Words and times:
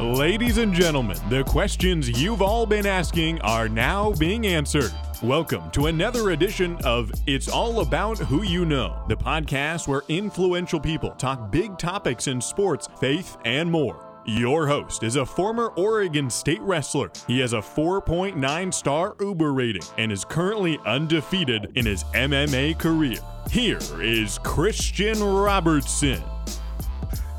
Ladies 0.00 0.58
and 0.58 0.72
gentlemen, 0.72 1.18
the 1.28 1.42
questions 1.42 2.08
you've 2.22 2.40
all 2.40 2.66
been 2.66 2.86
asking 2.86 3.40
are 3.40 3.68
now 3.68 4.12
being 4.12 4.46
answered. 4.46 4.92
Welcome 5.24 5.72
to 5.72 5.86
another 5.86 6.30
edition 6.30 6.76
of 6.84 7.10
It's 7.26 7.48
All 7.48 7.80
About 7.80 8.16
Who 8.16 8.44
You 8.44 8.64
Know, 8.64 9.02
the 9.08 9.16
podcast 9.16 9.88
where 9.88 10.02
influential 10.06 10.78
people 10.78 11.10
talk 11.10 11.50
big 11.50 11.76
topics 11.78 12.28
in 12.28 12.40
sports, 12.40 12.86
faith, 13.00 13.38
and 13.44 13.68
more. 13.68 14.06
Your 14.24 14.68
host 14.68 15.02
is 15.02 15.16
a 15.16 15.26
former 15.26 15.70
Oregon 15.70 16.30
State 16.30 16.60
wrestler. 16.60 17.10
He 17.26 17.40
has 17.40 17.52
a 17.52 17.58
4.9 17.58 18.72
star 18.72 19.16
Uber 19.18 19.52
rating 19.52 19.82
and 19.96 20.12
is 20.12 20.24
currently 20.24 20.78
undefeated 20.86 21.72
in 21.74 21.84
his 21.84 22.04
MMA 22.14 22.78
career. 22.78 23.18
Here 23.50 23.80
is 24.00 24.38
Christian 24.44 25.20
Robertson. 25.20 26.22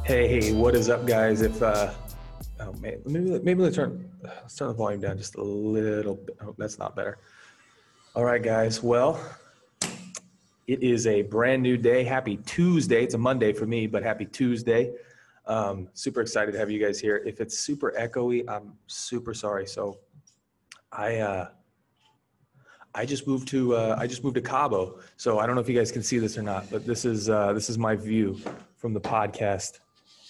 Hey, 0.04 0.52
what 0.52 0.76
is 0.76 0.89
up, 0.89 1.07
guys? 1.07 1.41
If 1.41 1.64
uh, 1.64 1.94
oh 2.60 2.73
man, 2.73 3.02
maybe 3.05 3.39
maybe 3.39 3.62
let's 3.62 3.76
turn 3.76 4.09
let's 4.23 4.55
turn 4.55 4.67
the 4.67 4.73
volume 4.73 5.02
down 5.02 5.17
just 5.17 5.36
a 5.36 5.44
little 5.44 6.16
bit. 6.16 6.38
Oh, 6.41 6.55
that's 6.58 6.80
not 6.80 6.95
better. 6.95 7.17
All 8.16 8.23
right, 8.23 8.41
guys. 8.41 8.81
Well, 8.81 9.20
it 10.67 10.84
is 10.84 11.08
a 11.08 11.22
brand 11.23 11.64
new 11.64 11.77
day. 11.77 12.03
Happy 12.03 12.38
Tuesday. 12.38 13.03
It's 13.03 13.14
a 13.14 13.17
Monday 13.17 13.53
for 13.53 13.66
me, 13.66 13.88
but 13.88 14.03
happy 14.03 14.26
Tuesday. 14.26 14.94
Um, 15.45 15.90
super 15.94 16.22
excited 16.22 16.52
to 16.52 16.59
have 16.59 16.70
you 16.70 16.84
guys 16.84 17.00
here. 17.00 17.23
If 17.26 17.41
it's 17.41 17.58
super 17.58 17.94
echoey, 17.98 18.48
I'm 18.48 18.73
super 18.88 19.34
sorry. 19.34 19.66
So, 19.66 19.98
I 20.91 21.17
uh, 21.17 21.50
I 22.95 23.05
just 23.05 23.28
moved 23.28 23.48
to 23.50 23.76
uh, 23.76 23.95
I 23.98 24.08
just 24.08 24.23
moved 24.23 24.36
to 24.36 24.41
Cabo. 24.41 25.00
So 25.17 25.39
I 25.39 25.45
don't 25.45 25.55
know 25.55 25.62
if 25.62 25.70
you 25.70 25.78
guys 25.78 25.91
can 25.91 26.03
see 26.03 26.20
this 26.20 26.38
or 26.38 26.41
not, 26.41 26.70
but 26.70 26.86
this 26.86 27.05
is 27.05 27.30
uh, 27.30 27.53
this 27.53 27.70
is 27.70 27.78
my 27.78 27.95
view 27.95 28.39
from 28.78 28.94
the 28.94 29.02
podcast 29.02 29.80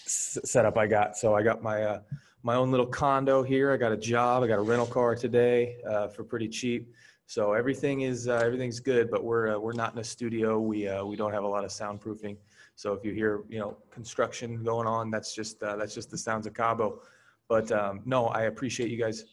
setup 0.09 0.77
I 0.77 0.88
got. 0.88 1.18
So 1.18 1.36
I 1.36 1.44
got 1.44 1.62
my 1.62 1.84
uh, 1.84 1.99
my 2.44 2.55
own 2.55 2.72
little 2.72 2.86
condo 2.86 3.44
here. 3.44 3.72
I 3.72 3.77
got 3.77 3.91
a 3.91 3.98
job. 3.98 4.44
I 4.44 4.48
got 4.48 4.59
a 4.59 4.62
rental 4.62 4.88
car 4.88 5.16
today 5.16 5.78
uh, 5.88 6.08
for 6.08 6.23
pretty 6.23 6.47
cheap. 6.47 6.94
So 7.25 7.53
everything 7.53 8.02
is 8.02 8.28
uh, 8.28 8.42
everything's 8.44 8.80
good. 8.80 9.11
But 9.11 9.23
we're 9.23 9.56
uh, 9.56 9.59
we're 9.59 9.73
not 9.73 9.94
in 9.94 10.00
a 10.00 10.03
studio. 10.03 10.59
We 10.59 10.88
uh, 10.88 11.06
we 11.06 11.16
don't 11.16 11.34
have 11.34 11.44
a 11.44 11.47
lot 11.47 11.64
of 11.64 11.72
soundproofing. 11.72 12.38
So 12.75 12.94
if 12.94 13.03
you 13.03 13.14
hear 13.14 13.44
you 13.50 13.59
know 13.59 13.78
construction 13.92 14.64
going 14.64 14.88
on, 14.88 15.11
that's 15.11 15.36
just 15.36 15.61
uh, 15.61 15.75
that's 15.75 15.94
just 15.94 16.09
the 16.09 16.17
sounds 16.17 16.47
of 16.47 16.53
Cabo. 16.53 17.02
But 17.47 17.72
um, 17.72 18.02
no, 18.06 18.28
I 18.28 18.44
appreciate 18.44 18.89
you 18.89 18.97
guys 18.97 19.25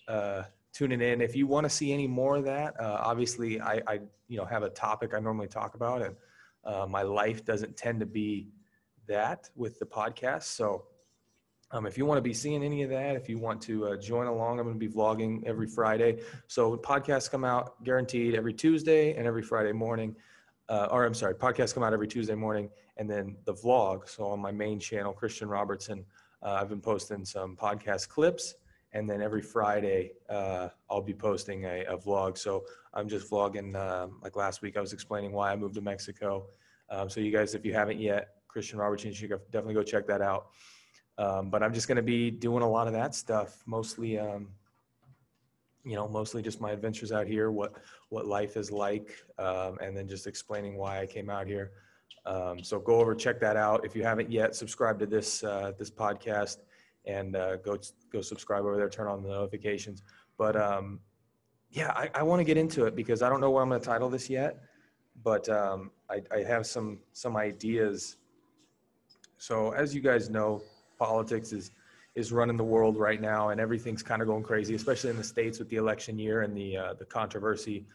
tuning 0.73 1.01
in. 1.01 1.21
If 1.21 1.35
you 1.35 1.47
want 1.47 1.65
to 1.65 1.71
see 1.71 1.93
any 1.93 2.07
more 2.07 2.37
of 2.37 2.45
that, 2.45 2.75
obviously 2.81 3.61
I, 3.61 3.81
I 3.87 4.01
you 4.29 4.37
know 4.37 4.45
have 4.45 4.63
a 4.63 4.71
topic 4.71 5.15
I 5.15 5.21
normally 5.21 5.49
talk 5.49 5.75
about, 5.75 6.03
and 6.03 6.91
my 6.91 7.03
life 7.03 7.45
doesn't 7.45 7.77
tend 7.77 8.01
to 8.01 8.07
be 8.07 8.49
that 9.07 9.51
with 9.57 9.79
the 9.79 9.87
podcast. 9.87 10.45
So 10.45 10.85
um, 11.73 11.87
if 11.87 11.99
you 11.99 12.07
want 12.07 12.19
to 12.19 12.23
be 12.23 12.35
seeing 12.35 12.63
any 12.63 12.83
of 12.83 12.91
that, 12.91 13.17
if 13.17 13.29
you 13.29 13.39
want 13.39 13.61
to 13.63 13.89
uh, 13.89 13.97
join 13.97 14.29
along, 14.29 14.61
I'm 14.61 14.67
going 14.67 14.79
to 14.79 14.87
be 14.87 14.93
vlogging 14.93 15.45
every 15.45 15.67
Friday. 15.67 16.21
So 16.47 16.77
podcasts 16.77 17.31
come 17.31 17.45
out 17.45 17.83
guaranteed 17.83 18.35
every 18.35 18.53
Tuesday 18.53 19.15
and 19.17 19.27
every 19.27 19.43
Friday 19.43 19.73
morning. 19.73 20.15
Uh, 20.69 20.89
or 20.91 21.05
I'm 21.05 21.15
sorry, 21.15 21.35
podcasts 21.35 21.75
come 21.75 21.83
out 21.83 21.93
every 21.93 22.09
Tuesday 22.09 22.35
morning, 22.35 22.71
and 22.97 23.09
then 23.09 23.37
the 23.45 23.55
vlog. 23.55 24.09
So 24.09 24.27
on 24.27 24.41
my 24.41 24.51
main 24.51 24.81
channel, 24.81 25.13
Christian 25.13 25.49
Robertson, 25.49 26.05
uh, 26.43 26.59
I've 26.61 26.69
been 26.69 26.81
posting 26.81 27.25
some 27.25 27.57
podcast 27.57 28.09
clips, 28.09 28.55
and 28.93 29.09
then 29.09 29.23
every 29.23 29.43
Friday 29.43 30.13
uh, 30.29 30.69
I'll 30.91 31.03
be 31.03 31.15
posting 31.15 31.65
a, 31.65 31.85
a, 31.85 31.97
vlog. 31.97 32.39
So 32.39 32.65
I'm 32.95 33.09
just 33.09 33.31
vlogging. 33.31 33.77
Um, 33.77 34.19
like 34.23 34.37
last 34.37 34.63
week, 34.63 34.77
I 34.77 34.81
was 34.81 34.93
explaining 34.93 35.33
why 35.33 35.53
I 35.53 35.57
moved 35.57 35.75
to 35.75 35.81
Mexico. 35.81 36.47
Um, 36.91 37.09
so 37.09 37.21
you 37.21 37.33
guys, 37.33 37.55
if 37.55 37.65
you 37.65 37.73
haven't 37.73 37.99
yet, 37.99 38.36
Christian 38.57 38.79
Robertson. 38.79 39.13
You 39.13 39.29
definitely 39.29 39.75
go 39.75 39.83
check 39.83 40.07
that 40.07 40.23
out. 40.23 40.47
Um, 41.19 41.51
but 41.51 41.63
I'm 41.63 41.75
just 41.75 41.89
going 41.89 41.97
to 41.97 42.03
be 42.03 42.31
doing 42.31 42.63
a 42.63 42.71
lot 42.71 42.87
of 42.87 42.95
that 42.95 43.15
stuff, 43.15 43.63
mostly, 43.67 44.19
um, 44.19 44.49
you 45.85 45.95
know, 45.95 46.09
mostly 46.09 46.41
just 46.41 46.59
my 46.59 46.71
adventures 46.71 47.13
out 47.13 47.27
here, 47.27 47.51
what 47.51 47.75
what 48.09 48.25
life 48.27 48.57
is 48.57 48.73
like, 48.73 49.11
um, 49.39 49.77
and 49.83 49.95
then 49.95 50.09
just 50.09 50.27
explaining 50.27 50.79
why 50.79 51.03
I 51.03 51.07
came 51.07 51.29
out 51.29 51.47
here. 51.47 51.73
Um, 52.25 52.65
so 52.65 52.79
go 52.79 52.95
over, 52.99 53.15
check 53.15 53.39
that 53.41 53.57
out. 53.57 53.85
If 53.85 53.95
you 53.95 54.05
haven't 54.05 54.33
yet, 54.33 54.57
subscribe 54.57 54.99
to 55.01 55.07
this 55.07 55.45
uh, 55.45 55.73
this 55.79 55.91
podcast, 55.91 56.57
and 57.05 57.37
uh, 57.37 57.57
go 57.57 57.77
go 58.11 58.23
subscribe 58.23 58.65
over 58.65 58.79
there. 58.79 58.89
Turn 58.89 59.07
on 59.07 59.23
the 59.23 59.29
notifications. 59.29 60.03
But 60.39 60.57
um, 60.57 61.01
yeah, 61.71 61.93
I, 61.95 62.09
I 62.15 62.23
want 62.23 62.41
to 62.41 62.45
get 62.45 62.57
into 62.57 62.87
it 62.87 62.97
because 62.97 63.21
I 63.21 63.29
don't 63.29 63.43
know 63.43 63.51
what 63.51 63.61
I'm 63.61 63.69
going 63.69 63.83
to 63.83 63.87
title 63.87 64.09
this 64.09 64.31
yet, 64.31 64.63
but 65.23 65.47
um, 65.51 65.91
I, 66.09 66.23
I 66.35 66.39
have 66.43 66.67
some 66.67 67.01
some 67.13 67.37
ideas 67.37 68.17
so 69.39 69.73
as 69.73 69.95
you 69.95 70.01
guys 70.01 70.31
know, 70.31 70.63
politics 70.99 71.53
is 71.53 71.71
is 72.15 72.33
running 72.33 72.57
the 72.57 72.65
world 72.65 72.97
right 72.97 73.21
now, 73.21 73.51
and 73.51 73.61
everything's 73.61 74.03
kind 74.03 74.23
of 74.23 74.29
going 74.29 74.43
crazy, 74.43 74.75
especially 74.75 75.11
in 75.11 75.17
the 75.17 75.25
states 75.25 75.59
with 75.59 75.69
the 75.69 75.77
election 75.77 76.19
year 76.19 76.43
and 76.43 76.57
the 76.57 76.77
uh, 76.77 76.95
the 76.95 77.05
controversy 77.05 77.87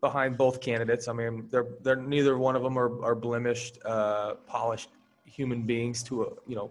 behind 0.00 0.36
both 0.36 0.60
candidates. 0.60 1.08
I 1.08 1.12
mean, 1.12 1.48
they're 1.50 1.66
they're 1.82 1.96
neither 1.96 2.38
one 2.38 2.56
of 2.56 2.62
them 2.62 2.78
are, 2.78 3.02
are 3.02 3.14
blemished, 3.14 3.78
uh, 3.84 4.34
polished 4.46 4.90
human 5.24 5.62
beings 5.62 6.02
to 6.04 6.22
a 6.22 6.26
you 6.46 6.56
know 6.56 6.70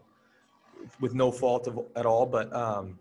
with 1.00 1.14
no 1.14 1.32
fault 1.32 1.68
of, 1.68 1.80
at 1.96 2.06
all. 2.06 2.26
But 2.26 2.54
um, 2.54 3.00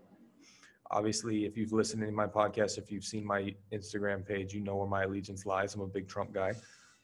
obviously, 0.91 1.45
if 1.45 1.57
you've 1.57 1.73
listened 1.73 2.01
to 2.03 2.11
my 2.11 2.27
podcast, 2.27 2.77
if 2.77 2.91
you've 2.91 3.05
seen 3.05 3.25
my 3.25 3.53
Instagram 3.71 4.25
page, 4.25 4.53
you 4.53 4.61
know 4.61 4.75
where 4.77 4.87
my 4.87 5.03
allegiance 5.03 5.45
lies. 5.45 5.75
I'm 5.75 5.81
a 5.81 5.87
big 5.87 6.07
Trump 6.07 6.33
guy, 6.33 6.53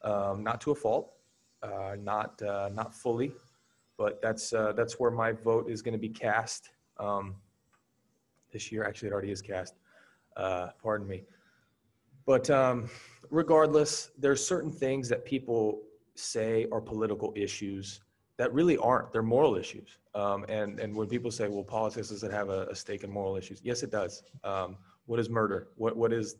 um, 0.03 0.43
not 0.43 0.59
to 0.61 0.71
a 0.71 0.75
fault, 0.75 1.13
uh, 1.61 1.95
not 1.99 2.41
uh, 2.41 2.69
not 2.73 2.95
fully, 2.95 3.31
but 3.97 4.21
that's 4.21 4.53
uh, 4.53 4.73
that's 4.73 4.99
where 4.99 5.11
my 5.11 5.31
vote 5.31 5.69
is 5.69 5.81
going 5.81 5.93
to 5.93 5.99
be 5.99 6.09
cast 6.09 6.71
um, 6.99 7.35
this 8.51 8.71
year. 8.71 8.83
Actually, 8.83 9.09
it 9.09 9.13
already 9.13 9.31
is 9.31 9.41
cast. 9.41 9.75
Uh, 10.35 10.69
pardon 10.81 11.07
me. 11.07 11.23
But 12.25 12.49
um, 12.49 12.89
regardless, 13.29 14.11
there's 14.17 14.45
certain 14.45 14.71
things 14.71 15.07
that 15.09 15.25
people 15.25 15.81
say 16.15 16.65
are 16.71 16.81
political 16.81 17.33
issues 17.35 18.01
that 18.37 18.53
really 18.53 18.77
aren't. 18.77 19.11
They're 19.11 19.23
moral 19.23 19.55
issues. 19.55 19.97
Um, 20.13 20.45
and 20.49 20.79
and 20.79 20.95
when 20.95 21.07
people 21.07 21.31
say, 21.31 21.47
"Well, 21.47 21.63
politics 21.63 22.09
doesn't 22.09 22.31
have 22.31 22.49
a, 22.49 22.67
a 22.67 22.75
stake 22.75 23.03
in 23.03 23.11
moral 23.11 23.35
issues," 23.35 23.61
yes, 23.63 23.83
it 23.83 23.91
does. 23.91 24.23
Um, 24.43 24.77
what 25.05 25.19
is 25.19 25.29
murder? 25.29 25.67
What 25.75 25.95
what 25.95 26.11
is 26.13 26.37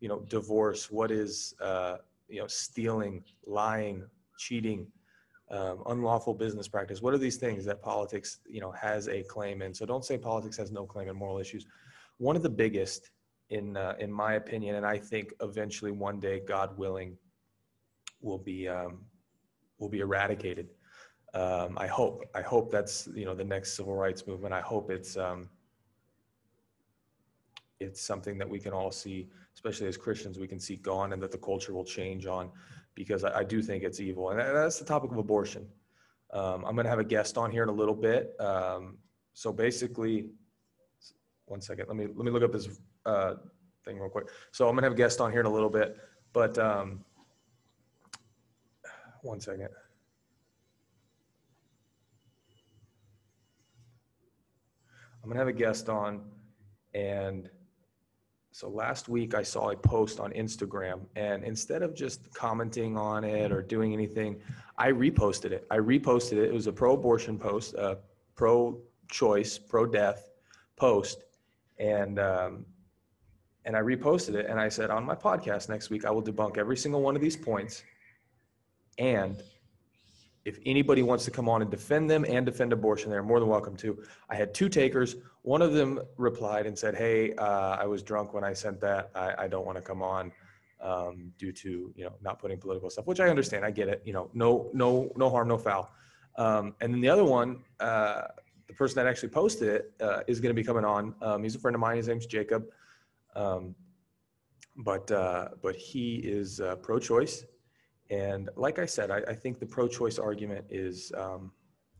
you 0.00 0.08
know 0.08 0.20
divorce? 0.28 0.90
What 0.90 1.10
is 1.10 1.54
uh, 1.60 1.96
you 2.28 2.40
know 2.40 2.46
stealing, 2.46 3.22
lying, 3.46 4.04
cheating? 4.38 4.86
Um, 5.52 5.82
unlawful 5.86 6.34
business 6.34 6.66
practice. 6.66 7.02
What 7.02 7.12
are 7.12 7.18
these 7.18 7.36
things 7.36 7.64
that 7.66 7.82
politics, 7.82 8.38
you 8.48 8.60
know, 8.60 8.72
has 8.72 9.08
a 9.08 9.22
claim 9.22 9.60
in? 9.62 9.74
So 9.74 9.84
don't 9.84 10.04
say 10.04 10.16
politics 10.16 10.56
has 10.56 10.72
no 10.72 10.86
claim 10.86 11.08
in 11.08 11.16
moral 11.16 11.38
issues. 11.38 11.66
One 12.16 12.36
of 12.36 12.42
the 12.42 12.48
biggest, 12.48 13.10
in 13.50 13.76
uh, 13.76 13.94
in 13.98 14.10
my 14.10 14.34
opinion, 14.34 14.76
and 14.76 14.86
I 14.86 14.98
think 14.98 15.34
eventually 15.40 15.90
one 15.90 16.18
day, 16.18 16.40
God 16.40 16.76
willing, 16.78 17.18
will 18.22 18.38
be 18.38 18.66
um, 18.66 19.04
will 19.78 19.90
be 19.90 20.00
eradicated. 20.00 20.70
Um, 21.34 21.76
I 21.76 21.86
hope. 21.86 22.24
I 22.34 22.40
hope 22.40 22.70
that's 22.70 23.08
you 23.14 23.26
know 23.26 23.34
the 23.34 23.44
next 23.44 23.76
civil 23.76 23.94
rights 23.94 24.26
movement. 24.26 24.54
I 24.54 24.62
hope 24.62 24.90
it's 24.90 25.18
um, 25.18 25.50
it's 27.78 28.00
something 28.00 28.38
that 28.38 28.48
we 28.48 28.58
can 28.58 28.72
all 28.72 28.90
see, 28.90 29.28
especially 29.54 29.88
as 29.88 29.98
Christians, 29.98 30.38
we 30.38 30.48
can 30.48 30.60
see 30.60 30.76
gone, 30.76 31.12
and 31.12 31.22
that 31.22 31.32
the 31.32 31.38
culture 31.38 31.74
will 31.74 31.84
change 31.84 32.24
on 32.26 32.50
because 32.94 33.24
I, 33.24 33.38
I 33.40 33.44
do 33.44 33.62
think 33.62 33.84
it's 33.84 34.00
evil. 34.00 34.30
And 34.30 34.40
that's 34.40 34.78
the 34.78 34.84
topic 34.84 35.10
of 35.10 35.18
abortion. 35.18 35.66
Um, 36.32 36.64
I'm 36.64 36.74
going 36.74 36.84
to 36.84 36.90
have 36.90 36.98
a 36.98 37.04
guest 37.04 37.36
on 37.36 37.50
here 37.50 37.62
in 37.62 37.68
a 37.68 37.72
little 37.72 37.94
bit. 37.94 38.34
Um, 38.40 38.96
so 39.34 39.52
basically, 39.52 40.26
one 41.46 41.60
second. 41.60 41.86
Let 41.88 41.96
me 41.96 42.06
let 42.06 42.24
me 42.24 42.30
look 42.30 42.42
up 42.42 42.52
this 42.52 42.68
uh, 43.04 43.34
thing 43.84 43.98
real 43.98 44.08
quick. 44.08 44.28
So 44.50 44.66
I'm 44.66 44.74
going 44.74 44.82
to 44.82 44.86
have 44.86 44.92
a 44.92 44.96
guest 44.96 45.20
on 45.20 45.30
here 45.30 45.40
in 45.40 45.46
a 45.46 45.52
little 45.52 45.70
bit, 45.70 45.98
but 46.32 46.58
um, 46.58 47.04
one 49.22 49.40
second. 49.40 49.68
I'm 55.22 55.28
going 55.28 55.34
to 55.34 55.38
have 55.38 55.48
a 55.48 55.52
guest 55.52 55.88
on, 55.88 56.22
and 56.94 57.48
so 58.52 58.68
last 58.68 59.08
week 59.08 59.34
I 59.34 59.42
saw 59.42 59.70
a 59.70 59.76
post 59.76 60.20
on 60.20 60.30
Instagram, 60.32 61.00
and 61.16 61.42
instead 61.42 61.80
of 61.82 61.94
just 61.94 62.32
commenting 62.34 62.98
on 62.98 63.24
it 63.24 63.50
or 63.50 63.62
doing 63.62 63.94
anything, 63.94 64.40
I 64.76 64.92
reposted 64.92 65.52
it. 65.52 65.66
I 65.70 65.78
reposted 65.78 66.32
it. 66.32 66.50
It 66.50 66.52
was 66.52 66.66
a 66.66 66.72
pro-abortion 66.72 67.38
post, 67.38 67.72
a 67.74 67.98
pro-choice, 68.34 69.58
pro-death 69.58 70.28
post, 70.76 71.24
and 71.78 72.18
um, 72.18 72.66
and 73.64 73.74
I 73.74 73.80
reposted 73.80 74.34
it. 74.34 74.46
And 74.46 74.60
I 74.60 74.68
said 74.68 74.90
on 74.90 75.04
my 75.04 75.14
podcast 75.14 75.70
next 75.70 75.88
week 75.88 76.04
I 76.04 76.10
will 76.10 76.22
debunk 76.22 76.58
every 76.58 76.76
single 76.76 77.00
one 77.00 77.16
of 77.16 77.22
these 77.22 77.36
points, 77.36 77.82
and 78.98 79.42
if 80.44 80.58
anybody 80.66 81.02
wants 81.02 81.24
to 81.24 81.30
come 81.30 81.48
on 81.48 81.62
and 81.62 81.70
defend 81.70 82.10
them 82.10 82.26
and 82.28 82.44
defend 82.44 82.74
abortion, 82.74 83.10
they're 83.10 83.22
more 83.22 83.40
than 83.40 83.48
welcome 83.48 83.76
to. 83.76 84.02
I 84.28 84.34
had 84.34 84.52
two 84.52 84.68
takers. 84.68 85.16
One 85.42 85.60
of 85.60 85.72
them 85.72 86.00
replied 86.16 86.66
and 86.66 86.78
said, 86.78 86.94
"Hey, 86.94 87.34
uh, 87.34 87.76
I 87.76 87.86
was 87.86 88.02
drunk 88.02 88.32
when 88.32 88.44
I 88.44 88.52
sent 88.52 88.80
that. 88.80 89.10
I, 89.14 89.34
I 89.44 89.48
don't 89.48 89.66
want 89.66 89.76
to 89.76 89.82
come 89.82 90.02
on 90.02 90.32
um, 90.80 91.32
due 91.38 91.52
to 91.52 91.92
you 91.96 92.04
know 92.04 92.12
not 92.22 92.38
putting 92.38 92.58
political 92.58 92.88
stuff, 92.90 93.06
which 93.06 93.20
I 93.20 93.28
understand. 93.28 93.64
I 93.64 93.70
get 93.70 93.88
it. 93.88 94.02
You 94.04 94.12
know, 94.12 94.30
no, 94.34 94.70
no, 94.72 95.12
no 95.16 95.30
harm, 95.30 95.48
no 95.48 95.58
foul." 95.58 95.90
Um, 96.36 96.74
and 96.80 96.94
then 96.94 97.00
the 97.00 97.08
other 97.08 97.24
one, 97.24 97.58
uh, 97.80 98.22
the 98.68 98.74
person 98.74 98.96
that 98.96 99.06
actually 99.06 99.30
posted 99.30 99.68
it 99.68 99.92
uh, 100.00 100.20
is 100.26 100.40
going 100.40 100.54
to 100.54 100.60
be 100.60 100.64
coming 100.64 100.84
on. 100.84 101.14
Um, 101.20 101.42
he's 101.42 101.56
a 101.56 101.58
friend 101.58 101.74
of 101.74 101.80
mine. 101.80 101.96
His 101.96 102.08
name's 102.08 102.26
Jacob. 102.26 102.64
Um, 103.34 103.74
but 104.76 105.10
uh, 105.10 105.48
but 105.62 105.76
he 105.76 106.16
is 106.16 106.60
uh, 106.60 106.76
pro-choice, 106.76 107.44
and 108.10 108.48
like 108.56 108.78
I 108.78 108.86
said, 108.86 109.10
I, 109.10 109.18
I 109.28 109.34
think 109.34 109.58
the 109.58 109.66
pro-choice 109.66 110.18
argument 110.18 110.64
is 110.70 111.12
um, 111.16 111.52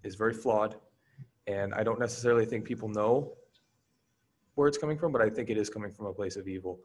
is 0.04 0.14
very 0.14 0.32
flawed, 0.32 0.76
and 1.46 1.74
I 1.74 1.82
don't 1.82 1.98
necessarily 1.98 2.46
think 2.46 2.64
people 2.64 2.88
know 2.88 3.32
where 4.54 4.68
it's 4.68 4.78
coming 4.78 4.98
from, 4.98 5.12
but 5.12 5.22
I 5.22 5.30
think 5.30 5.50
it 5.50 5.56
is 5.56 5.70
coming 5.70 5.90
from 5.90 6.06
a 6.06 6.12
place 6.12 6.36
of 6.36 6.46
evil. 6.46 6.80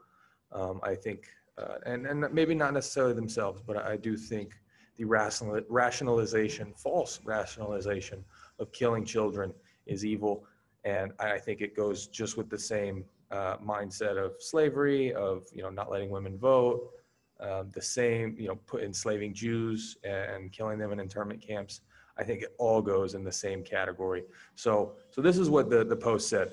Um, 0.51 0.79
I 0.83 0.95
think, 0.95 1.27
uh, 1.57 1.75
and 1.85 2.05
and 2.05 2.25
maybe 2.31 2.55
not 2.55 2.73
necessarily 2.73 3.13
themselves, 3.13 3.61
but 3.65 3.77
I 3.77 3.97
do 3.97 4.15
think 4.15 4.53
the 4.95 5.03
rational, 5.03 5.59
rationalization, 5.69 6.73
false 6.75 7.19
rationalization 7.23 8.23
of 8.59 8.71
killing 8.71 9.05
children 9.05 9.53
is 9.85 10.05
evil, 10.05 10.45
and 10.85 11.11
I 11.19 11.37
think 11.37 11.61
it 11.61 11.75
goes 11.75 12.07
just 12.07 12.37
with 12.37 12.49
the 12.49 12.57
same 12.57 13.03
uh, 13.31 13.57
mindset 13.57 14.17
of 14.17 14.35
slavery, 14.39 15.13
of 15.13 15.43
you 15.51 15.61
know 15.61 15.69
not 15.69 15.91
letting 15.91 16.09
women 16.09 16.37
vote, 16.37 16.89
um, 17.39 17.69
the 17.73 17.81
same 17.81 18.35
you 18.39 18.47
know 18.47 18.55
put 18.65 18.83
enslaving 18.83 19.33
Jews 19.33 19.97
and 20.03 20.51
killing 20.51 20.79
them 20.79 20.91
in 20.91 20.99
internment 20.99 21.41
camps. 21.41 21.81
I 22.17 22.23
think 22.23 22.41
it 22.41 22.55
all 22.57 22.81
goes 22.81 23.13
in 23.13 23.23
the 23.23 23.31
same 23.31 23.63
category. 23.63 24.23
So 24.55 24.93
so 25.09 25.21
this 25.21 25.37
is 25.37 25.49
what 25.49 25.69
the 25.69 25.83
the 25.83 25.95
post 25.95 26.29
said. 26.29 26.51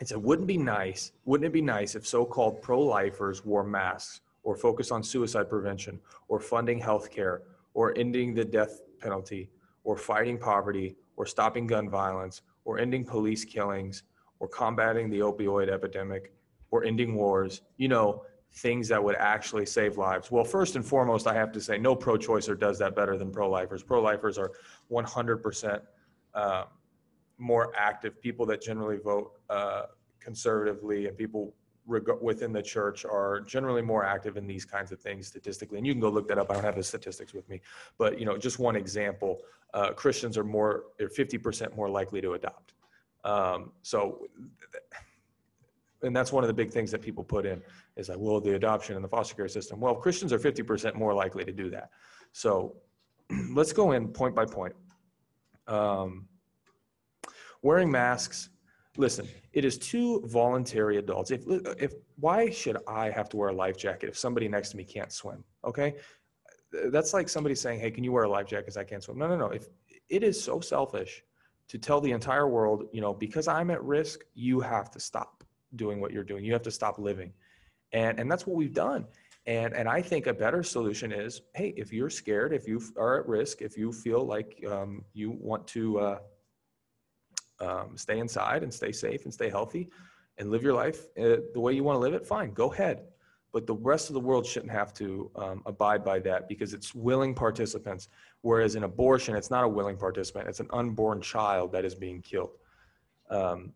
It 0.00 0.08
said, 0.08 0.18
"Wouldn't 0.18 0.48
be 0.48 0.58
nice? 0.58 1.12
Wouldn't 1.24 1.46
it 1.46 1.52
be 1.52 1.62
nice 1.62 1.94
if 1.94 2.06
so-called 2.06 2.60
pro-lifers 2.62 3.44
wore 3.44 3.64
masks 3.64 4.20
or 4.42 4.56
focus 4.56 4.90
on 4.90 5.02
suicide 5.02 5.48
prevention 5.48 6.00
or 6.28 6.40
funding 6.40 6.78
health 6.78 7.10
care 7.10 7.42
or 7.74 7.96
ending 7.96 8.34
the 8.34 8.44
death 8.44 8.82
penalty 9.00 9.50
or 9.84 9.96
fighting 9.96 10.38
poverty 10.38 10.96
or 11.16 11.26
stopping 11.26 11.66
gun 11.66 11.88
violence 11.88 12.42
or 12.64 12.78
ending 12.78 13.04
police 13.04 13.44
killings?" 13.44 14.02
or 14.40 14.48
combating 14.48 15.08
the 15.08 15.20
opioid 15.20 15.68
epidemic 15.70 16.32
or 16.70 16.84
ending 16.84 17.14
wars, 17.14 17.62
you 17.76 17.88
know, 17.88 18.24
things 18.56 18.88
that 18.88 19.02
would 19.02 19.16
actually 19.16 19.66
save 19.66 19.98
lives. 19.98 20.30
Well, 20.30 20.44
first 20.44 20.76
and 20.76 20.84
foremost, 20.84 21.26
I 21.26 21.34
have 21.34 21.50
to 21.52 21.60
say 21.60 21.76
no 21.76 21.96
pro 21.96 22.16
choicer 22.16 22.58
does 22.58 22.78
that 22.78 22.94
better 22.94 23.16
than 23.16 23.30
pro 23.30 23.50
lifers. 23.50 23.82
Pro 23.82 24.00
lifers 24.00 24.38
are 24.38 24.52
100% 24.90 25.80
uh, 26.34 26.64
more 27.38 27.72
active. 27.76 28.20
People 28.20 28.46
that 28.46 28.62
generally 28.62 28.98
vote 28.98 29.32
uh, 29.50 29.82
conservatively 30.20 31.08
and 31.08 31.16
people 31.16 31.54
reg- 31.86 32.08
within 32.20 32.52
the 32.52 32.62
church 32.62 33.04
are 33.04 33.40
generally 33.40 33.82
more 33.82 34.04
active 34.04 34.36
in 34.36 34.46
these 34.46 34.64
kinds 34.64 34.92
of 34.92 35.00
things 35.00 35.26
statistically. 35.26 35.78
And 35.78 35.86
you 35.86 35.92
can 35.92 36.00
go 36.00 36.08
look 36.08 36.28
that 36.28 36.38
up. 36.38 36.50
I 36.50 36.54
don't 36.54 36.64
have 36.64 36.76
the 36.76 36.82
statistics 36.82 37.34
with 37.34 37.48
me, 37.48 37.60
but 37.98 38.20
you 38.20 38.24
know, 38.24 38.38
just 38.38 38.60
one 38.60 38.76
example: 38.76 39.40
uh, 39.74 39.92
Christians 39.92 40.38
are 40.38 40.44
more, 40.44 40.84
they're 40.96 41.08
50% 41.08 41.74
more 41.74 41.90
likely 41.90 42.20
to 42.20 42.34
adopt. 42.34 42.74
Um, 43.24 43.72
so, 43.82 44.28
and 46.04 46.14
that's 46.14 46.32
one 46.32 46.44
of 46.44 46.48
the 46.48 46.54
big 46.54 46.70
things 46.70 46.90
that 46.90 47.02
people 47.02 47.24
put 47.24 47.46
in 47.46 47.62
is 47.96 48.08
like, 48.08 48.18
well, 48.18 48.40
the 48.40 48.54
adoption 48.54 48.96
and 48.96 49.04
the 49.04 49.08
foster 49.08 49.34
care 49.34 49.48
system. 49.48 49.80
Well, 49.80 49.94
Christians 49.94 50.32
are 50.32 50.38
50% 50.38 50.94
more 50.94 51.14
likely 51.14 51.44
to 51.44 51.52
do 51.52 51.70
that. 51.70 51.90
So 52.32 52.76
let's 53.50 53.72
go 53.72 53.92
in 53.92 54.08
point 54.08 54.34
by 54.34 54.44
point. 54.44 54.74
Um, 55.66 56.28
wearing 57.62 57.90
masks. 57.90 58.50
Listen, 58.96 59.26
it 59.52 59.64
is 59.64 59.76
two 59.76 60.22
voluntary 60.26 60.98
adults. 60.98 61.30
If, 61.32 61.42
if 61.48 61.94
why 62.16 62.50
should 62.50 62.76
I 62.86 63.10
have 63.10 63.28
to 63.30 63.36
wear 63.36 63.48
a 63.48 63.52
life 63.52 63.76
jacket 63.76 64.08
if 64.08 64.16
somebody 64.16 64.46
next 64.46 64.70
to 64.70 64.76
me 64.76 64.84
can't 64.84 65.10
swim? 65.10 65.42
Okay, 65.64 65.96
that's 66.92 67.12
like 67.12 67.28
somebody 67.28 67.56
saying, 67.56 67.80
"Hey, 67.80 67.90
can 67.90 68.04
you 68.04 68.12
wear 68.12 68.22
a 68.22 68.28
life 68.28 68.46
jacket 68.46 68.66
because 68.66 68.76
I 68.76 68.84
can't 68.84 69.02
swim?" 69.02 69.18
No, 69.18 69.26
no, 69.26 69.36
no. 69.36 69.46
If 69.46 69.66
it 70.10 70.22
is 70.22 70.40
so 70.40 70.60
selfish 70.60 71.24
to 71.68 71.78
tell 71.78 72.00
the 72.00 72.12
entire 72.12 72.46
world, 72.46 72.84
you 72.92 73.00
know, 73.00 73.12
because 73.12 73.48
I'm 73.48 73.70
at 73.70 73.82
risk, 73.82 74.20
you 74.34 74.60
have 74.60 74.90
to 74.92 75.00
stop 75.00 75.33
doing 75.76 76.00
what 76.00 76.12
you're 76.12 76.24
doing. 76.24 76.44
You 76.44 76.52
have 76.52 76.62
to 76.62 76.70
stop 76.70 76.98
living. 76.98 77.32
And 77.92 78.18
and 78.18 78.30
that's 78.30 78.46
what 78.46 78.56
we've 78.56 78.74
done. 78.74 79.06
And 79.46 79.74
and 79.74 79.88
I 79.88 80.02
think 80.02 80.26
a 80.26 80.34
better 80.34 80.62
solution 80.62 81.12
is, 81.12 81.42
hey, 81.54 81.74
if 81.76 81.92
you're 81.92 82.10
scared, 82.10 82.52
if 82.52 82.66
you 82.66 82.80
are 82.96 83.20
at 83.20 83.28
risk, 83.28 83.62
if 83.62 83.76
you 83.76 83.92
feel 83.92 84.24
like 84.24 84.64
um, 84.70 85.04
you 85.12 85.30
want 85.30 85.66
to 85.68 86.00
uh, 86.00 86.18
um, 87.60 87.96
stay 87.96 88.18
inside 88.18 88.62
and 88.62 88.72
stay 88.72 88.92
safe 88.92 89.24
and 89.24 89.32
stay 89.32 89.48
healthy 89.48 89.90
and 90.38 90.50
live 90.50 90.62
your 90.62 90.74
life 90.74 91.06
uh, 91.18 91.36
the 91.52 91.60
way 91.60 91.72
you 91.72 91.84
want 91.84 91.96
to 91.96 92.00
live 92.00 92.14
it, 92.14 92.26
fine, 92.26 92.52
go 92.52 92.72
ahead 92.72 93.04
but 93.54 93.68
the 93.68 93.74
rest 93.74 94.10
of 94.10 94.14
the 94.14 94.20
world 94.20 94.44
shouldn't 94.44 94.72
have 94.72 94.92
to 94.92 95.30
um, 95.36 95.62
abide 95.64 96.04
by 96.04 96.18
that 96.18 96.48
because 96.48 96.74
it's 96.74 96.92
willing 96.92 97.32
participants. 97.32 98.08
Whereas 98.40 98.74
in 98.74 98.82
abortion, 98.82 99.36
it's 99.36 99.48
not 99.48 99.62
a 99.62 99.68
willing 99.68 99.96
participant; 99.96 100.48
it's 100.48 100.58
an 100.58 100.66
unborn 100.72 101.22
child 101.22 101.70
that 101.70 101.84
is 101.84 101.94
being 101.94 102.20
killed. 102.20 102.58
Um, 103.30 103.72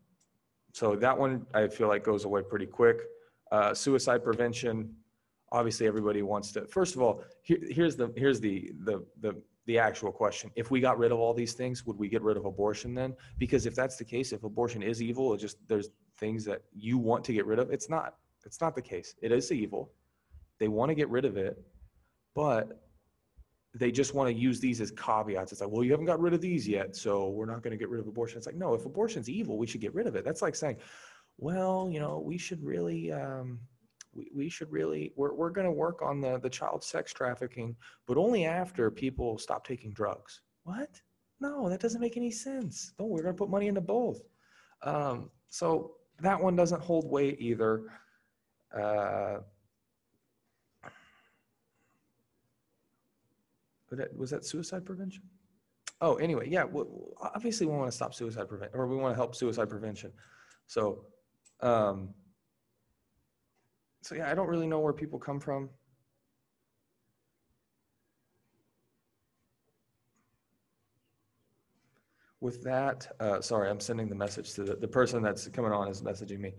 so 0.72 0.96
that 0.96 1.16
one 1.16 1.46
I 1.54 1.68
feel 1.68 1.88
like 1.88 2.04
goes 2.04 2.24
away 2.24 2.42
pretty 2.42 2.66
quick. 2.66 2.98
Uh, 3.50 3.72
suicide 3.74 4.22
prevention, 4.22 4.94
obviously 5.52 5.86
everybody 5.86 6.22
wants 6.22 6.52
to. 6.52 6.66
First 6.66 6.94
of 6.94 7.02
all, 7.02 7.22
here, 7.42 7.58
here's 7.68 7.96
the 7.96 8.12
here's 8.16 8.40
the 8.40 8.72
the 8.84 9.04
the 9.20 9.40
the 9.66 9.78
actual 9.78 10.10
question. 10.10 10.50
If 10.56 10.70
we 10.70 10.80
got 10.80 10.98
rid 10.98 11.12
of 11.12 11.18
all 11.18 11.34
these 11.34 11.52
things, 11.52 11.86
would 11.86 11.98
we 11.98 12.08
get 12.08 12.22
rid 12.22 12.36
of 12.36 12.44
abortion 12.46 12.94
then? 12.94 13.14
Because 13.38 13.66
if 13.66 13.74
that's 13.74 13.96
the 13.96 14.04
case, 14.04 14.32
if 14.32 14.44
abortion 14.44 14.82
is 14.82 15.02
evil, 15.02 15.34
it 15.34 15.38
just 15.38 15.58
there's 15.68 15.90
things 16.18 16.44
that 16.44 16.62
you 16.72 16.98
want 16.98 17.24
to 17.24 17.32
get 17.32 17.46
rid 17.46 17.58
of. 17.58 17.70
It's 17.70 17.88
not. 17.88 18.14
It's 18.44 18.60
not 18.60 18.74
the 18.74 18.82
case. 18.82 19.14
It 19.20 19.32
is 19.32 19.52
evil. 19.52 19.92
They 20.58 20.68
want 20.68 20.88
to 20.90 20.94
get 20.94 21.08
rid 21.08 21.24
of 21.24 21.36
it, 21.36 21.62
but 22.34 22.87
they 23.74 23.90
just 23.90 24.14
want 24.14 24.28
to 24.28 24.34
use 24.34 24.60
these 24.60 24.80
as 24.80 24.90
caveats. 24.90 25.52
It's 25.52 25.60
like, 25.60 25.70
well, 25.70 25.84
you 25.84 25.90
haven't 25.90 26.06
got 26.06 26.20
rid 26.20 26.34
of 26.34 26.40
these 26.40 26.66
yet, 26.66 26.96
so 26.96 27.28
we're 27.28 27.46
not 27.46 27.62
going 27.62 27.72
to 27.72 27.76
get 27.76 27.88
rid 27.88 28.00
of 28.00 28.08
abortion. 28.08 28.38
It's 28.38 28.46
like, 28.46 28.56
no, 28.56 28.74
if 28.74 28.86
abortion's 28.86 29.28
evil, 29.28 29.58
we 29.58 29.66
should 29.66 29.80
get 29.80 29.94
rid 29.94 30.06
of 30.06 30.16
it. 30.16 30.24
That's 30.24 30.42
like 30.42 30.54
saying, 30.54 30.78
well, 31.36 31.88
you 31.90 32.00
know, 32.00 32.18
we 32.18 32.38
should 32.38 32.64
really, 32.64 33.12
um, 33.12 33.60
we, 34.14 34.28
we 34.34 34.48
should 34.48 34.72
really, 34.72 35.12
we're, 35.16 35.34
we're 35.34 35.50
going 35.50 35.66
to 35.66 35.72
work 35.72 36.02
on 36.02 36.20
the, 36.20 36.38
the 36.38 36.50
child 36.50 36.82
sex 36.82 37.12
trafficking, 37.12 37.76
but 38.06 38.16
only 38.16 38.46
after 38.46 38.90
people 38.90 39.38
stop 39.38 39.66
taking 39.66 39.92
drugs. 39.92 40.40
What? 40.64 41.00
No, 41.40 41.68
that 41.68 41.80
doesn't 41.80 42.00
make 42.00 42.16
any 42.16 42.30
sense. 42.30 42.92
No, 42.98 43.06
we're 43.06 43.22
going 43.22 43.34
to 43.34 43.38
put 43.38 43.50
money 43.50 43.68
into 43.68 43.80
both. 43.80 44.22
Um, 44.82 45.30
so 45.48 45.92
that 46.20 46.40
one 46.42 46.56
doesn't 46.56 46.82
hold 46.82 47.08
weight 47.08 47.36
either. 47.38 47.84
Uh, 48.76 49.38
was 54.16 54.30
that 54.30 54.44
suicide 54.44 54.84
prevention? 54.84 55.22
Oh, 56.00 56.14
anyway, 56.16 56.48
yeah. 56.48 56.64
Obviously, 57.34 57.66
we 57.66 57.72
want 57.72 57.90
to 57.90 57.96
stop 57.96 58.14
suicide 58.14 58.48
prevention, 58.48 58.78
or 58.78 58.86
we 58.86 58.96
want 58.96 59.12
to 59.12 59.16
help 59.16 59.34
suicide 59.34 59.68
prevention. 59.68 60.12
So, 60.66 61.06
um, 61.60 62.10
so 64.02 64.14
yeah, 64.14 64.30
I 64.30 64.34
don't 64.34 64.48
really 64.48 64.66
know 64.66 64.78
where 64.78 64.92
people 64.92 65.18
come 65.18 65.40
from. 65.40 65.70
With 72.40 72.62
that, 72.62 73.08
uh, 73.18 73.40
sorry, 73.40 73.68
I'm 73.68 73.80
sending 73.80 74.08
the 74.08 74.14
message 74.14 74.54
to 74.54 74.62
the, 74.62 74.76
the 74.76 74.86
person 74.86 75.22
that's 75.22 75.48
coming 75.48 75.72
on 75.72 75.88
is 75.88 76.02
messaging 76.02 76.38
me. 76.38 76.54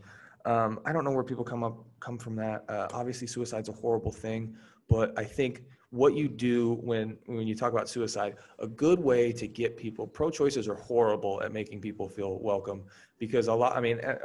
Um, 0.46 0.82
I 0.86 0.92
don't 0.92 1.06
know 1.06 1.12
where 1.12 1.24
people 1.24 1.46
come 1.46 1.64
up 1.64 1.86
come 2.02 2.18
from 2.18 2.36
that. 2.36 2.66
Uh, 2.68 2.88
obviously, 2.92 3.28
suicide's 3.28 3.70
a 3.70 3.74
horrible 3.74 4.12
thing, 4.12 4.56
but 4.90 5.18
I 5.18 5.24
think 5.24 5.64
what 5.92 6.14
you 6.14 6.28
do 6.28 6.76
when 6.82 7.18
when 7.26 7.48
you 7.48 7.56
talk 7.56 7.72
about 7.72 7.90
suicide, 7.90 8.36
a 8.60 8.68
good 8.68 9.00
way 9.00 9.32
to 9.34 9.48
get 9.48 9.76
people 9.76 10.06
pro-choicers 10.08 10.68
are 10.68 10.76
horrible 10.76 11.42
at 11.42 11.52
making 11.52 11.82
people 11.82 12.08
feel 12.08 12.40
welcome 12.40 12.84
because 13.18 13.48
a 13.48 13.54
lot. 13.54 13.76
I 13.76 13.82
mean, 13.82 14.00
uh, 14.02 14.18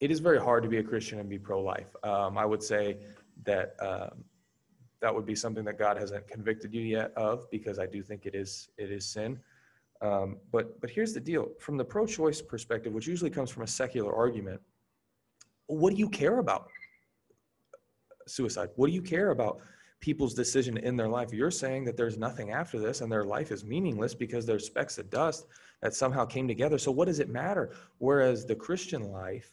it 0.00 0.10
is 0.10 0.20
very 0.20 0.38
hard 0.38 0.62
to 0.64 0.68
be 0.68 0.78
a 0.78 0.82
Christian 0.82 1.18
and 1.18 1.28
be 1.28 1.38
pro-life. 1.38 1.94
Um, 2.02 2.36
I 2.36 2.44
would 2.44 2.62
say 2.62 2.98
that 3.44 3.74
um, 3.80 4.24
that 5.00 5.14
would 5.14 5.24
be 5.24 5.34
something 5.34 5.64
that 5.64 5.78
God 5.78 5.96
hasn't 5.96 6.28
convicted 6.28 6.74
you 6.74 6.82
yet 6.82 7.12
of 7.16 7.50
because 7.50 7.78
I 7.78 7.86
do 7.86 8.02
think 8.02 8.26
it 8.26 8.34
is 8.34 8.68
it 8.76 8.90
is 8.90 9.06
sin. 9.06 9.40
Um, 10.02 10.36
but 10.52 10.78
but 10.80 10.90
here's 10.90 11.14
the 11.14 11.20
deal: 11.20 11.48
from 11.58 11.78
the 11.78 11.84
pro-choice 11.84 12.42
perspective, 12.42 12.92
which 12.92 13.06
usually 13.06 13.30
comes 13.30 13.50
from 13.50 13.62
a 13.62 13.66
secular 13.66 14.14
argument 14.14 14.60
what 15.66 15.92
do 15.92 15.98
you 15.98 16.08
care 16.08 16.38
about 16.38 16.68
suicide? 18.26 18.70
What 18.76 18.86
do 18.88 18.92
you 18.92 19.02
care 19.02 19.30
about 19.30 19.60
people's 20.00 20.34
decision 20.34 20.76
in 20.78 20.96
their 20.96 21.08
life? 21.08 21.32
You're 21.32 21.50
saying 21.50 21.84
that 21.84 21.96
there's 21.96 22.18
nothing 22.18 22.50
after 22.50 22.78
this 22.78 23.00
and 23.00 23.10
their 23.10 23.24
life 23.24 23.50
is 23.50 23.64
meaningless 23.64 24.14
because 24.14 24.46
there's 24.46 24.66
specks 24.66 24.98
of 24.98 25.10
dust 25.10 25.46
that 25.82 25.94
somehow 25.94 26.24
came 26.24 26.48
together. 26.48 26.78
So 26.78 26.90
what 26.90 27.06
does 27.06 27.20
it 27.20 27.28
matter? 27.28 27.72
Whereas 27.98 28.44
the 28.44 28.54
Christian 28.54 29.10
life, 29.12 29.52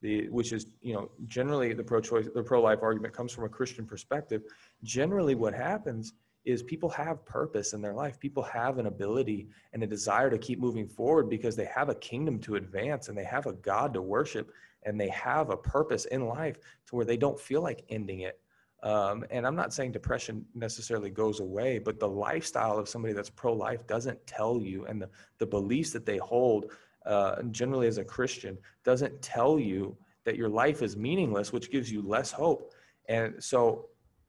the, 0.00 0.28
which 0.30 0.52
is 0.52 0.66
you 0.80 0.94
know 0.94 1.10
generally 1.28 1.72
the 1.72 1.84
pro-choice 1.84 2.26
the 2.34 2.42
pro-life 2.42 2.80
argument 2.82 3.14
comes 3.14 3.30
from 3.30 3.44
a 3.44 3.48
christian 3.48 3.86
perspective 3.86 4.42
generally 4.82 5.36
what 5.36 5.54
happens 5.54 6.14
is 6.44 6.60
people 6.60 6.88
have 6.88 7.24
purpose 7.24 7.72
in 7.72 7.80
their 7.80 7.94
life 7.94 8.18
people 8.18 8.42
have 8.42 8.78
an 8.78 8.86
ability 8.86 9.46
and 9.72 9.84
a 9.84 9.86
desire 9.86 10.28
to 10.28 10.38
keep 10.38 10.58
moving 10.58 10.88
forward 10.88 11.30
because 11.30 11.54
they 11.54 11.66
have 11.66 11.88
a 11.88 11.94
kingdom 11.94 12.40
to 12.40 12.56
advance 12.56 13.08
and 13.08 13.16
they 13.16 13.22
have 13.22 13.46
a 13.46 13.52
god 13.52 13.94
to 13.94 14.02
worship 14.02 14.50
and 14.84 15.00
they 15.00 15.08
have 15.08 15.50
a 15.50 15.56
purpose 15.56 16.04
in 16.06 16.26
life 16.26 16.58
to 16.86 16.96
where 16.96 17.04
they 17.04 17.16
don't 17.16 17.38
feel 17.38 17.62
like 17.62 17.84
ending 17.88 18.20
it. 18.20 18.40
Um, 18.82 19.24
and 19.30 19.46
I'm 19.46 19.54
not 19.54 19.72
saying 19.72 19.92
depression 19.92 20.44
necessarily 20.54 21.10
goes 21.10 21.38
away, 21.40 21.78
but 21.78 22.00
the 22.00 22.08
lifestyle 22.08 22.78
of 22.78 22.88
somebody 22.88 23.14
that's 23.14 23.30
pro 23.30 23.52
life 23.52 23.86
doesn't 23.86 24.24
tell 24.26 24.60
you, 24.60 24.86
and 24.86 25.00
the, 25.00 25.08
the 25.38 25.46
beliefs 25.46 25.92
that 25.92 26.04
they 26.04 26.18
hold 26.18 26.72
uh, 27.06 27.42
generally 27.50 27.86
as 27.86 27.98
a 27.98 28.04
Christian, 28.04 28.58
doesn't 28.84 29.22
tell 29.22 29.58
you 29.58 29.96
that 30.24 30.36
your 30.36 30.48
life 30.48 30.82
is 30.82 30.96
meaningless, 30.96 31.52
which 31.52 31.70
gives 31.70 31.90
you 31.90 32.02
less 32.02 32.32
hope. 32.32 32.72
And 33.08 33.42
so 33.42 33.88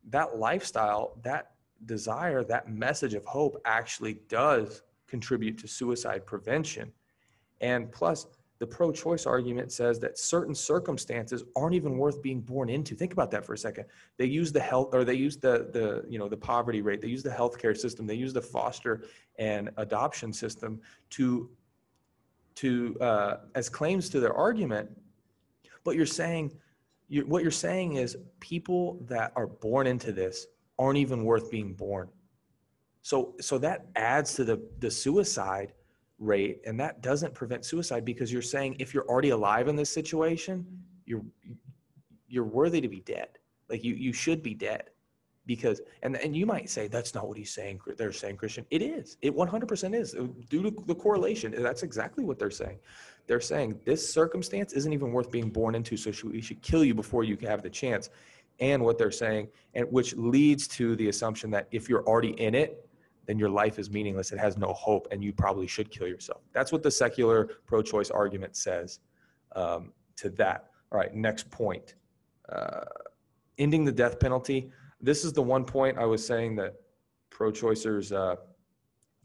that 0.09 0.37
lifestyle, 0.37 1.17
that 1.23 1.51
desire, 1.85 2.43
that 2.43 2.69
message 2.69 3.13
of 3.13 3.25
hope 3.25 3.59
actually 3.65 4.19
does 4.27 4.83
contribute 5.07 5.57
to 5.59 5.67
suicide 5.67 6.25
prevention. 6.25 6.91
And 7.61 7.91
plus, 7.91 8.27
the 8.63 8.67
pro 8.67 8.93
choice 8.93 9.25
argument 9.25 9.73
says 9.73 9.99
that 9.99 10.17
certain 10.17 10.55
circumstances 10.55 11.43
aren't 11.53 11.75
even 11.75 11.97
worth 11.97 12.21
being 12.21 12.39
born 12.39 12.69
into. 12.69 12.95
Think 12.95 13.11
about 13.11 13.29
that 13.31 13.43
for 13.43 13.51
a 13.51 13.57
second. 13.57 13.83
They 14.15 14.23
use 14.23 14.53
the 14.53 14.61
health 14.61 14.93
or 14.93 15.03
they 15.03 15.15
use 15.15 15.35
the, 15.35 15.67
the 15.73 16.05
you 16.07 16.17
know, 16.17 16.29
the 16.29 16.37
poverty 16.37 16.81
rate, 16.81 17.01
they 17.01 17.09
use 17.09 17.23
the 17.23 17.29
healthcare 17.29 17.75
system, 17.75 18.07
they 18.07 18.15
use 18.15 18.31
the 18.31 18.41
foster 18.41 19.03
and 19.37 19.69
adoption 19.75 20.31
system 20.31 20.79
to, 21.09 21.49
to 22.55 22.95
uh, 23.01 23.37
as 23.53 23.67
claims 23.67 24.07
to 24.11 24.21
their 24.21 24.33
argument. 24.33 24.89
But 25.83 25.97
you're 25.97 26.05
saying, 26.05 26.53
you, 27.09 27.25
what 27.25 27.41
you're 27.41 27.51
saying 27.51 27.95
is 27.95 28.15
people 28.39 28.97
that 29.09 29.33
are 29.35 29.47
born 29.47 29.87
into 29.87 30.13
this 30.13 30.47
aren't 30.79 30.99
even 30.99 31.25
worth 31.25 31.51
being 31.51 31.73
born. 31.73 32.07
So, 33.01 33.35
so 33.41 33.57
that 33.57 33.87
adds 33.97 34.35
to 34.35 34.45
the, 34.45 34.65
the 34.79 34.89
suicide 34.89 35.73
rate 36.23 36.61
and 36.65 36.79
that 36.79 37.01
doesn't 37.01 37.33
prevent 37.33 37.65
suicide 37.65 38.05
because 38.05 38.31
you're 38.31 38.41
saying 38.41 38.75
if 38.79 38.93
you're 38.93 39.05
already 39.05 39.29
alive 39.29 39.67
in 39.67 39.75
this 39.75 39.89
situation 39.89 40.65
you're 41.05 41.23
you're 42.27 42.43
worthy 42.43 42.81
to 42.81 42.87
be 42.87 43.01
dead. 43.01 43.29
Like 43.69 43.83
you 43.83 43.93
you 43.93 44.11
should 44.11 44.41
be 44.41 44.53
dead 44.53 44.89
because 45.45 45.81
and 46.01 46.17
and 46.17 46.35
you 46.35 46.45
might 46.45 46.69
say 46.69 46.87
that's 46.87 47.13
not 47.13 47.27
what 47.27 47.37
he's 47.37 47.53
saying 47.53 47.79
they're 47.97 48.11
saying 48.11 48.37
christian. 48.37 48.65
It 48.71 48.81
is. 48.81 49.17
It 49.21 49.35
100% 49.35 49.95
is 49.95 50.15
uh, 50.15 50.27
due 50.49 50.63
to 50.63 50.71
the 50.85 50.95
correlation. 50.95 51.53
That's 51.57 51.83
exactly 51.83 52.23
what 52.23 52.39
they're 52.39 52.51
saying. 52.51 52.79
They're 53.27 53.41
saying 53.41 53.79
this 53.85 54.11
circumstance 54.11 54.73
isn't 54.73 54.91
even 54.91 55.11
worth 55.11 55.31
being 55.31 55.49
born 55.49 55.75
into 55.75 55.95
so 55.95 56.11
we 56.27 56.41
should 56.41 56.61
kill 56.61 56.83
you 56.83 56.93
before 56.93 57.23
you 57.23 57.37
have 57.43 57.61
the 57.61 57.69
chance. 57.69 58.09
And 58.59 58.83
what 58.83 58.97
they're 58.97 59.11
saying 59.11 59.47
and 59.73 59.91
which 59.91 60.15
leads 60.15 60.67
to 60.69 60.95
the 60.95 61.09
assumption 61.09 61.49
that 61.51 61.67
if 61.71 61.89
you're 61.89 62.03
already 62.03 62.39
in 62.39 62.55
it 62.55 62.87
then 63.25 63.39
your 63.39 63.49
life 63.49 63.79
is 63.79 63.89
meaningless. 63.89 64.31
It 64.31 64.39
has 64.39 64.57
no 64.57 64.73
hope, 64.73 65.07
and 65.11 65.23
you 65.23 65.33
probably 65.33 65.67
should 65.67 65.89
kill 65.91 66.07
yourself. 66.07 66.41
That's 66.51 66.71
what 66.71 66.83
the 66.83 66.91
secular 66.91 67.49
pro 67.65 67.81
choice 67.81 68.09
argument 68.09 68.55
says 68.55 68.99
um, 69.55 69.93
to 70.17 70.29
that. 70.31 70.69
All 70.91 70.99
right, 70.99 71.13
next 71.13 71.49
point 71.49 71.95
uh, 72.49 72.85
ending 73.57 73.85
the 73.85 73.91
death 73.91 74.19
penalty. 74.19 74.71
This 75.01 75.23
is 75.23 75.33
the 75.33 75.41
one 75.41 75.65
point 75.65 75.97
I 75.97 76.05
was 76.05 76.25
saying 76.25 76.55
that 76.57 76.75
pro 77.29 77.51
choicers 77.51 78.11
uh, 78.11 78.35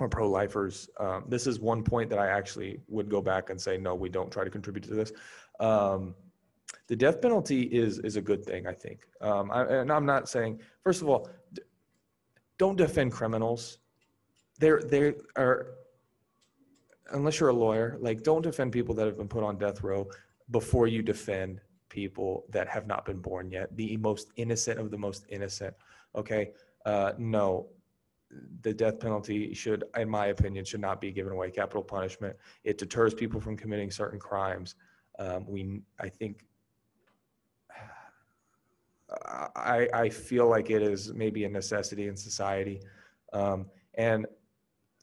or 0.01 0.09
pro 0.09 0.31
lifers, 0.31 0.89
um, 0.99 1.25
this 1.29 1.47
is 1.47 1.61
one 1.61 1.83
point 1.83 2.09
that 2.11 2.19
I 2.19 2.29
actually 2.29 2.81
would 2.89 3.11
go 3.11 3.21
back 3.21 3.51
and 3.51 3.61
say, 3.61 3.77
no, 3.77 3.95
we 3.95 4.09
don't 4.09 4.31
try 4.31 4.45
to 4.45 4.51
contribute 4.51 4.85
to 4.85 4.95
this. 4.95 5.13
Um, 5.61 6.15
the 6.87 6.97
death 6.97 7.21
penalty 7.21 7.63
is 7.63 7.99
is 8.01 8.17
a 8.17 8.21
good 8.21 8.45
thing, 8.45 8.67
I 8.67 8.73
think. 8.73 9.07
Um, 9.21 9.51
I, 9.51 9.65
and 9.65 9.93
I'm 9.93 10.07
not 10.07 10.29
saying, 10.29 10.61
first 10.85 11.03
of 11.03 11.09
all, 11.09 11.29
don't 12.59 12.77
defend 12.77 13.13
criminals 13.13 13.79
there 14.59 14.81
there 14.83 15.15
are 15.37 15.75
unless 17.13 17.41
you're 17.41 17.49
a 17.49 17.55
lawyer 17.55 17.97
like 18.01 18.23
don't 18.23 18.43
defend 18.43 18.73
people 18.73 18.95
that 18.95 19.07
have 19.07 19.17
been 19.17 19.29
put 19.29 19.43
on 19.43 19.57
death 19.57 19.83
row 19.83 20.07
before 20.51 20.87
you 20.87 21.03
defend 21.03 21.61
people 21.89 22.45
that 22.51 22.69
have 22.69 22.87
not 22.87 23.05
been 23.05 23.19
born 23.19 23.51
yet. 23.51 23.75
The 23.77 23.97
most 23.97 24.33
innocent 24.37 24.79
of 24.79 24.91
the 24.91 24.99
most 24.99 25.27
innocent 25.29 25.75
okay? 26.15 26.53
Uh, 26.85 27.13
no. 27.19 27.69
The 28.63 28.75
death 28.75 29.01
penalty 29.01 29.55
should 29.55 29.85
in 29.97 30.09
my 30.09 30.27
opinion 30.27 30.65
should 30.65 30.81
not 30.81 31.01
be 31.01 31.11
given 31.11 31.33
away. 31.33 31.51
Capital 31.51 31.83
punishment. 31.83 32.37
It 32.65 32.77
deters 32.79 33.15
people 33.15 33.41
from 33.41 33.57
committing 33.57 33.91
certain 33.91 34.19
crimes. 34.19 34.75
Um, 35.19 35.47
we 35.49 35.81
i 35.99 36.09
think 36.09 36.45
I, 39.57 39.89
I 39.93 40.09
feel 40.11 40.49
like 40.49 40.71
it 40.71 40.83
is 40.83 41.13
maybe 41.15 41.45
a 41.45 41.49
necessity 41.49 42.09
in 42.09 42.17
society. 42.17 42.81
Um, 43.33 43.67
and 43.95 44.27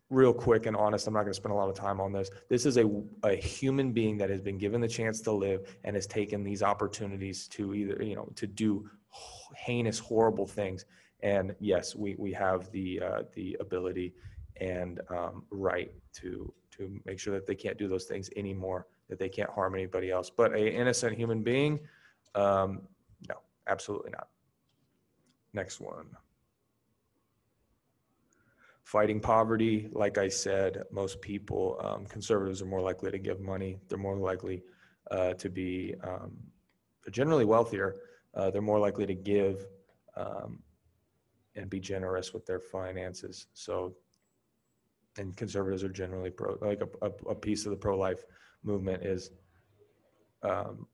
real 0.10 0.34
quick 0.34 0.66
and 0.66 0.76
honest, 0.76 1.08
I'm 1.08 1.14
not 1.14 1.22
going 1.22 1.34
to 1.34 1.38
spend 1.38 1.54
a 1.54 1.56
lot 1.56 1.70
of 1.70 1.76
time 1.76 2.00
on 2.00 2.12
this. 2.12 2.30
This 2.50 2.66
is 2.66 2.78
a, 2.78 2.90
a 3.24 3.36
human 3.36 3.92
being 3.92 4.18
that 4.18 4.30
has 4.30 4.42
been 4.42 4.58
given 4.58 4.82
the 4.82 4.88
chance 4.88 5.22
to 5.22 5.32
live 5.32 5.78
and 5.84 5.96
has 5.96 6.06
taken 6.06 6.44
these 6.44 6.62
opportunities 6.62 7.48
to 7.50 7.74
either, 7.74 8.02
you 8.04 8.16
know, 8.16 8.30
to 8.36 8.46
do 8.46 8.90
heinous, 9.56 9.98
horrible 9.98 10.46
things. 10.46 10.86
And 11.22 11.56
yes, 11.60 11.96
we, 11.96 12.16
we 12.20 12.32
have 12.34 12.72
the, 12.72 13.02
uh, 13.02 13.24
the 13.34 13.58
ability 13.60 14.14
and 14.62 15.02
um, 15.10 15.44
right 15.50 15.92
to, 16.14 16.54
to 16.72 17.00
make 17.06 17.20
sure 17.20 17.34
that 17.34 17.48
they 17.48 17.56
can't 17.56 17.78
do 17.78 17.88
those 17.88 18.06
things 18.06 18.30
anymore, 18.36 18.88
that 19.10 19.18
they 19.18 19.30
can't 19.30 19.50
harm 19.50 19.74
anybody 19.74 20.12
else. 20.12 20.30
But 20.30 20.54
a 20.54 20.72
innocent 20.72 21.18
human 21.18 21.42
being, 21.42 21.80
um, 22.36 22.82
no, 23.28 23.36
absolutely 23.68 24.12
not. 24.12 24.28
Next 25.54 25.80
one 25.80 26.06
fighting 28.86 29.20
poverty, 29.20 29.90
like 29.94 30.20
I 30.20 30.30
said, 30.30 30.84
most 30.92 31.20
people, 31.20 31.80
um, 31.84 32.06
conservatives 32.06 32.62
are 32.62 32.68
more 32.68 32.82
likely 32.82 33.10
to 33.10 33.18
give 33.18 33.42
money. 33.42 33.80
They're 33.90 33.98
more 33.98 34.16
likely 34.16 34.62
uh, 35.10 35.34
to 35.34 35.50
be, 35.50 35.96
um, 36.04 36.38
generally 37.10 37.46
wealthier. 37.46 37.96
Uh, 38.36 38.52
they're 38.52 38.62
more 38.62 38.80
likely 38.80 39.08
to 39.08 39.16
give 39.16 39.66
um, 40.16 40.60
and 41.56 41.68
be 41.68 41.80
generous 41.80 42.32
with 42.32 42.46
their 42.46 42.60
finances. 42.60 43.48
So, 43.54 43.96
and 45.18 45.36
conservatives 45.36 45.84
are 45.84 45.90
generally 45.90 46.30
pro, 46.30 46.56
like 46.62 46.82
a, 46.82 47.08
a, 47.08 47.12
a 47.30 47.36
piece 47.36 47.66
of 47.66 47.72
the 47.72 47.78
pro-life 47.78 48.24
movement 48.64 49.04
is, 49.04 49.32
um, 50.44 50.86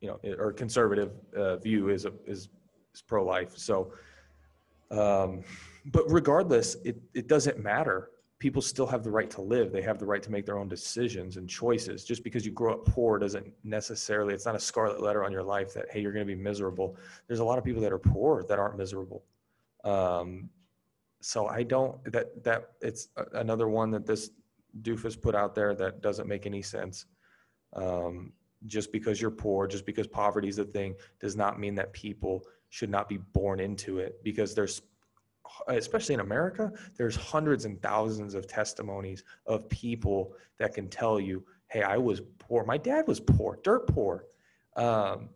you 0.00 0.08
know, 0.08 0.20
or 0.38 0.52
conservative 0.52 1.10
uh, 1.36 1.56
view 1.56 1.88
is, 1.88 2.04
a, 2.04 2.12
is, 2.26 2.48
is 2.94 3.02
pro-life. 3.02 3.58
So, 3.58 3.92
um, 4.90 5.42
but 5.86 6.04
regardless, 6.10 6.76
it, 6.84 7.00
it 7.14 7.26
doesn't 7.28 7.58
matter. 7.58 8.10
People 8.38 8.62
still 8.62 8.86
have 8.86 9.02
the 9.04 9.10
right 9.10 9.30
to 9.30 9.42
live. 9.42 9.70
They 9.70 9.82
have 9.82 9.98
the 9.98 10.06
right 10.06 10.22
to 10.22 10.30
make 10.30 10.46
their 10.46 10.58
own 10.58 10.68
decisions 10.68 11.36
and 11.36 11.48
choices. 11.48 12.04
Just 12.04 12.24
because 12.24 12.44
you 12.46 12.52
grow 12.52 12.72
up 12.72 12.86
poor 12.86 13.18
doesn't 13.18 13.52
necessarily, 13.64 14.34
it's 14.34 14.46
not 14.46 14.54
a 14.54 14.60
scarlet 14.60 15.02
letter 15.02 15.24
on 15.24 15.32
your 15.32 15.42
life 15.42 15.74
that, 15.74 15.86
hey, 15.90 16.00
you're 16.00 16.12
going 16.12 16.26
to 16.26 16.34
be 16.36 16.40
miserable. 16.40 16.96
There's 17.26 17.40
a 17.40 17.44
lot 17.44 17.58
of 17.58 17.64
people 17.64 17.82
that 17.82 17.92
are 17.92 17.98
poor 17.98 18.44
that 18.48 18.58
aren't 18.58 18.78
miserable. 18.78 19.24
Um, 19.84 20.48
so 21.20 21.48
I 21.48 21.62
don't, 21.62 22.02
that, 22.12 22.42
that 22.44 22.70
it's 22.80 23.08
another 23.34 23.68
one 23.68 23.90
that 23.90 24.06
this 24.06 24.30
doofus 24.82 25.20
put 25.20 25.34
out 25.34 25.54
there 25.54 25.74
that 25.74 26.00
doesn't 26.00 26.26
make 26.26 26.46
any 26.46 26.62
sense. 26.62 27.06
Um, 27.74 28.32
just 28.66 28.92
because 28.92 29.20
you're 29.20 29.30
poor, 29.30 29.66
just 29.66 29.86
because 29.86 30.06
poverty 30.06 30.48
is 30.48 30.58
a 30.58 30.64
thing, 30.64 30.94
does 31.18 31.36
not 31.36 31.58
mean 31.58 31.74
that 31.74 31.92
people 31.92 32.42
should 32.70 32.90
not 32.90 33.08
be 33.08 33.18
born 33.18 33.60
into 33.60 33.98
it 33.98 34.22
because 34.24 34.54
there's 34.54 34.82
especially 35.68 36.14
in 36.14 36.20
America, 36.20 36.72
there's 36.96 37.16
hundreds 37.16 37.64
and 37.64 37.80
thousands 37.82 38.34
of 38.34 38.46
testimonies 38.46 39.24
of 39.46 39.68
people 39.68 40.32
that 40.58 40.74
can 40.74 40.88
tell 40.88 41.20
you, 41.20 41.44
hey, 41.68 41.82
I 41.82 41.96
was 41.96 42.22
poor. 42.38 42.64
My 42.64 42.78
dad 42.78 43.06
was 43.06 43.20
poor, 43.20 43.58
dirt 43.62 43.86
poor. 43.88 44.26
Um, 44.76 45.30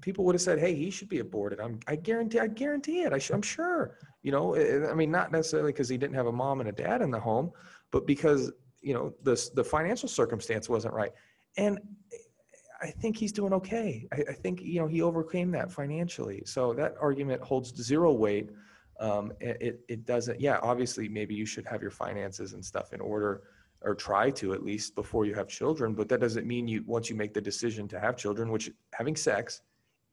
people 0.00 0.24
would 0.24 0.34
have 0.34 0.42
said, 0.42 0.58
hey, 0.58 0.74
he 0.74 0.90
should 0.90 1.08
be 1.08 1.20
aborted. 1.20 1.60
I'm, 1.60 1.80
I 1.86 1.96
guarantee, 1.96 2.40
I 2.40 2.46
guarantee 2.46 3.02
it. 3.02 3.12
I 3.12 3.34
am 3.34 3.42
sure, 3.42 3.98
you 4.22 4.32
know, 4.32 4.56
I 4.56 4.94
mean, 4.94 5.10
not 5.10 5.30
necessarily 5.30 5.72
because 5.72 5.88
he 5.88 5.96
didn't 5.96 6.16
have 6.16 6.26
a 6.26 6.32
mom 6.32 6.60
and 6.60 6.68
a 6.68 6.72
dad 6.72 7.02
in 7.02 7.10
the 7.10 7.20
home, 7.20 7.52
but 7.90 8.06
because, 8.06 8.50
you 8.80 8.94
know, 8.94 9.14
the, 9.22 9.50
the 9.54 9.64
financial 9.64 10.08
circumstance 10.08 10.68
wasn't 10.68 10.94
right. 10.94 11.12
And 11.56 11.78
I 12.80 12.90
think 12.90 13.16
he's 13.16 13.32
doing 13.32 13.52
okay. 13.54 14.06
I, 14.12 14.16
I, 14.28 14.32
think 14.32 14.60
you 14.60 14.80
know 14.80 14.86
he 14.86 15.02
overcame 15.02 15.50
that 15.52 15.72
financially. 15.72 16.42
So 16.44 16.74
that 16.74 16.94
argument 17.00 17.42
holds 17.42 17.74
zero 17.82 18.12
weight. 18.12 18.50
Um, 19.00 19.32
it 19.40 19.80
it 19.88 20.06
doesn't. 20.06 20.40
Yeah, 20.40 20.58
obviously, 20.62 21.08
maybe 21.08 21.34
you 21.34 21.46
should 21.46 21.66
have 21.66 21.82
your 21.82 21.90
finances 21.90 22.52
and 22.52 22.64
stuff 22.64 22.92
in 22.92 23.00
order, 23.00 23.42
or 23.82 23.94
try 23.94 24.30
to 24.30 24.52
at 24.52 24.62
least 24.62 24.94
before 24.94 25.24
you 25.24 25.34
have 25.34 25.48
children. 25.48 25.94
But 25.94 26.08
that 26.10 26.20
doesn't 26.20 26.46
mean 26.46 26.68
you 26.68 26.82
once 26.86 27.08
you 27.08 27.16
make 27.16 27.34
the 27.34 27.40
decision 27.40 27.88
to 27.88 28.00
have 28.00 28.16
children, 28.16 28.50
which 28.50 28.70
having 28.92 29.16
sex 29.16 29.62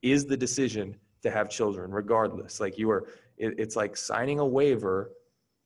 is 0.01 0.25
the 0.25 0.37
decision 0.37 0.95
to 1.21 1.31
have 1.31 1.49
children, 1.49 1.91
regardless. 1.91 2.59
Like 2.59 2.77
you 2.77 2.91
are, 2.91 3.07
it, 3.37 3.55
it's 3.57 3.75
like 3.75 3.97
signing 3.97 4.39
a 4.39 4.45
waiver 4.45 5.11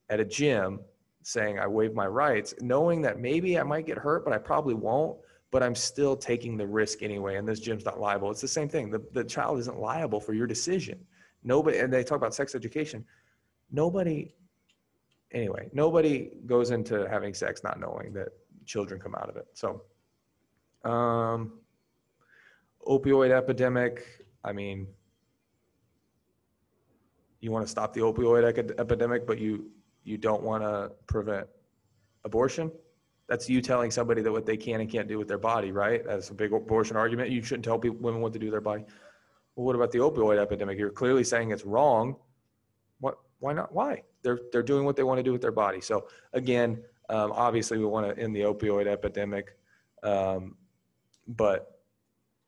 at 0.10 0.20
a 0.20 0.26
gym 0.26 0.80
saying 1.24 1.60
I 1.60 1.68
waive 1.68 1.94
my 1.94 2.08
rights, 2.08 2.54
knowing 2.62 3.02
that 3.02 3.20
maybe 3.20 3.60
I 3.60 3.64
might 3.64 3.86
get 3.86 3.98
hurt, 3.98 4.24
but 4.24 4.34
I 4.34 4.38
probably 4.38 4.76
won't 4.76 5.18
but 5.52 5.64
I'm 5.64 5.76
still 5.76 6.16
taking 6.16 6.58
the 6.58 6.68
risk 6.68 7.04
anyway. 7.04 7.38
And 7.38 7.48
this 7.48 7.60
gym's 7.60 7.86
not 7.86 8.00
liable. 8.00 8.32
It's 8.32 8.42
the 8.42 8.48
same 8.48 8.68
thing. 8.68 8.90
The, 8.90 9.02
the 9.14 9.24
child 9.24 9.60
isn't 9.60 9.80
liable 9.80 10.20
for 10.20 10.34
your 10.34 10.48
decision. 10.48 11.00
Nobody, 11.44 11.78
and 11.78 11.92
they 11.92 12.04
talk 12.04 12.18
about 12.18 12.36
sex 12.36 12.56
education. 12.56 13.06
Nobody, 13.72 14.36
anyway, 15.32 15.70
nobody 15.74 16.32
goes 16.46 16.72
into 16.72 17.08
having 17.10 17.34
sex 17.34 17.64
not 17.64 17.80
knowing 17.80 18.14
that 18.14 18.30
children 18.66 19.00
come 19.00 19.16
out 19.16 19.30
of 19.30 19.38
it. 19.38 19.48
So, 19.54 19.84
um, 20.84 21.54
opioid 22.86 23.32
epidemic. 23.32 24.26
I 24.44 24.52
mean, 24.52 24.88
you 27.40 27.52
want 27.52 27.66
to 27.66 27.72
stop 27.72 27.94
the 27.94 28.02
opioid 28.02 28.44
epidemic, 28.80 29.28
but 29.28 29.40
you 29.40 29.70
you 30.04 30.18
don't 30.18 30.42
want 30.42 30.64
to 30.64 30.92
prevent 31.06 31.48
abortion. 32.24 32.72
That's 33.28 33.50
you 33.50 33.62
telling 33.62 33.92
somebody 33.92 34.22
that 34.22 34.32
what 34.32 34.46
they 34.46 34.58
can 34.58 34.80
and 34.82 34.90
can't 34.90 35.08
do 35.08 35.18
with 35.18 35.28
their 35.28 35.38
body, 35.38 35.72
right? 35.72 36.04
That's 36.06 36.30
a 36.30 36.34
big 36.34 36.54
abortion 36.54 36.96
argument. 36.96 37.30
You 37.30 37.44
shouldn't 37.44 37.66
tell 37.66 37.78
people, 37.78 37.98
women 38.00 38.22
what 38.22 38.34
to 38.34 38.40
do 38.40 38.48
with 38.48 38.54
their 38.54 38.62
body. 38.62 38.86
Well, 39.56 39.66
what 39.66 39.76
about 39.76 39.92
the 39.92 40.00
opioid 40.00 40.38
epidemic? 40.40 40.78
You're 40.78 40.90
clearly 40.90 41.24
saying 41.24 41.52
it's 41.52 41.66
wrong. 41.66 42.16
What? 43.00 43.18
Why 43.40 43.54
not? 43.54 43.74
Why? 43.74 44.04
They're 44.24 44.40
they're 44.52 44.64
doing 44.64 44.86
what 44.86 44.96
they 44.96 45.04
want 45.04 45.20
to 45.20 45.24
do 45.24 45.32
with 45.32 45.42
their 45.42 45.52
body. 45.52 45.82
So 45.82 46.08
again, 46.34 46.82
um, 47.10 47.32
obviously 47.34 47.78
we 47.78 47.86
want 47.86 48.08
to 48.08 48.22
end 48.22 48.36
the 48.36 48.42
opioid 48.42 48.88
epidemic, 48.88 49.58
um, 50.04 50.56
but 51.28 51.80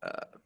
uh, 0.01 0.37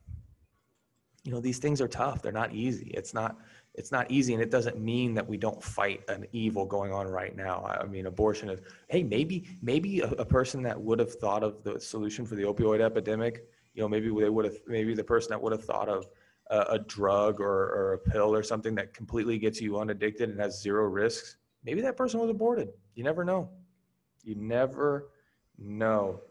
you 1.24 1.32
know 1.32 1.40
these 1.40 1.60
things 1.60 1.80
are 1.80 1.88
tough. 1.88 2.22
They're 2.22 2.32
not 2.32 2.54
easy. 2.54 2.92
It's 2.94 3.14
not 3.14 3.38
it's 3.76 3.92
not 3.92 4.10
easy, 4.12 4.34
and 4.34 4.42
it 4.42 4.52
doesn't 4.52 4.80
mean 4.80 5.14
that 5.16 5.28
we 5.28 5.38
don't 5.38 5.62
fight 5.62 6.02
an 6.08 6.28
evil 6.32 6.66
going 6.66 6.94
on 6.94 7.08
right 7.08 7.36
now. 7.36 7.66
I 7.66 7.86
mean, 7.86 8.06
abortion 8.06 8.50
is. 8.50 8.60
Hey, 8.88 9.04
maybe 9.04 9.58
maybe 9.62 10.02
a, 10.02 10.10
a 10.12 10.26
person 10.26 10.62
that 10.64 10.80
would 10.80 11.00
have 11.00 11.14
thought 11.16 11.44
of 11.44 11.64
the 11.64 11.80
solution 11.80 12.26
for 12.26 12.36
the 12.36 12.44
opioid 12.44 12.82
epidemic, 12.82 13.46
you 13.74 13.82
know, 13.82 13.90
maybe 13.90 14.08
they 14.08 14.30
would 14.30 14.46
have 14.46 14.58
maybe 14.68 14.94
the 14.94 15.04
person 15.04 15.32
that 15.32 15.42
would 15.42 15.52
have 15.52 15.64
thought 15.64 15.90
of 15.90 16.08
a, 16.52 16.60
a 16.70 16.80
drug 16.80 17.40
or, 17.40 17.48
or 17.48 17.94
a 17.94 17.98
pill 17.98 18.34
or 18.34 18.44
something 18.44 18.76
that 18.76 18.94
completely 18.94 19.38
gets 19.38 19.60
you 19.60 19.80
unaddicted 19.80 20.30
and 20.30 20.40
has 20.40 20.62
zero 20.62 20.86
risks. 20.86 21.38
Maybe 21.64 21.82
that 21.82 21.98
person 21.98 22.20
was 22.20 22.30
aborted. 22.30 22.70
You 22.96 23.04
never 23.04 23.24
know. 23.24 23.50
You 24.24 24.36
never 24.36 25.10
know. 25.58 26.22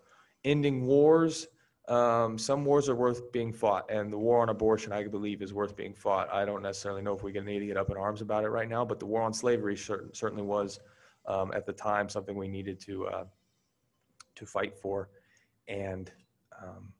Ending 0.44 0.86
wars 0.86 1.48
um, 1.92 2.38
some 2.38 2.64
wars 2.64 2.88
are 2.88 2.94
worth 2.94 3.30
being 3.32 3.52
fought, 3.52 3.90
and 3.90 4.10
the 4.10 4.16
war 4.16 4.40
on 4.40 4.48
abortion, 4.48 4.94
I 4.94 5.06
believe, 5.06 5.42
is 5.42 5.52
worth 5.52 5.76
being 5.76 5.92
fought. 5.92 6.32
I 6.32 6.46
don't 6.46 6.62
necessarily 6.62 7.02
know 7.02 7.14
if 7.14 7.22
we 7.22 7.32
need 7.32 7.58
to 7.58 7.66
get 7.66 7.76
up 7.76 7.90
in 7.90 7.98
arms 7.98 8.22
about 8.22 8.44
it 8.44 8.48
right 8.48 8.68
now, 8.68 8.82
but 8.82 8.98
the 8.98 9.04
war 9.04 9.20
on 9.20 9.34
slavery 9.34 9.76
cert- 9.76 10.16
certainly 10.16 10.42
was 10.42 10.80
um, 11.26 11.52
at 11.54 11.66
the 11.66 11.72
time 11.74 12.08
something 12.08 12.34
we 12.34 12.48
needed 12.48 12.80
to 12.80 13.08
uh, 13.08 13.24
to 14.36 14.46
fight 14.46 14.74
for, 14.74 15.10
and 15.68 16.10
um, 16.62 16.94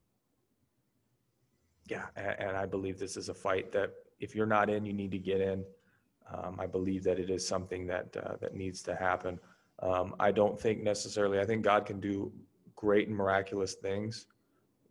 yeah, 1.89 2.05
and, 2.15 2.49
and, 2.49 2.57
I 2.57 2.67
believe 2.67 2.99
this 2.99 3.17
is 3.17 3.31
a 3.31 3.35
fight 3.35 3.73
that 3.73 3.93
if 4.21 4.35
you're 4.35 4.45
not 4.45 4.69
in, 4.69 4.85
you 4.85 4.93
need 4.93 5.13
to 5.13 5.19
get 5.19 5.41
in. 5.41 5.65
Um, 6.31 6.57
I 6.61 6.67
believe 6.67 7.03
that 7.05 7.19
it 7.19 7.31
is 7.31 7.49
something 7.49 7.87
that 7.87 8.15
uh, 8.23 8.37
that 8.43 8.55
needs 8.55 8.83
to 8.83 8.95
happen. 8.95 9.41
Um, 9.79 10.15
I 10.21 10.33
don't 10.33 10.61
think 10.61 10.83
necessarily. 10.83 11.41
I 11.41 11.47
think 11.47 11.63
God 11.63 11.87
can 11.87 11.99
do 11.99 12.31
great 12.77 13.09
and 13.09 13.17
miraculous 13.17 13.73
things 13.73 14.27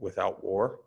without 0.01 0.43
war. 0.43 0.79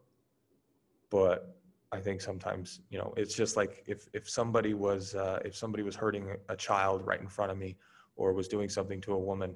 But 1.11 1.57
I 1.93 2.01
think 2.01 2.21
sometimes, 2.21 2.81
you 2.91 2.99
know, 2.99 3.15
it's 3.17 3.35
just 3.35 3.57
like 3.57 3.85
if, 3.87 4.09
if 4.13 4.29
somebody 4.29 4.75
was, 4.75 5.15
uh, 5.15 5.39
if 5.45 5.57
somebody 5.57 5.83
was 5.83 5.95
hurting 5.95 6.37
a 6.49 6.57
child 6.57 7.07
right 7.07 7.21
in 7.21 7.29
front 7.29 7.53
of 7.53 7.59
me 7.59 7.77
or 8.17 8.33
was 8.33 8.49
doing 8.49 8.69
something 8.69 9.01
to 9.03 9.13
a 9.13 9.19
woman, 9.19 9.55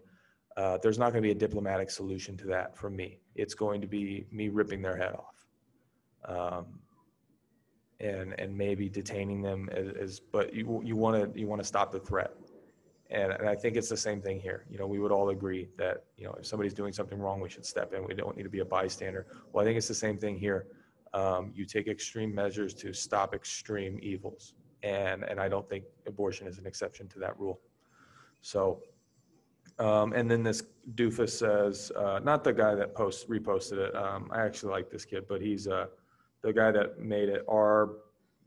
uh, 0.57 0.79
there's 0.83 0.99
not 0.99 1.12
going 1.12 1.23
to 1.23 1.27
be 1.27 1.33
a 1.33 1.35
diplomatic 1.35 1.91
solution 1.91 2.37
to 2.37 2.47
that 2.47 2.77
for 2.77 2.91
me. 2.91 3.19
It's 3.35 3.55
going 3.55 3.81
to 3.81 3.87
be 3.87 4.27
me 4.31 4.49
ripping 4.49 4.83
their 4.83 4.97
head 4.97 5.15
off. 5.15 5.47
Um, 6.25 6.67
and, 8.00 8.38
and 8.38 8.57
maybe 8.57 8.88
detaining 8.88 9.43
them 9.43 9.69
is, 9.73 10.21
but 10.21 10.55
you, 10.55 10.81
you 10.85 10.97
want 10.97 11.35
to, 11.35 11.41
you 11.41 11.49
want 11.49 11.61
to 11.61 11.67
stop 11.67 11.91
the 11.91 11.99
threat. 11.99 12.33
And, 13.11 13.33
and 13.33 13.49
I 13.49 13.55
think 13.55 13.77
it's 13.77 13.88
the 13.88 13.97
same 13.97 14.21
thing 14.21 14.38
here. 14.38 14.67
You 14.71 14.79
know, 14.79 14.87
we 14.87 14.99
would 14.99 15.12
all 15.12 15.31
agree 15.31 15.69
that, 15.79 16.05
you 16.19 16.25
know, 16.25 16.35
if 16.38 16.47
somebody's 16.47 16.75
doing 16.75 16.93
something 16.93 17.19
wrong, 17.19 17.41
we 17.41 17.49
should 17.49 17.65
step 17.65 17.95
in. 17.95 18.05
We 18.07 18.15
don't 18.15 18.37
need 18.37 18.43
to 18.43 18.50
be 18.50 18.61
a 18.61 18.65
bystander. 18.65 19.27
Well, 19.53 19.62
I 19.62 19.67
think 19.67 19.79
it's 19.79 19.88
the 19.88 19.95
same 19.95 20.19
thing 20.19 20.37
here. 20.37 20.67
Um, 21.15 21.53
you 21.55 21.65
take 21.65 21.88
extreme 21.88 22.35
measures 22.35 22.75
to 22.75 22.93
stop 22.93 23.35
extreme 23.35 23.99
evils. 24.03 24.55
And, 24.83 25.25
and 25.25 25.41
I 25.41 25.49
don't 25.49 25.69
think 25.69 25.85
abortion 26.07 26.47
is 26.47 26.59
an 26.59 26.67
exception 26.67 27.09
to 27.09 27.19
that 27.21 27.38
rule. 27.41 27.61
So, 28.43 28.83
um, 29.79 30.12
and 30.12 30.31
then 30.31 30.43
this 30.43 30.62
doofus 30.95 31.31
says, 31.31 31.91
uh, 31.97 32.21
not 32.23 32.45
the 32.45 32.53
guy 32.53 32.75
that 32.75 32.95
post 32.95 33.29
reposted 33.29 33.79
it. 33.79 33.97
Um, 33.97 34.29
I 34.31 34.43
actually 34.43 34.73
like 34.73 34.91
this 34.91 35.05
kid, 35.05 35.25
but 35.29 35.41
he's 35.41 35.67
uh, 35.67 35.87
the 36.43 36.53
guy 36.53 36.71
that 36.73 37.00
made 37.00 37.29
it, 37.31 37.45
R. 37.49 37.91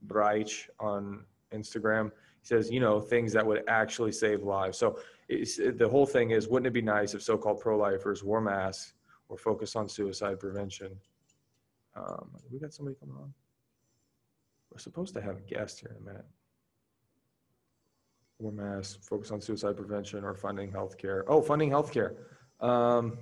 Breich 0.08 0.67
on 0.80 1.24
Instagram 1.54 2.12
he 2.41 2.47
says, 2.47 2.71
you 2.71 2.80
know, 2.80 2.99
things 2.99 3.32
that 3.34 3.45
would 3.45 3.63
actually 3.67 4.12
save 4.12 4.43
lives. 4.43 4.77
So 4.77 4.99
the 5.30 5.88
whole 5.89 6.06
thing 6.06 6.32
is, 6.32 6.47
wouldn't 6.47 6.67
it 6.67 6.73
be 6.73 6.82
nice 6.82 7.13
if 7.13 7.21
so-called 7.21 7.60
pro-lifers 7.60 8.23
wore 8.23 8.41
masks 8.41 8.93
or 9.30 9.38
focus 9.38 9.75
on 9.75 9.88
suicide 9.88 10.39
prevention? 10.39 10.95
Um, 11.95 12.32
we 12.51 12.60
got 12.60 12.73
somebody 12.73 12.97
coming 12.99 13.15
on. 13.15 13.34
We're 14.71 14.80
supposed 14.80 15.13
to 15.15 15.21
have 15.21 15.38
a 15.38 15.41
guest 15.41 15.82
here 15.82 15.91
in 15.95 16.01
a 16.01 16.06
minute. 16.06 16.25
Wear 18.39 18.54
masks, 18.54 18.97
focus 19.06 19.30
on 19.30 19.39
suicide 19.39 19.77
prevention 19.77 20.23
or 20.23 20.34
funding 20.34 20.71
healthcare. 20.71 21.23
Oh, 21.27 21.41
funding 21.41 21.69
healthcare. 21.69 22.15
Um, 22.60 23.19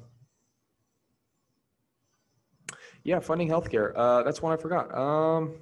yeah, 3.03 3.19
funding 3.19 3.49
healthcare. 3.49 3.91
Uh, 3.95 4.23
that's 4.23 4.41
one 4.41 4.53
I 4.53 4.58
forgot. 4.58 4.95
Um, 4.95 5.55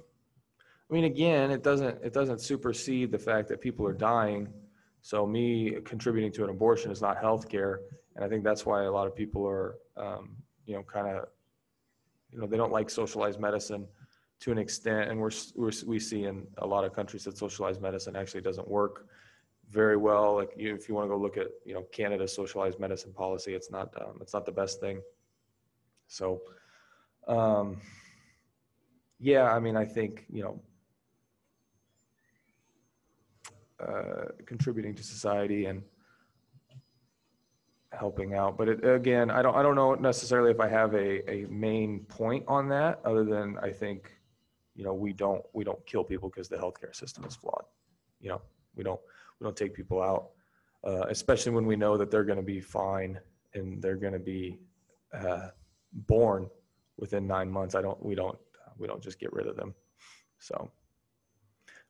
I 0.90 0.94
mean, 0.94 1.04
again, 1.04 1.50
it 1.50 1.62
doesn't 1.62 2.02
it 2.02 2.12
doesn't 2.12 2.40
supersede 2.40 3.10
the 3.12 3.18
fact 3.18 3.48
that 3.48 3.60
people 3.60 3.86
are 3.86 3.92
dying. 3.92 4.48
So 5.02 5.26
me 5.26 5.76
contributing 5.84 6.32
to 6.32 6.44
an 6.44 6.50
abortion 6.50 6.90
is 6.90 7.02
not 7.02 7.18
health 7.18 7.48
care, 7.48 7.80
and 8.16 8.24
I 8.24 8.28
think 8.28 8.42
that's 8.42 8.64
why 8.64 8.84
a 8.84 8.90
lot 8.90 9.06
of 9.06 9.14
people 9.14 9.46
are, 9.46 9.76
um, 9.96 10.36
you 10.66 10.74
know, 10.74 10.82
kind 10.82 11.06
of, 11.06 11.28
you 12.32 12.40
know, 12.40 12.46
they 12.46 12.56
don't 12.56 12.72
like 12.72 12.90
socialized 12.90 13.38
medicine 13.38 13.86
to 14.40 14.52
an 14.52 14.58
extent, 14.58 15.10
and 15.10 15.20
we're, 15.20 15.30
we're 15.56 15.72
we 15.86 15.98
see 15.98 16.24
in 16.24 16.46
a 16.58 16.66
lot 16.66 16.84
of 16.84 16.94
countries 16.94 17.24
that 17.24 17.36
socialized 17.36 17.80
medicine 17.80 18.16
actually 18.16 18.40
doesn't 18.40 18.68
work 18.68 19.06
very 19.70 19.96
well. 19.96 20.36
Like 20.36 20.50
you, 20.56 20.74
if 20.74 20.88
you 20.88 20.94
want 20.94 21.04
to 21.04 21.08
go 21.08 21.20
look 21.20 21.36
at 21.36 21.48
you 21.64 21.74
know 21.74 21.82
Canada's 21.92 22.34
socialized 22.34 22.80
medicine 22.80 23.12
policy, 23.12 23.54
it's 23.54 23.70
not 23.70 23.92
um, 24.00 24.18
it's 24.20 24.32
not 24.32 24.46
the 24.46 24.52
best 24.52 24.80
thing. 24.80 25.00
So, 26.06 26.40
um, 27.26 27.80
yeah, 29.20 29.52
I 29.52 29.60
mean, 29.60 29.76
I 29.76 29.84
think 29.84 30.24
you 30.30 30.42
know 30.42 30.60
uh, 33.80 34.26
contributing 34.46 34.94
to 34.94 35.02
society 35.02 35.66
and 35.66 35.82
helping 37.92 38.34
out. 38.34 38.58
But 38.58 38.68
it, 38.68 38.84
again, 38.84 39.30
I 39.30 39.42
don't 39.42 39.54
I 39.54 39.62
don't 39.62 39.74
know 39.74 39.94
necessarily 39.94 40.50
if 40.50 40.60
I 40.60 40.68
have 40.68 40.94
a, 40.94 41.30
a 41.30 41.46
main 41.48 42.00
point 42.00 42.44
on 42.46 42.68
that, 42.68 43.00
other 43.04 43.24
than 43.24 43.58
I 43.58 43.70
think, 43.70 44.12
you 44.74 44.84
know, 44.84 44.94
we 44.94 45.12
don't 45.12 45.42
we 45.52 45.64
don't 45.64 45.84
kill 45.86 46.04
people 46.04 46.28
because 46.28 46.48
the 46.48 46.56
healthcare 46.56 46.94
system 46.94 47.24
is 47.24 47.36
flawed. 47.36 47.64
You 48.20 48.30
know, 48.30 48.42
we 48.74 48.84
don't 48.84 49.00
we 49.38 49.44
don't 49.44 49.56
take 49.56 49.74
people 49.74 50.02
out, 50.02 50.30
uh, 50.84 51.06
especially 51.08 51.52
when 51.52 51.66
we 51.66 51.76
know 51.76 51.96
that 51.96 52.10
they're 52.10 52.24
going 52.24 52.38
to 52.38 52.42
be 52.44 52.60
fine 52.60 53.18
and 53.54 53.80
they're 53.82 53.96
going 53.96 54.12
to 54.12 54.18
be 54.18 54.58
uh, 55.12 55.48
born 55.92 56.48
within 56.98 57.26
nine 57.26 57.50
months. 57.50 57.74
I 57.74 57.82
don't 57.82 58.02
we 58.04 58.14
don't 58.14 58.38
we 58.78 58.86
don't 58.86 59.02
just 59.02 59.18
get 59.18 59.32
rid 59.32 59.46
of 59.46 59.56
them. 59.56 59.74
So, 60.38 60.70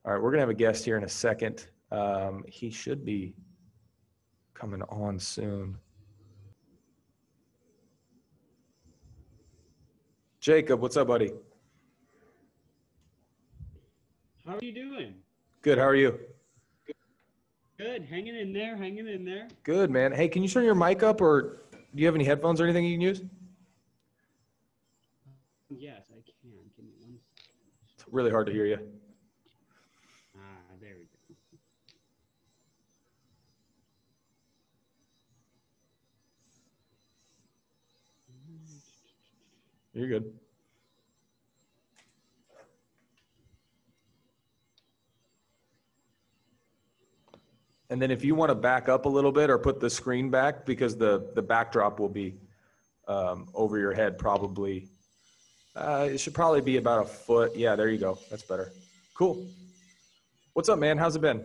all 0.04 0.12
right, 0.12 0.22
we're 0.22 0.30
gonna 0.30 0.40
have 0.40 0.48
a 0.50 0.54
guest 0.54 0.84
here 0.84 0.96
in 0.96 1.04
a 1.04 1.08
second. 1.08 1.66
Um, 1.90 2.44
he 2.46 2.70
should 2.70 3.04
be 3.04 3.34
coming 4.54 4.82
on 4.82 5.18
soon. 5.18 5.78
Jacob, 10.40 10.80
what's 10.80 10.96
up, 10.96 11.08
buddy? 11.08 11.32
How 14.46 14.56
are 14.56 14.64
you 14.64 14.72
doing? 14.72 15.14
Good. 15.62 15.78
How 15.78 15.84
are 15.84 15.94
you? 15.94 16.18
Good. 17.78 18.04
Hanging 18.04 18.36
in 18.36 18.52
there. 18.52 18.76
Hanging 18.76 19.08
in 19.08 19.24
there. 19.24 19.48
Good, 19.62 19.90
man. 19.90 20.12
Hey, 20.12 20.28
can 20.28 20.42
you 20.42 20.48
turn 20.48 20.64
your 20.64 20.74
mic 20.74 21.02
up, 21.02 21.20
or 21.20 21.62
do 21.72 22.00
you 22.00 22.06
have 22.06 22.14
any 22.14 22.24
headphones 22.24 22.60
or 22.60 22.64
anything 22.64 22.84
you 22.84 22.94
can 22.94 23.00
use? 23.00 23.22
Yes, 25.70 26.06
I 26.10 26.14
can. 26.14 26.22
Give 26.42 26.52
me 26.52 26.56
one 26.56 26.70
second. 26.74 27.18
It's 27.94 28.04
really 28.10 28.30
hard 28.30 28.46
to 28.46 28.52
hear 28.52 28.64
you. 28.66 28.78
You're 39.98 40.06
good. 40.06 40.32
And 47.90 48.00
then 48.00 48.12
if 48.12 48.24
you 48.24 48.36
want 48.36 48.50
to 48.50 48.54
back 48.54 48.88
up 48.88 49.06
a 49.06 49.08
little 49.08 49.32
bit 49.32 49.50
or 49.50 49.58
put 49.58 49.80
the 49.80 49.90
screen 49.90 50.30
back 50.30 50.64
because 50.64 50.96
the, 50.96 51.32
the 51.34 51.42
backdrop 51.42 51.98
will 51.98 52.08
be 52.08 52.36
um, 53.08 53.48
over 53.54 53.76
your 53.76 53.92
head 53.92 54.18
probably. 54.18 54.86
Uh, 55.74 56.08
it 56.12 56.18
should 56.18 56.34
probably 56.34 56.60
be 56.60 56.76
about 56.76 57.04
a 57.04 57.08
foot. 57.08 57.56
Yeah, 57.56 57.74
there 57.74 57.88
you 57.88 57.98
go. 57.98 58.20
That's 58.30 58.44
better. 58.44 58.70
Cool. 59.14 59.48
What's 60.52 60.68
up, 60.68 60.78
man? 60.78 60.96
How's 60.96 61.16
it 61.16 61.22
been? 61.22 61.44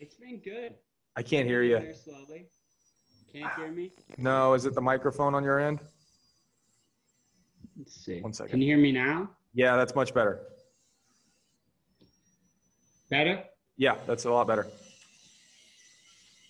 It's 0.00 0.14
been 0.14 0.38
good. 0.38 0.76
I 1.14 1.22
can't 1.22 1.46
hear 1.46 1.62
you. 1.62 1.92
Slowly. 2.04 2.46
Can't 3.34 3.52
hear 3.56 3.70
me? 3.70 3.92
No, 4.16 4.54
is 4.54 4.64
it 4.64 4.74
the 4.74 4.80
microphone 4.80 5.34
on 5.34 5.44
your 5.44 5.60
end? 5.60 5.80
Let's 7.78 8.04
see. 8.04 8.20
One 8.20 8.32
second. 8.32 8.50
Can 8.50 8.60
you 8.60 8.66
hear 8.66 8.76
me 8.78 8.92
now? 8.92 9.30
Yeah, 9.54 9.76
that's 9.76 9.94
much 9.94 10.12
better. 10.14 10.40
Better? 13.10 13.44
Yeah, 13.76 13.96
that's 14.06 14.24
a 14.24 14.30
lot 14.30 14.46
better. 14.46 14.66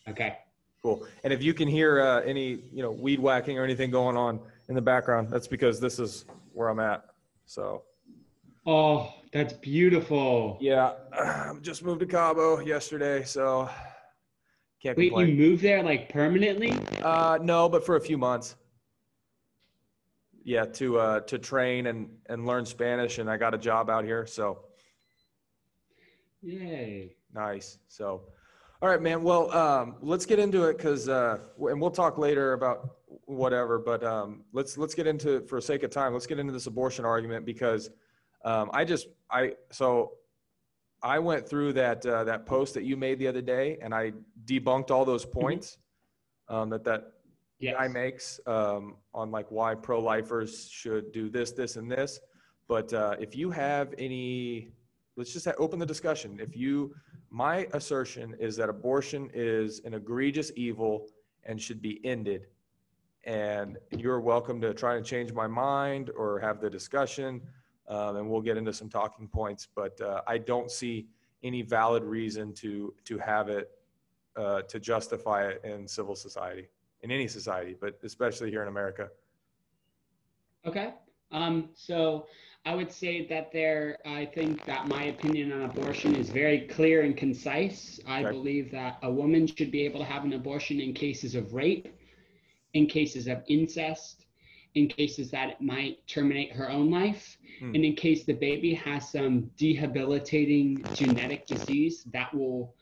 Okay. 0.09 0.37
Cool. 0.83 1.07
And 1.25 1.33
if 1.33 1.43
you 1.43 1.55
can 1.55 1.69
hear 1.69 2.01
uh, 2.01 2.21
any, 2.23 2.65
you 2.73 2.83
know, 2.83 2.91
weed 2.91 3.21
whacking 3.21 3.59
or 3.59 3.65
anything 3.65 3.91
going 3.91 4.17
on 4.17 4.41
in 4.69 4.75
the 4.75 4.83
background, 4.83 5.29
that's 5.31 5.47
because 5.47 5.81
this 5.81 5.99
is 5.99 6.25
where 6.53 6.69
I'm 6.69 6.81
at. 6.81 7.05
So, 7.47 7.83
Oh, 8.65 9.13
that's 9.33 9.53
beautiful. 9.55 10.57
yeah, 10.61 10.93
I 11.13 11.53
just 11.63 11.85
moved 11.85 12.01
to 12.01 12.07
Cabo 12.07 12.61
yesterday, 12.61 13.25
so 13.25 13.69
can't 14.81 14.97
Wait, 14.97 15.05
you 15.07 15.11
complain. 15.11 15.37
moved 15.37 15.63
there 15.63 15.83
like 15.83 16.09
permanently? 16.09 16.73
Uh, 17.03 17.39
no, 17.43 17.69
but 17.69 17.85
for 17.85 17.97
a 17.97 18.01
few 18.01 18.17
months. 18.19 18.55
Yeah, 20.45 20.65
to 20.65 20.99
uh, 20.99 21.21
to 21.21 21.39
train 21.39 21.87
and 21.87 22.11
and 22.27 22.47
learn 22.47 22.67
Spanish, 22.67 23.19
and 23.19 23.31
I 23.31 23.37
got 23.37 23.55
a 23.55 23.59
job 23.59 23.89
out 23.89 24.05
here, 24.05 24.27
so 24.27 24.65
Yay. 26.43 27.15
nice. 27.33 27.79
So, 27.87 28.23
all 28.81 28.89
right, 28.89 29.01
man. 29.01 29.23
Well, 29.23 29.53
um, 29.53 29.97
let's 30.01 30.27
get 30.27 30.41
into 30.41 30.65
it 30.65 30.77
because, 30.77 31.09
uh, 31.09 31.39
and 31.61 31.81
we'll 31.81 31.93
talk 31.93 32.19
later 32.19 32.55
about 32.55 32.97
whatever. 33.27 33.79
But 33.79 34.03
um, 34.03 34.43
let's 34.53 34.77
let's 34.77 34.95
get 34.95 35.07
into 35.07 35.37
it 35.37 35.49
for 35.49 35.61
sake 35.61 35.85
of 35.85 35.91
time. 35.91 36.13
Let's 36.13 36.27
get 36.27 36.41
into 36.41 36.53
this 36.53 36.67
abortion 36.67 37.05
argument 37.05 37.47
because 37.47 37.91
um, 38.45 38.71
I 38.73 38.85
just 38.85 39.07
I 39.31 39.55
so 39.71 40.15
I 41.03 41.21
went 41.21 41.49
through 41.49 41.75
that 41.75 42.05
uh, 42.05 42.25
that 42.25 42.47
post 42.47 42.75
that 42.75 42.83
you 42.83 42.97
made 42.97 43.19
the 43.21 43.29
other 43.29 43.43
day, 43.43 43.79
and 43.81 43.95
I 43.95 44.13
debunked 44.45 44.91
all 44.91 45.05
those 45.05 45.25
points 45.25 45.79
um, 46.49 46.71
that 46.71 46.85
that 46.85 47.13
Yes. 47.63 47.77
guy 47.79 47.89
makes 47.89 48.41
um, 48.47 48.97
on 49.15 49.31
like 49.31 49.47
why 49.51 49.77
pro-lifers 49.77 50.69
should 50.69 51.13
do 51.13 51.31
this, 51.31 51.53
this, 51.53 51.77
and 51.77 51.91
this. 51.91 52.19
But 52.67 52.93
uh, 52.93 53.15
if 53.21 53.37
you 53.37 53.51
have 53.51 53.95
any, 53.99 54.73
let's 55.17 55.33
just 55.33 55.47
open 55.59 55.79
the 55.79 55.87
discussion. 55.87 56.41
If 56.41 56.57
you, 56.57 56.93
my 57.31 57.69
assertion 57.73 58.35
is 58.41 58.57
that 58.57 58.69
abortion 58.69 59.31
is 59.33 59.81
an 59.85 59.95
egregious 59.95 60.51
evil 60.57 61.07
and 61.45 61.61
should 61.61 61.81
be 61.81 62.05
ended. 62.05 62.47
And 63.25 63.79
you're 63.97 64.21
welcome 64.21 64.61
to 64.63 64.75
try 64.75 64.97
and 64.97 65.07
change 65.07 65.33
my 65.33 65.47
mind 65.47 66.11
or 66.17 66.41
have 66.41 66.61
the 66.61 66.69
discussion, 66.69 67.41
um, 67.87 68.17
and 68.17 68.29
we'll 68.29 68.41
get 68.41 68.57
into 68.57 68.73
some 68.73 68.89
talking 68.89 69.29
points. 69.29 69.69
But 69.73 70.01
uh, 70.01 70.23
I 70.27 70.39
don't 70.39 70.71
see 70.71 71.07
any 71.45 71.63
valid 71.63 72.03
reason 72.03 72.53
to 72.55 72.93
to 73.05 73.19
have 73.19 73.49
it 73.49 73.71
uh, 74.35 74.63
to 74.63 74.81
justify 74.81 75.49
it 75.49 75.61
in 75.65 75.87
civil 75.87 76.17
society 76.17 76.67
in 77.03 77.11
any 77.11 77.29
society, 77.29 77.77
but 77.81 77.99
especially 78.05 78.51
here 78.51 78.63
in 78.63 78.69
America. 78.69 79.09
Okay. 80.67 80.95
Um, 81.33 81.71
so 81.75 82.27
I 82.65 82.75
would 82.75 82.93
say 82.93 83.27
that 83.27 83.53
there, 83.53 83.99
I 84.07 84.27
think 84.27 84.65
that 84.67 84.87
my 84.87 85.05
opinion 85.05 85.51
on 85.53 85.63
abortion 85.63 86.15
is 86.15 86.31
very 86.31 86.61
clear 86.69 87.03
and 87.03 87.17
concise. 87.17 87.99
I 88.07 88.23
Okay. 88.23 88.31
believe 88.31 88.71
that 88.71 88.99
a 89.03 89.11
woman 89.11 89.47
should 89.47 89.71
be 89.71 89.83
able 89.83 89.99
to 90.01 90.05
have 90.05 90.25
an 90.25 90.33
abortion 90.35 90.79
in 90.81 90.93
cases 90.93 91.35
of 91.35 91.55
rape, 91.55 91.89
in 92.75 92.87
cases 92.87 93.27
of 93.27 93.43
incest, 93.49 94.27
in 94.75 94.87
cases 94.89 95.31
that 95.33 95.51
it 95.51 95.61
might 95.61 96.07
terminate 96.07 96.53
her 96.53 96.71
own 96.71 96.91
life, 96.91 97.37
Hmm. 97.59 97.75
and 97.75 97.85
in 97.85 97.95
case 97.95 98.25
the 98.25 98.33
baby 98.33 98.73
has 98.75 99.11
some 99.11 99.51
debilitating 99.57 100.83
genetic 100.95 101.47
disease 101.47 102.05
that 102.05 102.33
will 102.33 102.75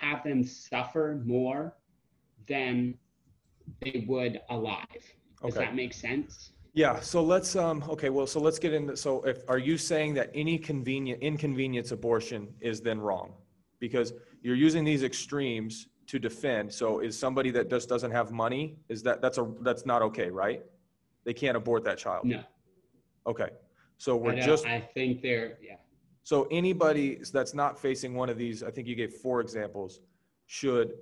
have 0.00 0.22
them 0.24 0.42
suffer 0.42 1.22
more 1.24 1.74
than 2.46 2.98
they 3.80 4.04
would 4.08 4.40
alive. 4.50 4.86
Does 5.42 5.56
Okay. 5.56 5.64
that 5.66 5.74
make 5.74 5.92
sense? 5.92 6.52
Yeah. 6.74 7.00
So 7.00 7.22
let's 7.22 7.54
um. 7.56 7.84
Okay. 7.88 8.10
Well, 8.10 8.26
so 8.26 8.40
let's 8.40 8.58
get 8.58 8.72
into. 8.72 8.96
So, 8.96 9.22
if 9.22 9.42
are 9.48 9.58
you 9.58 9.76
saying 9.76 10.14
that 10.14 10.30
any 10.34 10.58
convenient 10.58 11.22
inconvenience 11.22 11.92
abortion 11.92 12.48
is 12.60 12.80
then 12.80 12.98
wrong, 13.00 13.34
because 13.78 14.14
you're 14.42 14.54
using 14.56 14.84
these 14.84 15.02
extremes 15.02 15.88
to 16.06 16.18
defend? 16.18 16.72
So, 16.72 17.00
is 17.00 17.18
somebody 17.18 17.50
that 17.50 17.68
just 17.68 17.88
doesn't 17.88 18.10
have 18.12 18.32
money 18.32 18.76
is 18.88 19.02
that 19.02 19.20
that's 19.20 19.38
a 19.38 19.52
that's 19.60 19.84
not 19.84 20.00
okay, 20.02 20.30
right? 20.30 20.62
They 21.24 21.34
can't 21.34 21.56
abort 21.56 21.84
that 21.84 21.98
child. 21.98 22.24
No. 22.24 22.42
Okay. 23.26 23.50
So 23.98 24.16
I, 24.18 24.20
we're 24.22 24.34
don't- 24.36 24.46
just 24.46 24.66
I 24.66 24.80
think 24.80 25.22
they're 25.22 25.58
yeah. 25.62 25.76
So 26.24 26.46
anybody 26.52 27.18
that's 27.32 27.52
not 27.52 27.78
facing 27.78 28.14
one 28.14 28.28
of 28.30 28.38
these, 28.38 28.62
I 28.62 28.70
think 28.70 28.86
you 28.86 28.94
gave 28.94 29.12
four 29.14 29.40
examples, 29.40 30.00
should, 30.46 30.94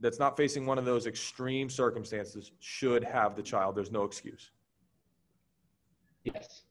that's 0.00 0.18
not 0.18 0.36
facing 0.36 0.66
one 0.66 0.78
of 0.78 0.84
those 0.84 1.06
extreme 1.06 1.70
circumstances, 1.70 2.52
should 2.60 3.02
have 3.02 3.34
the 3.34 3.42
child. 3.42 3.74
There's 3.74 3.90
no 3.90 4.04
excuse. 4.04 4.50
Yes. 6.24 6.64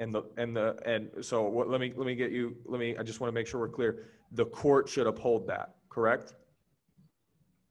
And 0.00 0.12
the, 0.12 0.22
and 0.36 0.56
the, 0.56 0.76
and 0.84 1.10
so 1.20 1.42
what, 1.44 1.68
let 1.68 1.80
me, 1.80 1.92
let 1.96 2.06
me 2.06 2.16
get 2.16 2.32
you, 2.32 2.56
let 2.64 2.80
me, 2.80 2.96
I 2.96 3.02
just 3.02 3.20
want 3.20 3.28
to 3.28 3.34
make 3.34 3.46
sure 3.46 3.60
we're 3.60 3.68
clear. 3.68 4.06
The 4.32 4.46
court 4.46 4.88
should 4.88 5.06
uphold 5.06 5.46
that, 5.46 5.76
correct? 5.90 6.34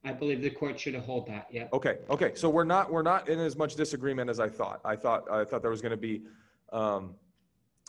I 0.06 0.14
believe 0.14 0.42
the 0.42 0.50
court 0.50 0.80
should 0.80 0.96
hold 0.96 1.28
that. 1.28 1.48
Yeah. 1.52 1.68
Okay, 1.74 1.98
okay. 2.10 2.32
So 2.36 2.50
we're 2.50 2.64
not, 2.64 2.92
we're 2.92 3.02
not 3.02 3.28
in 3.28 3.38
as 3.40 3.58
much 3.58 3.76
disagreement 3.76 4.30
as 4.30 4.40
I 4.40 4.50
thought. 4.50 4.80
I 4.86 4.96
thought, 4.96 5.30
I 5.30 5.44
thought 5.44 5.62
there 5.62 5.72
was 5.72 5.82
going 5.82 5.92
to 5.92 5.98
be 5.98 6.24
um, 6.72 7.16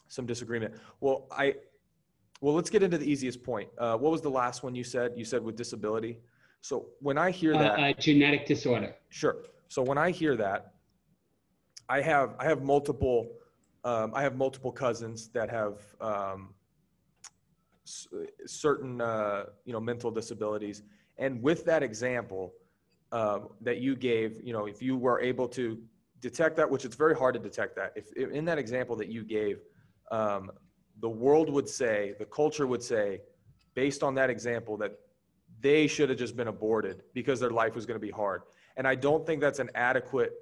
some 0.08 0.26
disagreement. 0.26 0.74
Well, 1.00 1.26
I, 1.30 1.54
well, 2.40 2.54
let's 2.54 2.68
get 2.68 2.82
into 2.82 2.98
the 2.98 3.08
easiest 3.08 3.42
point. 3.44 3.68
Uh, 3.78 3.96
what 3.96 4.10
was 4.10 4.20
the 4.20 4.30
last 4.30 4.62
one 4.64 4.74
you 4.74 4.82
said? 4.82 5.12
You 5.14 5.24
said 5.24 5.44
with 5.44 5.56
disability. 5.56 6.18
So 6.62 6.86
when 7.00 7.18
I 7.18 7.30
hear 7.30 7.54
Uh, 7.54 7.58
that, 7.58 7.78
uh, 7.78 7.92
genetic 8.00 8.46
disorder. 8.46 8.94
Sure. 9.10 9.36
So 9.68 9.82
when 9.82 9.98
I 9.98 10.10
hear 10.10 10.36
that, 10.36 10.74
I 11.88 12.00
have 12.00 12.34
I 12.38 12.44
have 12.44 12.62
multiple 12.62 13.20
um, 13.84 14.12
I 14.14 14.22
have 14.22 14.36
multiple 14.36 14.70
cousins 14.70 15.28
that 15.30 15.50
have 15.50 15.74
um, 16.00 16.54
s- 17.84 18.06
certain 18.46 19.00
uh, 19.00 19.46
you 19.64 19.72
know 19.72 19.80
mental 19.80 20.10
disabilities, 20.12 20.82
and 21.18 21.42
with 21.42 21.64
that 21.64 21.82
example 21.82 22.54
um, 23.10 23.48
that 23.60 23.78
you 23.78 23.96
gave, 23.96 24.40
you 24.42 24.52
know, 24.52 24.66
if 24.66 24.80
you 24.80 24.96
were 24.96 25.20
able 25.20 25.48
to 25.48 25.82
detect 26.20 26.56
that, 26.56 26.70
which 26.70 26.84
it's 26.84 26.96
very 26.96 27.14
hard 27.14 27.34
to 27.34 27.40
detect 27.40 27.74
that, 27.76 27.92
if 27.96 28.06
if 28.16 28.30
in 28.30 28.44
that 28.44 28.58
example 28.58 28.94
that 28.96 29.08
you 29.08 29.24
gave, 29.24 29.56
um, 30.12 30.50
the 31.00 31.08
world 31.10 31.50
would 31.50 31.68
say, 31.68 32.14
the 32.20 32.24
culture 32.24 32.66
would 32.68 32.82
say, 32.82 33.20
based 33.74 34.02
on 34.04 34.14
that 34.14 34.30
example, 34.30 34.76
that 34.76 34.92
they 35.62 35.86
should 35.86 36.08
have 36.10 36.18
just 36.18 36.36
been 36.36 36.48
aborted 36.48 37.02
because 37.14 37.40
their 37.40 37.50
life 37.50 37.74
was 37.74 37.86
going 37.86 37.98
to 37.98 38.04
be 38.04 38.10
hard. 38.10 38.42
And 38.76 38.86
I 38.86 38.94
don't 38.94 39.24
think 39.24 39.40
that's 39.40 39.60
an 39.60 39.70
adequate, 39.74 40.32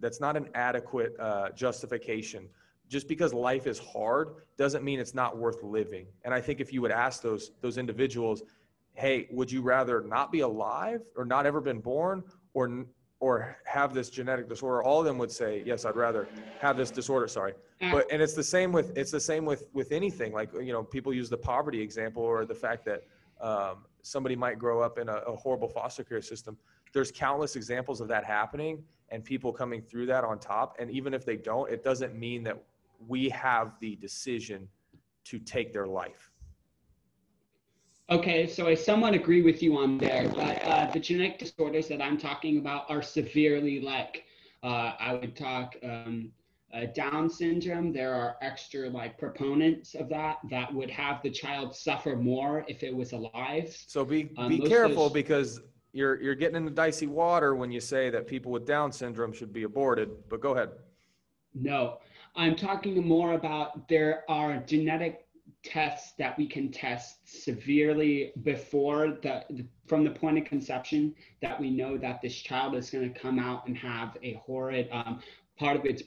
that's 0.00 0.20
not 0.20 0.36
an 0.36 0.48
adequate 0.54 1.14
uh, 1.18 1.50
justification. 1.50 2.48
Just 2.88 3.08
because 3.08 3.32
life 3.34 3.66
is 3.66 3.78
hard 3.78 4.28
doesn't 4.56 4.84
mean 4.84 5.00
it's 5.00 5.14
not 5.14 5.36
worth 5.38 5.62
living. 5.62 6.06
And 6.24 6.32
I 6.34 6.40
think 6.40 6.60
if 6.60 6.72
you 6.72 6.82
would 6.82 6.92
ask 6.92 7.22
those 7.22 7.50
those 7.60 7.78
individuals, 7.78 8.42
hey, 8.94 9.26
would 9.32 9.50
you 9.50 9.60
rather 9.60 10.02
not 10.02 10.30
be 10.30 10.40
alive 10.40 11.00
or 11.16 11.24
not 11.24 11.46
ever 11.46 11.60
been 11.60 11.80
born 11.80 12.22
or 12.54 12.86
or 13.18 13.56
have 13.64 13.92
this 13.92 14.08
genetic 14.08 14.48
disorder? 14.48 14.84
All 14.84 15.00
of 15.00 15.04
them 15.04 15.18
would 15.18 15.32
say, 15.32 15.62
yes, 15.66 15.84
I'd 15.84 15.96
rather 15.96 16.28
have 16.60 16.76
this 16.76 16.90
disorder. 16.92 17.26
Sorry, 17.26 17.54
Uh, 17.80 17.90
but 17.90 18.12
and 18.12 18.22
it's 18.22 18.34
the 18.34 18.44
same 18.44 18.70
with 18.70 18.96
it's 18.96 19.10
the 19.10 19.20
same 19.20 19.44
with 19.44 19.64
with 19.72 19.90
anything. 19.90 20.32
Like 20.32 20.50
you 20.54 20.72
know, 20.72 20.84
people 20.84 21.12
use 21.12 21.28
the 21.28 21.36
poverty 21.38 21.80
example 21.80 22.22
or 22.22 22.44
the 22.44 22.54
fact 22.54 22.84
that 22.84 23.02
um, 23.40 23.78
somebody 24.06 24.36
might 24.36 24.58
grow 24.58 24.80
up 24.80 24.98
in 24.98 25.08
a, 25.08 25.16
a 25.26 25.34
horrible 25.34 25.68
foster 25.68 26.04
care 26.04 26.22
system. 26.22 26.56
There's 26.92 27.10
countless 27.10 27.56
examples 27.56 28.00
of 28.00 28.08
that 28.08 28.24
happening 28.24 28.84
and 29.10 29.24
people 29.24 29.52
coming 29.52 29.82
through 29.82 30.06
that 30.06 30.24
on 30.24 30.38
top. 30.38 30.76
And 30.78 30.90
even 30.90 31.12
if 31.12 31.24
they 31.24 31.36
don't, 31.36 31.70
it 31.70 31.82
doesn't 31.82 32.14
mean 32.14 32.44
that 32.44 32.62
we 33.06 33.28
have 33.30 33.72
the 33.80 33.96
decision 33.96 34.68
to 35.24 35.38
take 35.40 35.72
their 35.72 35.86
life. 35.86 36.30
Okay, 38.08 38.46
so 38.46 38.68
I 38.68 38.74
somewhat 38.74 39.14
agree 39.14 39.42
with 39.42 39.60
you 39.60 39.76
on 39.76 39.98
there, 39.98 40.28
but 40.28 40.62
uh, 40.62 40.88
the 40.92 41.00
genetic 41.00 41.40
disorders 41.40 41.88
that 41.88 42.00
I'm 42.00 42.16
talking 42.16 42.58
about 42.58 42.88
are 42.88 43.02
severely 43.02 43.80
like 43.80 44.24
uh, 44.62 44.92
I 45.00 45.14
would 45.14 45.36
talk 45.36 45.74
um, 45.82 46.30
uh, 46.76 46.86
Down 46.86 47.28
syndrome. 47.30 47.92
There 47.92 48.14
are 48.14 48.36
extra 48.42 48.88
like 48.88 49.18
proponents 49.18 49.94
of 49.94 50.08
that 50.10 50.38
that 50.50 50.72
would 50.72 50.90
have 50.90 51.22
the 51.22 51.30
child 51.30 51.74
suffer 51.74 52.16
more 52.16 52.64
if 52.68 52.82
it 52.82 52.94
was 52.94 53.12
alive. 53.12 53.74
So 53.86 54.04
be 54.04 54.30
Um, 54.36 54.48
be 54.48 54.60
careful 54.60 55.04
those- 55.04 55.12
because 55.12 55.60
you're 55.92 56.20
you're 56.20 56.34
getting 56.34 56.56
into 56.56 56.70
dicey 56.70 57.06
water 57.06 57.54
when 57.54 57.70
you 57.70 57.80
say 57.80 58.10
that 58.10 58.26
people 58.26 58.52
with 58.52 58.66
Down 58.66 58.92
syndrome 58.92 59.32
should 59.32 59.52
be 59.52 59.62
aborted. 59.62 60.10
But 60.28 60.40
go 60.40 60.52
ahead. 60.52 60.70
No, 61.54 61.98
I'm 62.34 62.54
talking 62.54 63.02
more 63.06 63.32
about 63.32 63.88
there 63.88 64.24
are 64.28 64.58
genetic 64.58 65.26
tests 65.64 66.12
that 66.18 66.36
we 66.36 66.46
can 66.46 66.70
test 66.70 67.18
severely 67.24 68.32
before 68.42 69.18
the, 69.22 69.66
from 69.86 70.04
the 70.04 70.10
point 70.10 70.36
of 70.38 70.44
conception 70.44 71.14
that 71.40 71.58
we 71.58 71.70
know 71.70 71.96
that 71.96 72.20
this 72.20 72.36
child 72.36 72.74
is 72.74 72.90
going 72.90 73.12
to 73.12 73.18
come 73.18 73.38
out 73.38 73.66
and 73.66 73.76
have 73.76 74.16
a 74.22 74.34
horrid 74.44 74.88
um, 74.92 75.20
part 75.58 75.76
of 75.76 75.84
its 75.86 76.02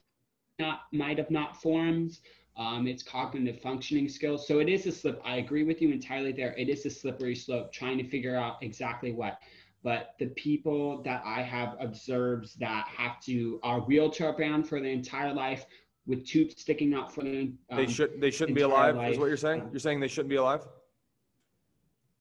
not 0.60 0.82
might 0.92 1.18
have 1.18 1.32
not 1.32 1.60
formed 1.62 2.18
um, 2.58 2.88
its 2.88 3.02
cognitive 3.02 3.60
functioning 3.62 4.10
skills 4.10 4.46
so 4.48 4.60
it 4.60 4.68
is 4.70 4.86
a 4.86 4.92
slip 4.92 5.22
i 5.26 5.38
agree 5.38 5.64
with 5.64 5.82
you 5.82 5.92
entirely 5.92 6.32
there 6.32 6.54
it 6.58 6.68
is 6.70 6.86
a 6.86 6.90
slippery 6.90 7.36
slope 7.36 7.72
trying 7.72 7.98
to 7.98 8.04
figure 8.04 8.36
out 8.36 8.58
exactly 8.62 9.12
what 9.14 9.40
but 9.82 10.16
the 10.20 10.26
people 10.28 11.02
that 11.04 11.24
I 11.26 11.42
have 11.42 11.78
observed 11.80 12.60
that 12.60 12.86
have 12.90 13.22
to 13.22 13.62
are 13.64 13.80
wheelchair 13.80 14.34
bound 14.34 14.68
for 14.68 14.82
their 14.82 14.92
entire 14.92 15.34
life 15.34 15.66
with 16.06 16.26
tubes 16.28 16.60
sticking 16.60 16.94
out 16.94 17.14
for 17.16 17.24
them. 17.24 17.58
They 17.74 17.88
should 17.88 18.20
they 18.20 18.30
shouldn't 18.30 18.58
be 18.58 18.64
alive. 18.64 18.98
Is 19.10 19.18
what 19.18 19.28
you're 19.28 19.38
saying? 19.38 19.62
um, 19.62 19.70
You're 19.72 19.80
saying 19.80 20.02
they 20.02 20.10
shouldn't 20.10 20.28
be 20.28 20.36
alive. 20.36 20.64
I 20.64 20.66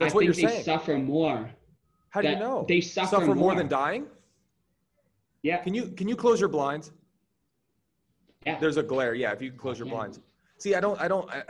That's 0.04 0.14
what 0.14 0.20
think 0.24 0.36
you're 0.36 0.50
they 0.50 0.54
saying. 0.54 0.64
suffer 0.64 0.98
more. 0.98 1.50
How 2.10 2.20
do 2.20 2.28
you 2.28 2.36
know? 2.38 2.64
they 2.68 2.80
suffer, 2.80 3.08
Suffer 3.16 3.26
more 3.26 3.34
more 3.34 3.54
than 3.56 3.66
dying? 3.66 4.06
Yeah. 5.42 5.56
Can 5.56 5.74
you 5.74 5.88
can 5.88 6.06
you 6.06 6.14
close 6.14 6.38
your 6.38 6.50
blinds? 6.50 6.92
Yeah. 8.48 8.58
There's 8.58 8.76
a 8.78 8.82
glare. 8.82 9.14
Yeah, 9.14 9.32
if 9.32 9.42
you 9.42 9.50
can 9.50 9.58
close 9.58 9.78
your 9.78 9.88
Yeah. 9.88 9.94
blinds. 9.94 10.20
See, 10.58 10.74
I 10.74 10.80
don't 10.80 11.00
I 11.00 11.08
don't 11.08 11.28
I, 11.30 11.42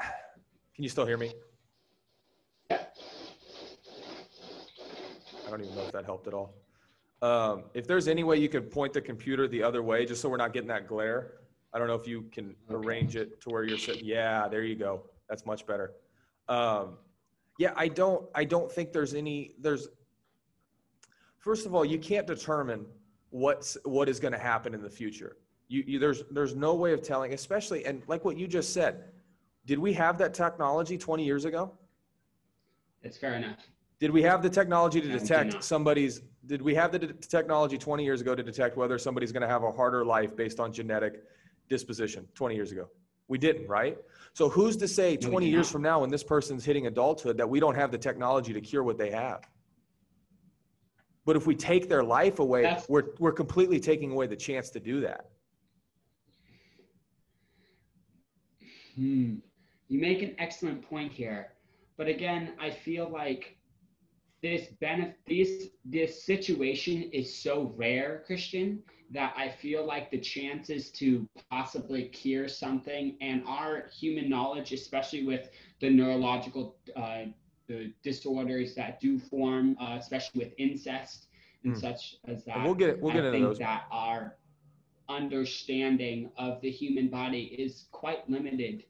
Can 0.75 0.85
you 0.85 0.89
still 0.89 1.07
hear 1.07 1.17
me? 1.17 1.33
Yeah. 2.71 2.85
I 5.47 5.51
don't 5.51 5.63
even 5.63 5.75
know 5.75 5.83
if 5.87 5.93
that 5.93 6.05
helped 6.05 6.27
at 6.27 6.35
all. 6.35 6.55
Um, 7.23 7.65
if 7.75 7.87
there's 7.87 8.07
any 8.07 8.23
way 8.23 8.37
you 8.37 8.49
could 8.49 8.71
point 8.71 8.93
the 8.93 9.01
computer 9.01 9.49
the 9.49 9.63
other 9.63 9.83
way, 9.83 10.05
just 10.07 10.21
so 10.21 10.29
we're 10.29 10.37
not 10.37 10.53
getting 10.53 10.69
that 10.69 10.87
glare. 10.87 11.33
I 11.73 11.79
don't 11.79 11.89
know 11.89 11.95
if 11.95 12.07
you 12.07 12.23
can 12.33 12.55
arrange 12.71 13.17
it 13.17 13.41
to 13.43 13.51
where 13.51 13.65
you're 13.65 13.79
sitting. 13.79 14.05
Yeah, 14.05 14.47
there 14.49 14.63
you 14.63 14.77
go. 14.77 15.03
That's 15.29 15.45
much 15.45 15.67
better. 15.67 15.93
Um, 16.49 16.97
yeah, 17.59 17.73
I 17.77 17.89
don't. 17.89 18.27
I 18.35 18.45
don't 18.45 18.71
think 18.71 18.93
there's 18.93 19.15
any. 19.15 19.53
There's. 19.59 19.89
First 21.39 21.67
of 21.67 21.75
all, 21.75 21.85
you 21.85 21.99
can't 21.99 22.27
determine 22.27 22.87
what's 23.31 23.77
what 23.85 24.09
is 24.09 24.21
going 24.21 24.33
to 24.33 24.39
happen 24.39 24.75
in 24.75 24.83
the 24.83 24.91
future. 24.91 25.37
You, 25.69 25.85
you 25.87 25.99
there's 25.99 26.23
there's 26.31 26.55
no 26.55 26.75
way 26.75 26.93
of 26.93 27.03
telling, 27.03 27.35
especially 27.35 27.85
and 27.85 28.03
like 28.07 28.25
what 28.25 28.37
you 28.37 28.47
just 28.49 28.73
said. 28.73 29.05
Did 29.67 29.79
we 29.79 29.93
have 29.93 30.17
that 30.19 30.33
technology 30.33 30.97
20 30.97 31.25
years 31.25 31.45
ago? 31.45 31.73
It's 33.03 33.19
fair 33.19 33.35
enough. 33.35 33.59
Did 34.01 34.11
we 34.11 34.23
have 34.23 34.43
the 34.43 34.49
technology 34.49 35.01
to 35.03 35.09
No, 35.09 35.19
detect 35.19 35.63
somebody's? 35.63 36.23
Did 36.47 36.63
we 36.63 36.75
have 36.75 36.91
the 36.91 36.99
de- 37.01 37.13
technology 37.13 37.77
20 37.77 38.03
years 38.03 38.23
ago 38.23 38.35
to 38.35 38.43
detect 38.43 38.79
whether 38.79 38.97
somebody's 38.97 39.31
going 39.31 39.43
to 39.43 39.49
have 39.49 39.63
a 39.65 39.71
harder 39.71 40.05
life 40.07 40.35
based 40.35 40.59
on 40.59 40.73
genetic 40.73 41.23
disposition 41.69 42.27
20 42.35 42.55
years 42.55 42.73
ago? 42.73 42.89
We 43.27 43.37
didn't, 43.37 43.69
right? 43.69 43.99
So 44.33 44.49
who's 44.49 44.77
to 44.79 44.89
say 44.89 45.19
20 45.19 45.45
did 45.47 45.53
years 45.53 45.67
not. 45.67 45.73
from 45.73 45.83
now, 45.83 46.01
when 46.01 46.09
this 46.09 46.25
person's 46.25 46.65
hitting 46.65 46.87
adulthood, 46.87 47.37
that 47.37 47.49
we 47.49 47.61
don't 47.61 47.75
have 47.75 47.91
the 47.91 47.99
technology 47.99 48.55
to 48.55 48.61
cure 48.63 48.83
what 48.83 48.97
they 48.97 49.11
have? 49.11 49.43
But 51.27 51.37
if 51.37 51.47
we 51.47 51.55
take 51.55 51.91
their 51.91 52.03
life 52.03 52.39
away, 52.39 52.63
That's- 52.63 52.89
we're 52.89 53.09
we're 53.19 53.33
completely 53.33 53.81
taking 53.81 54.13
away 54.13 54.29
the 54.29 54.37
chance 54.37 54.71
to 54.71 54.81
do 54.81 55.03
that. 55.03 55.29
Hmm. 58.99 59.37
You 59.89 60.01
make 60.01 60.23
an 60.23 60.37
excellent 60.39 60.83
point 60.83 61.13
here, 61.13 61.55
but 61.99 62.09
again, 62.09 62.55
I 62.61 62.71
feel 62.71 63.11
like 63.11 63.59
this 64.43 64.69
benefit, 64.81 65.17
this 65.29 65.69
this 65.85 66.25
situation 66.25 67.11
is 67.13 67.35
so 67.43 67.75
rare, 67.77 68.25
Christian, 68.27 68.83
that 69.13 69.35
I 69.37 69.51
feel 69.51 69.87
like 69.87 70.11
the 70.11 70.21
chances 70.21 70.91
to 70.93 71.27
possibly 71.43 72.05
cure 72.09 72.49
something 72.49 73.17
and 73.21 73.43
our 73.47 73.89
human 73.89 74.29
knowledge, 74.31 74.73
especially 74.73 75.25
with 75.25 75.51
the 75.81 75.91
neurological 75.91 76.77
uh, 76.97 77.27
the 77.69 77.93
disorders 78.03 78.75
that 78.77 79.01
do 79.01 79.19
form, 79.19 79.77
uh, 79.81 79.97
especially 79.99 80.45
with 80.45 80.55
incest 80.59 81.29
and 81.65 81.77
Hmm. 81.77 81.79
such 81.79 82.17
as 82.27 82.45
that. 82.47 82.65
We'll 82.65 82.75
get 82.75 83.01
we'll 83.01 83.13
get 83.13 83.25
I 83.25 83.25
into 83.25 83.39
think 83.39 83.49
those. 83.49 83.59
that 83.59 83.85
our 83.93 84.38
understanding 85.09 86.31
of 86.37 86.61
the 86.61 86.71
human 86.71 87.09
body 87.09 87.55
is 87.59 87.87
quite 87.93 88.29
limited 88.29 88.85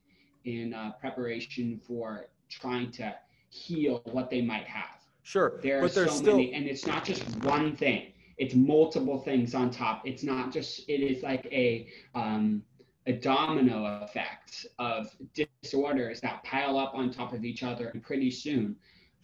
in 0.45 0.75
uh, 0.75 0.93
preparation 1.01 1.81
for 1.87 2.27
trying 2.49 2.91
to 2.93 3.15
heal 3.51 4.03
what 4.05 4.31
they 4.31 4.43
might 4.43 4.67
have. 4.67 5.01
Sure, 5.23 5.61
There 5.63 5.79
are 5.79 5.83
but 5.83 5.95
there's 5.95 6.13
so 6.13 6.17
still 6.17 6.37
many, 6.37 6.55
and 6.55 6.67
it's 6.67 6.87
not 6.87 7.05
just 7.05 7.23
one 7.45 7.77
thing. 7.77 8.13
It's 8.39 8.55
multiple 8.55 9.19
things 9.19 9.55
on 9.55 9.71
top. 9.71 10.03
It's 10.07 10.23
not 10.23 10.53
just. 10.53 10.89
It 10.89 11.03
is 11.03 11.23
like 11.23 11.47
a 11.47 11.89
um, 12.15 12.63
a 13.07 13.13
domino 13.13 14.01
effect 14.03 14.67
of 14.79 15.15
disorders 15.35 16.21
that 16.21 16.43
pile 16.45 16.79
up 16.79 16.95
on 16.95 17.11
top 17.11 17.33
of 17.33 17.45
each 17.45 17.63
other, 17.63 17.89
and 17.89 18.03
pretty 18.03 18.31
soon, 18.31 18.77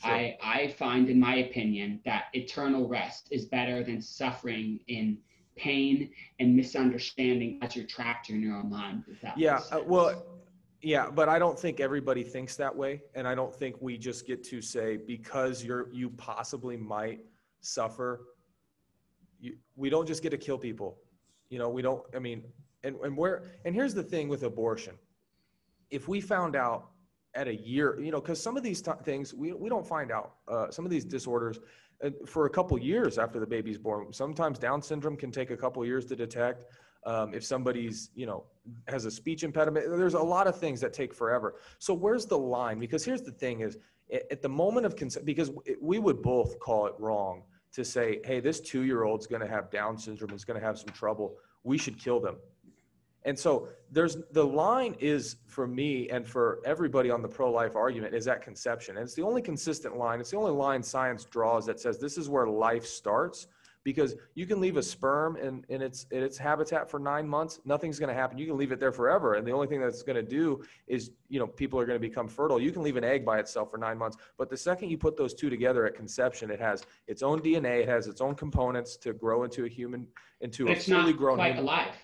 Sure. 0.03 0.11
I 0.13 0.37
I 0.43 0.69
find, 0.69 1.09
in 1.09 1.19
my 1.19 1.37
opinion, 1.37 2.01
that 2.05 2.25
eternal 2.33 2.89
rest 2.89 3.29
is 3.31 3.47
better 3.47 3.83
than 3.83 4.03
suffering 4.03 4.81
in 4.89 5.19
pain 5.57 6.11
and 6.41 6.55
misunderstanding 6.55 7.59
as 7.63 7.77
you're 7.77 7.87
trapped 7.87 8.31
in 8.31 8.41
your 8.41 8.57
own 8.57 8.71
mind. 8.71 9.05
Yeah, 9.37 9.61
uh, 9.71 9.81
well, 9.87 10.25
yeah, 10.83 11.09
but 11.11 11.29
I 11.29 11.39
don't 11.39 11.59
think 11.59 11.81
everybody 11.81 12.23
thinks 12.23 12.57
that 12.57 12.75
way, 12.75 13.03
and 13.15 13.27
I 13.27 13.35
don't 13.35 13.55
think 13.55 13.77
we 13.81 13.97
just 13.97 14.27
get 14.27 14.45
to 14.45 14.61
say 14.61 14.97
because 14.97 15.65
you're 15.65 15.91
you 15.93 16.11
possibly 16.11 16.77
might 16.77 17.21
suffer. 17.61 18.27
You, 19.41 19.57
we 19.77 19.91
don't 19.91 20.07
just 20.07 20.23
get 20.23 20.31
to 20.31 20.39
kill 20.39 20.59
people, 20.59 20.99
you 21.49 21.59
know. 21.59 21.69
We 21.69 21.83
don't. 21.83 22.03
I 22.15 22.19
mean, 22.19 22.45
and 22.83 22.97
and 22.97 23.17
where 23.17 23.45
and 23.65 23.75
here's 23.75 23.95
the 23.95 24.03
thing 24.03 24.29
with 24.29 24.43
abortion. 24.43 24.95
If 25.91 26.09
we 26.09 26.21
found 26.21 26.57
out 26.57 26.91
at 27.35 27.49
a 27.49 27.55
year, 27.55 27.99
you 28.01 28.11
know, 28.11 28.21
because 28.21 28.41
some 28.41 28.57
of 28.57 28.63
these 28.63 28.83
t- 28.83 28.91
things 29.05 29.33
we 29.35 29.53
we 29.53 29.69
don't 29.69 29.87
find 29.87 30.13
out. 30.13 30.35
Uh, 30.47 30.71
some 30.71 30.85
of 30.85 30.91
these 30.91 31.05
disorders 31.05 31.61
for 32.27 32.47
a 32.47 32.51
couple 32.51 32.79
years 32.79 33.19
after 33.19 33.39
the 33.41 33.47
baby's 33.47 33.79
born. 33.79 34.13
Sometimes 34.13 34.59
Down 34.59 34.83
syndrome 34.83 35.17
can 35.17 35.31
take 35.31 35.51
a 35.51 35.57
couple 35.57 35.85
years 35.85 36.05
to 36.07 36.17
detect. 36.17 36.67
Um, 37.07 37.35
if 37.35 37.45
somebody's, 37.45 38.11
you 38.15 38.27
know, 38.27 38.45
has 38.89 39.05
a 39.05 39.11
speech 39.11 39.43
impediment, 39.43 39.87
there's 39.91 40.15
a 40.15 40.23
lot 40.23 40.47
of 40.47 40.59
things 40.59 40.81
that 40.81 40.93
take 40.93 41.13
forever. 41.13 41.57
So 41.79 41.93
where's 41.93 42.27
the 42.27 42.39
line? 42.39 42.79
Because 42.79 43.05
here's 43.05 43.23
the 43.23 43.33
thing: 43.33 43.61
is 43.61 43.77
at 44.31 44.43
the 44.43 44.49
moment 44.49 44.87
of 44.87 44.97
consent, 44.97 45.27
because 45.27 45.51
we 45.81 45.99
would 45.99 46.23
both 46.23 46.59
call 46.61 46.87
it 46.87 46.95
wrong 46.99 47.43
to 47.73 47.85
say, 47.85 48.21
hey, 48.25 48.41
this 48.41 48.61
two-year-old's 48.61 49.27
going 49.27 49.43
to 49.43 49.49
have 49.49 49.71
Down 49.71 49.99
syndrome, 49.99 50.33
is 50.33 50.45
going 50.45 50.59
to 50.59 50.65
have 50.65 50.79
some 50.79 50.91
trouble. 50.91 51.37
We 51.65 51.77
should 51.77 51.99
kill 51.99 52.21
them. 52.21 52.37
And 53.25 53.39
so 53.39 53.69
there's 53.91 54.19
the 54.33 54.45
line 54.45 54.97
is 55.01 55.37
for 55.47 55.67
me 55.67 56.09
and 56.11 56.27
for 56.27 56.61
everybody 56.65 57.11
on 57.11 57.23
the 57.23 57.29
pro-life 57.29 57.75
argument 57.75 58.15
is 58.15 58.29
at 58.29 58.43
conception. 58.43 58.97
And 58.97 59.05
it's 59.05 59.15
the 59.15 59.23
only 59.23 59.41
consistent 59.41 59.97
line. 59.97 60.21
It's 60.21 60.31
the 60.31 60.37
only 60.37 60.53
line 60.53 60.83
science 60.83 61.25
draws 61.25 61.65
that 61.67 61.81
says 61.81 61.99
this 61.99 62.19
is 62.19 62.29
where 62.29 62.47
life 62.47 62.85
starts 62.85 63.47
because 63.85 64.15
you 64.35 64.47
can 64.47 64.61
leave 64.61 64.79
a 64.79 64.83
sperm 64.83 65.37
in, 65.37 65.63
in 65.69 65.83
its 65.83 66.07
in 66.11 66.23
its 66.23 66.39
habitat 66.39 66.91
for 66.91 66.99
nine 66.99 67.29
months, 67.29 67.61
nothing's 67.67 67.99
gonna 67.99 68.15
happen. 68.15 68.39
You 68.39 68.47
can 68.47 68.57
leave 68.57 68.73
it 68.73 68.81
there 68.81 68.93
forever. 68.93 69.35
And 69.35 69.47
the 69.47 69.53
only 69.53 69.67
thing 69.67 69.81
that's 69.81 70.03
gonna 70.03 70.23
do 70.23 70.63
is, 70.87 71.11
you 71.29 71.39
know, 71.39 71.47
people 71.47 71.79
are 71.79 71.85
gonna 71.85 71.99
become 71.99 72.27
fertile. 72.27 72.61
You 72.61 72.73
can 72.73 72.83
leave 72.83 72.97
an 72.97 73.05
egg 73.05 73.25
by 73.27 73.39
itself 73.39 73.71
for 73.71 73.77
nine 73.77 73.99
months. 73.99 74.17
But 74.39 74.49
the 74.49 74.57
second 74.57 74.89
you 74.89 74.97
put 74.97 75.17
those 75.17 75.35
two 75.35 75.51
together 75.51 75.85
at 75.87 75.95
conception, 75.95 76.51
it 76.51 76.61
has 76.61 76.85
its 77.07 77.23
own 77.23 77.41
DNA, 77.41 77.83
it 77.83 77.89
has 77.89 78.07
its 78.07 78.23
own 78.23 78.35
components 78.35 78.97
to 78.99 79.13
grow 79.13 79.45
into 79.45 79.67
a 79.67 79.69
human, 79.69 80.09
into 80.41 80.65
But 80.65 80.73
a 80.73 80.77
it's 80.77 80.89
fully 80.89 81.13
grown 81.13 81.37
quite 81.37 81.55
human. 81.55 81.65
alive. 81.65 82.04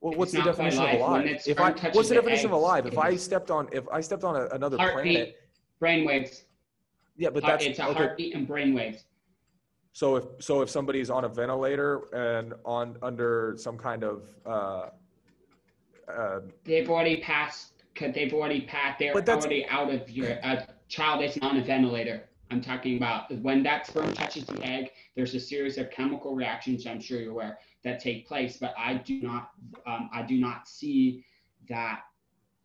Well, 0.00 0.14
what's 0.14 0.32
the 0.32 0.42
definition 0.42 0.80
of 0.80 0.84
life. 0.86 1.00
Alive? 1.00 1.42
If 1.46 1.60
I, 1.60 1.70
what's 1.70 2.08
the 2.08 2.14
the 2.14 2.20
definition 2.20 2.46
of 2.46 2.52
alive? 2.52 2.86
If 2.86 2.98
I 2.98 3.16
stepped 3.16 3.50
on, 3.50 3.68
if 3.72 3.88
I 3.88 4.00
stepped 4.00 4.24
on 4.24 4.36
a, 4.36 4.46
another 4.48 4.76
Heartbeat, 4.76 5.14
planet, 5.14 5.40
brainwaves. 5.80 6.42
yeah, 7.16 7.30
but 7.30 7.42
Heart- 7.42 7.60
that's 7.60 7.64
it's 7.64 7.78
a 7.78 7.86
okay. 7.88 7.94
heartbeat 7.94 8.34
and 8.34 8.46
brainwaves. 8.46 9.04
So 9.92 10.16
if 10.16 10.24
so, 10.40 10.60
if 10.60 10.68
somebody's 10.68 11.08
on 11.08 11.24
a 11.24 11.28
ventilator 11.28 12.02
and 12.12 12.52
on 12.64 12.98
under 13.02 13.54
some 13.56 13.78
kind 13.78 14.04
of, 14.04 14.28
uh, 14.44 14.90
uh, 16.12 16.40
They've 16.64 16.88
already 16.88 17.16
passed. 17.16 17.72
They've 17.98 18.32
already 18.34 18.60
passed. 18.60 18.98
They're 18.98 19.14
already 19.14 19.66
out 19.68 19.92
of 19.92 20.10
your. 20.10 20.28
A 20.42 20.68
child 20.88 21.24
isn't 21.24 21.42
on 21.42 21.56
a 21.56 21.64
ventilator. 21.64 22.24
I'm 22.50 22.60
talking 22.60 22.98
about 22.98 23.34
when 23.40 23.62
that 23.62 23.86
sperm 23.86 24.12
touches 24.12 24.44
the 24.44 24.62
egg. 24.64 24.90
There's 25.16 25.34
a 25.34 25.40
series 25.40 25.78
of 25.78 25.90
chemical 25.90 26.34
reactions. 26.34 26.86
I'm 26.86 27.00
sure 27.00 27.18
you're 27.18 27.32
aware 27.32 27.58
that 27.82 27.98
take 28.00 28.28
place. 28.28 28.58
But 28.58 28.74
I 28.78 28.94
do 28.94 29.22
not. 29.22 29.50
Um, 29.86 30.10
I 30.12 30.22
do 30.22 30.36
not 30.38 30.68
see 30.68 31.24
that 31.68 32.02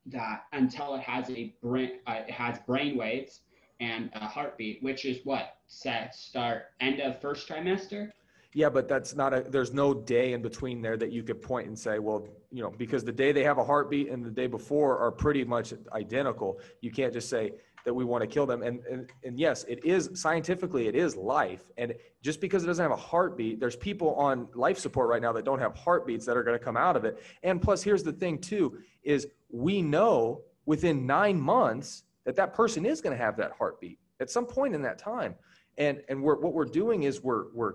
that 0.08 0.44
until 0.52 0.96
it 0.96 1.02
has 1.02 1.30
a 1.30 1.56
brain. 1.62 2.00
Uh, 2.06 2.20
it 2.28 2.32
has 2.32 2.60
brain 2.68 2.98
waves 2.98 3.42
and 3.80 4.10
a 4.14 4.28
heartbeat, 4.28 4.84
which 4.84 5.06
is 5.06 5.26
what 5.26 5.58
set 5.68 6.14
start 6.14 6.66
end 6.82 7.00
of 7.00 7.20
first 7.20 7.48
trimester. 7.48 8.12
yeah, 8.54 8.70
but 8.70 8.88
that's 8.88 9.16
not 9.16 9.34
a. 9.34 9.42
There's 9.42 9.74
no 9.74 9.94
day 9.94 10.34
in 10.34 10.42
between 10.42 10.82
there 10.82 10.98
that 10.98 11.12
you 11.12 11.24
could 11.24 11.42
point 11.42 11.68
and 11.68 11.78
say, 11.78 12.00
well, 12.00 12.28
you 12.52 12.62
know, 12.62 12.70
because 12.70 13.04
the 13.06 13.12
day 13.12 13.32
they 13.32 13.44
have 13.44 13.58
a 13.58 13.64
heartbeat 13.64 14.10
and 14.10 14.26
the 14.26 14.30
day 14.30 14.48
before 14.48 15.00
are 15.00 15.12
pretty 15.12 15.46
much 15.46 15.74
identical. 15.94 16.60
You 16.82 16.92
can't 16.92 17.14
just 17.14 17.30
say 17.30 17.54
that 17.86 17.94
we 17.94 18.06
want 18.06 18.22
to 18.22 18.28
kill 18.28 18.46
them. 18.46 18.64
And 18.64 18.80
and 18.90 19.10
and 19.24 19.40
yes, 19.40 19.64
it 19.66 19.84
is 19.84 20.10
scientifically 20.14 20.88
it 20.88 20.96
is 20.96 21.16
life. 21.16 21.64
And 21.78 21.94
just 22.22 22.42
because 22.42 22.64
it 22.64 22.68
doesn't 22.68 22.84
have 22.84 22.92
a 22.92 23.02
heartbeat, 23.02 23.60
there's 23.60 23.76
people 23.76 24.16
on 24.16 24.48
life 24.54 24.78
support 24.78 25.10
right 25.10 25.22
now 25.22 25.32
that 25.34 25.46
don't 25.46 25.60
have 25.60 25.76
heartbeats 25.76 26.26
that 26.26 26.38
are 26.38 26.44
going 26.44 26.58
to 26.58 26.64
come 26.64 26.78
out 26.78 26.96
of 26.96 27.06
it. 27.06 27.22
And 27.44 27.62
plus, 27.62 27.82
here's 27.82 28.04
the 28.04 28.14
thing 28.14 28.38
too: 28.38 28.80
is 29.04 29.28
we 29.50 29.82
know 29.82 30.42
within 30.66 31.06
nine 31.06 31.40
months 31.40 32.04
that 32.26 32.36
that 32.36 32.54
person 32.54 32.86
is 32.86 33.02
going 33.02 33.18
to 33.18 33.24
have 33.24 33.36
that 33.38 33.52
heartbeat 33.58 34.00
at 34.20 34.30
some 34.30 34.46
point 34.46 34.76
in 34.76 34.82
that 34.84 34.98
time. 34.98 35.36
And 35.78 36.02
and 36.10 36.22
we're 36.22 36.40
what 36.40 36.54
we're 36.54 36.66
doing 36.66 37.04
is 37.04 37.22
we're 37.22 37.46
we're 37.54 37.74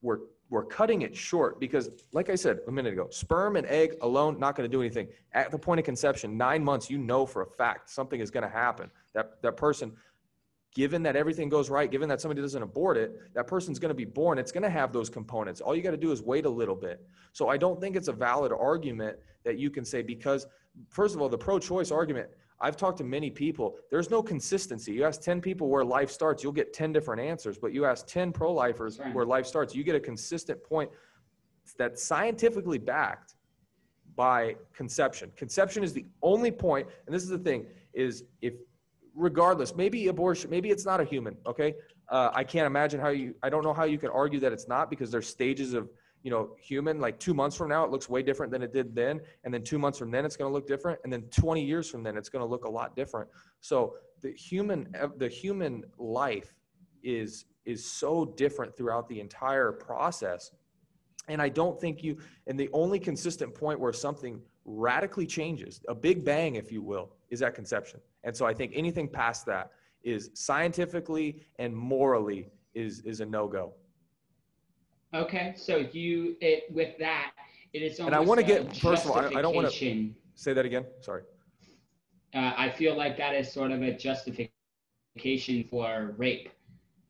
we're 0.00 0.18
we're 0.52 0.66
cutting 0.66 1.00
it 1.00 1.16
short 1.16 1.58
because 1.58 1.88
like 2.12 2.28
i 2.28 2.34
said 2.34 2.58
a 2.68 2.70
minute 2.70 2.92
ago 2.92 3.06
sperm 3.10 3.56
and 3.56 3.66
egg 3.68 3.94
alone 4.02 4.38
not 4.38 4.54
going 4.54 4.70
to 4.70 4.76
do 4.76 4.82
anything. 4.82 5.08
At 5.32 5.50
the 5.50 5.58
point 5.58 5.80
of 5.80 5.86
conception 5.86 6.36
nine 6.36 6.62
months 6.62 6.90
you 6.90 6.98
know 6.98 7.24
for 7.24 7.40
a 7.40 7.46
fact 7.46 7.88
something 7.88 8.20
is 8.20 8.30
going 8.30 8.44
to 8.44 8.50
happen. 8.50 8.90
That 9.14 9.40
that 9.42 9.56
person 9.56 9.94
given 10.74 11.02
that 11.04 11.16
everything 11.16 11.48
goes 11.48 11.70
right 11.70 11.90
given 11.90 12.06
that 12.10 12.20
somebody 12.20 12.42
doesn't 12.42 12.62
abort 12.62 12.98
it 12.98 13.34
that 13.34 13.46
person's 13.46 13.78
going 13.78 13.88
to 13.88 13.94
be 13.94 14.04
born. 14.04 14.38
It's 14.38 14.52
going 14.52 14.62
to 14.62 14.70
have 14.70 14.92
those 14.92 15.08
components. 15.08 15.62
All 15.62 15.74
you 15.74 15.82
got 15.82 15.92
to 15.92 15.96
do 15.96 16.12
is 16.12 16.22
wait 16.22 16.44
a 16.44 16.50
little 16.50 16.76
bit. 16.76 17.00
So 17.32 17.48
i 17.48 17.56
don't 17.56 17.80
think 17.80 17.96
it's 17.96 18.08
a 18.08 18.12
valid 18.12 18.52
argument 18.52 19.16
that 19.44 19.58
you 19.58 19.70
can 19.70 19.86
say 19.86 20.02
because 20.02 20.46
first 20.90 21.14
of 21.14 21.22
all 21.22 21.30
the 21.30 21.38
pro-choice 21.38 21.90
argument 21.90 22.28
I've 22.62 22.76
talked 22.76 22.98
to 22.98 23.04
many 23.04 23.28
people. 23.28 23.76
There's 23.90 24.08
no 24.08 24.22
consistency. 24.22 24.92
You 24.92 25.04
ask 25.04 25.20
10 25.20 25.40
people 25.40 25.68
where 25.68 25.84
life 25.84 26.10
starts, 26.10 26.42
you'll 26.44 26.52
get 26.52 26.72
10 26.72 26.92
different 26.92 27.20
answers. 27.20 27.58
But 27.58 27.72
you 27.72 27.84
ask 27.84 28.06
10 28.06 28.32
pro 28.32 28.52
lifers 28.52 29.00
Right. 29.00 29.12
where 29.12 29.26
life 29.26 29.46
starts, 29.46 29.74
you 29.74 29.82
get 29.82 29.96
a 29.96 30.00
consistent 30.00 30.62
point 30.62 30.88
that's 31.76 32.02
scientifically 32.04 32.78
backed 32.78 33.34
by 34.14 34.56
conception. 34.72 35.32
Conception 35.36 35.82
is 35.82 35.92
the 35.92 36.06
only 36.22 36.52
point, 36.52 36.86
and 37.06 37.14
this 37.14 37.22
is 37.24 37.30
the 37.30 37.38
thing: 37.38 37.66
is 37.94 38.24
if 38.42 38.54
regardless, 39.14 39.74
maybe 39.74 40.08
abortion, 40.08 40.48
maybe 40.50 40.70
it's 40.70 40.84
not 40.84 41.00
a 41.00 41.04
human. 41.04 41.36
Okay, 41.46 41.74
uh, 42.10 42.30
I 42.32 42.44
can't 42.44 42.66
imagine 42.66 43.00
how 43.00 43.08
you. 43.08 43.34
I 43.42 43.48
don't 43.48 43.64
know 43.64 43.72
how 43.72 43.84
you 43.84 43.98
can 43.98 44.10
argue 44.10 44.38
that 44.40 44.52
it's 44.52 44.68
not 44.68 44.90
because 44.90 45.10
there's 45.10 45.26
stages 45.26 45.72
of 45.74 45.88
you 46.22 46.30
know 46.30 46.56
human. 46.60 47.00
Like 47.00 47.18
two 47.18 47.34
months 47.34 47.56
from 47.56 47.68
now, 47.68 47.84
it 47.84 47.90
looks 47.90 48.08
way 48.08 48.22
different 48.22 48.52
than 48.52 48.62
it 48.62 48.72
did 48.72 48.94
then, 48.94 49.20
and 49.44 49.52
then 49.52 49.62
two 49.62 49.78
months 49.78 49.98
from 49.98 50.10
then, 50.10 50.24
it's 50.24 50.36
going 50.36 50.48
to 50.48 50.52
look 50.52 50.66
different, 50.66 51.00
and 51.04 51.12
then 51.12 51.22
20 51.30 51.64
years 51.64 51.88
from 51.90 52.02
then, 52.02 52.16
it's 52.16 52.28
going 52.28 52.44
to 52.44 52.48
look 52.48 52.64
a 52.64 52.70
lot 52.70 52.94
different. 52.96 53.28
So 53.60 53.94
the 54.20 54.32
human, 54.32 54.94
the 55.16 55.28
human 55.28 55.84
life 55.98 56.54
is 57.02 57.46
is 57.64 57.84
so 57.84 58.24
different 58.36 58.76
throughout 58.76 59.08
the 59.08 59.20
entire 59.20 59.70
process 59.70 60.50
and 61.28 61.40
I 61.40 61.48
don't 61.48 61.80
think 61.80 62.02
you, 62.02 62.18
and 62.46 62.58
the 62.58 62.68
only 62.72 62.98
consistent 62.98 63.54
point 63.54 63.78
where 63.78 63.92
something 63.92 64.40
radically 64.64 65.26
changes, 65.26 65.80
a 65.88 65.94
big 65.94 66.24
bang, 66.24 66.56
if 66.56 66.72
you 66.72 66.82
will, 66.82 67.10
is 67.30 67.42
at 67.42 67.54
conception. 67.54 68.00
And 68.24 68.36
so 68.36 68.46
I 68.46 68.54
think 68.54 68.72
anything 68.74 69.08
past 69.08 69.46
that 69.46 69.70
is 70.02 70.30
scientifically 70.34 71.42
and 71.58 71.74
morally 71.74 72.48
is, 72.74 73.00
is 73.00 73.20
a 73.20 73.26
no 73.26 73.46
go. 73.46 73.72
Okay, 75.14 75.52
so 75.56 75.76
you 75.92 76.36
it 76.40 76.64
with 76.72 76.96
that, 76.98 77.32
it 77.72 77.82
is. 77.82 77.98
And 78.00 78.14
I 78.14 78.20
wanna 78.20 78.42
get- 78.42 78.74
first 78.76 79.04
of 79.04 79.10
all, 79.10 79.18
I- 79.18 79.38
I 79.38 79.42
don't 79.42 79.54
wanna- 79.54 79.68
Say 80.34 80.54
that 80.54 80.64
again. 80.64 80.86
Sorry. 81.00 81.22
Uh, 82.34 82.54
I 82.56 82.70
feel 82.70 82.96
like 82.96 83.18
that 83.18 83.34
is 83.34 83.52
sort 83.52 83.70
of 83.70 83.82
a 83.82 83.92
justification 83.92 85.64
for 85.64 86.14
rape, 86.16 86.48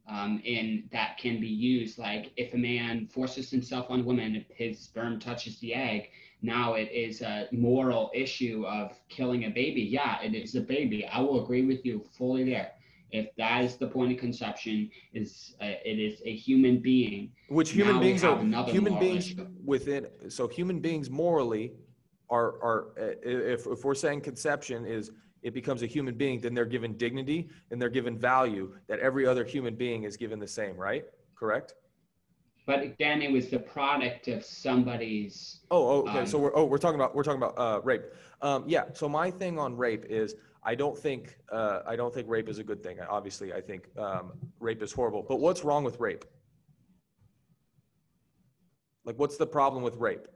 um, 0.08 0.42
and 0.44 0.88
that 0.90 1.16
can 1.18 1.40
be 1.40 1.46
used. 1.48 1.98
Like 1.98 2.32
if 2.36 2.52
a 2.54 2.58
man 2.58 3.06
forces 3.06 3.48
himself 3.50 3.86
on 3.88 4.00
a 4.00 4.02
woman, 4.02 4.34
if 4.34 4.48
his 4.50 4.80
sperm 4.80 5.20
touches 5.20 5.60
the 5.60 5.72
egg, 5.74 6.10
now 6.42 6.74
it 6.74 6.90
is 6.90 7.22
a 7.22 7.46
moral 7.52 8.10
issue 8.12 8.66
of 8.66 9.00
killing 9.08 9.44
a 9.44 9.50
baby. 9.50 9.82
Yeah, 9.82 10.20
it 10.22 10.34
is 10.34 10.56
a 10.56 10.60
baby. 10.60 11.06
I 11.06 11.20
will 11.20 11.44
agree 11.44 11.62
with 11.62 11.86
you 11.86 12.04
fully 12.18 12.42
there. 12.42 12.72
If 13.12 13.28
that 13.36 13.62
is 13.62 13.76
the 13.76 13.86
point 13.86 14.10
of 14.12 14.18
conception, 14.18 14.90
is 15.12 15.54
uh, 15.60 15.66
it 15.84 15.98
is 15.98 16.22
a 16.24 16.34
human 16.34 16.78
being. 16.78 17.30
Which 17.48 17.70
human 17.70 18.00
beings 18.00 18.24
are 18.24 18.38
human 18.66 18.98
beings 18.98 19.32
issue. 19.32 19.46
within, 19.64 20.06
so 20.28 20.48
human 20.48 20.80
beings 20.80 21.10
morally 21.10 21.72
are, 22.30 22.54
are, 22.62 22.86
uh, 22.98 23.14
if, 23.22 23.66
if 23.66 23.84
we're 23.84 23.94
saying 23.94 24.22
conception 24.22 24.86
is, 24.86 25.10
it 25.42 25.52
becomes 25.52 25.82
a 25.82 25.86
human 25.86 26.14
being, 26.14 26.40
then 26.40 26.54
they're 26.54 26.64
given 26.64 26.96
dignity 26.96 27.50
and 27.70 27.80
they're 27.80 27.90
given 27.90 28.18
value 28.18 28.74
that 28.88 28.98
every 29.00 29.26
other 29.26 29.44
human 29.44 29.74
being 29.74 30.04
is 30.04 30.16
given 30.16 30.38
the 30.38 30.48
same, 30.48 30.76
right? 30.76 31.04
Correct? 31.34 31.74
But 32.64 32.82
again, 32.82 33.20
it 33.22 33.30
was 33.30 33.48
the 33.50 33.58
product 33.58 34.28
of 34.28 34.44
somebody's. 34.44 35.60
Oh, 35.70 36.06
oh, 36.06 36.08
okay. 36.08 36.24
so 36.24 36.38
Um, 36.38 36.44
we're 36.44 36.56
oh 36.56 36.64
we're 36.64 36.78
talking 36.78 36.94
about 36.94 37.12
we're 37.12 37.24
talking 37.24 37.42
about 37.42 37.58
uh, 37.58 37.80
rape. 37.82 38.04
Um, 38.40 38.64
yeah. 38.68 38.84
So 38.92 39.08
my 39.08 39.32
thing 39.32 39.58
on 39.58 39.76
rape 39.76 40.04
is 40.08 40.36
I 40.64 40.74
don't 40.74 40.96
think 40.96 41.36
uh, 41.50 41.80
I 41.86 41.96
don't 41.96 42.14
think 42.14 42.28
rape 42.28 42.48
is 42.48 42.58
a 42.58 42.64
good 42.64 42.82
thing. 42.82 42.98
Obviously, 43.08 43.52
I 43.52 43.60
think 43.60 43.88
um, 43.98 44.32
rape 44.60 44.82
is 44.82 44.92
horrible. 44.92 45.24
But 45.28 45.40
what's 45.40 45.64
wrong 45.64 45.84
with 45.84 45.98
rape? 45.98 46.24
Like, 49.04 49.18
what's 49.18 49.36
the 49.36 49.46
problem 49.46 49.82
with 49.82 49.96
rape? 49.96 50.26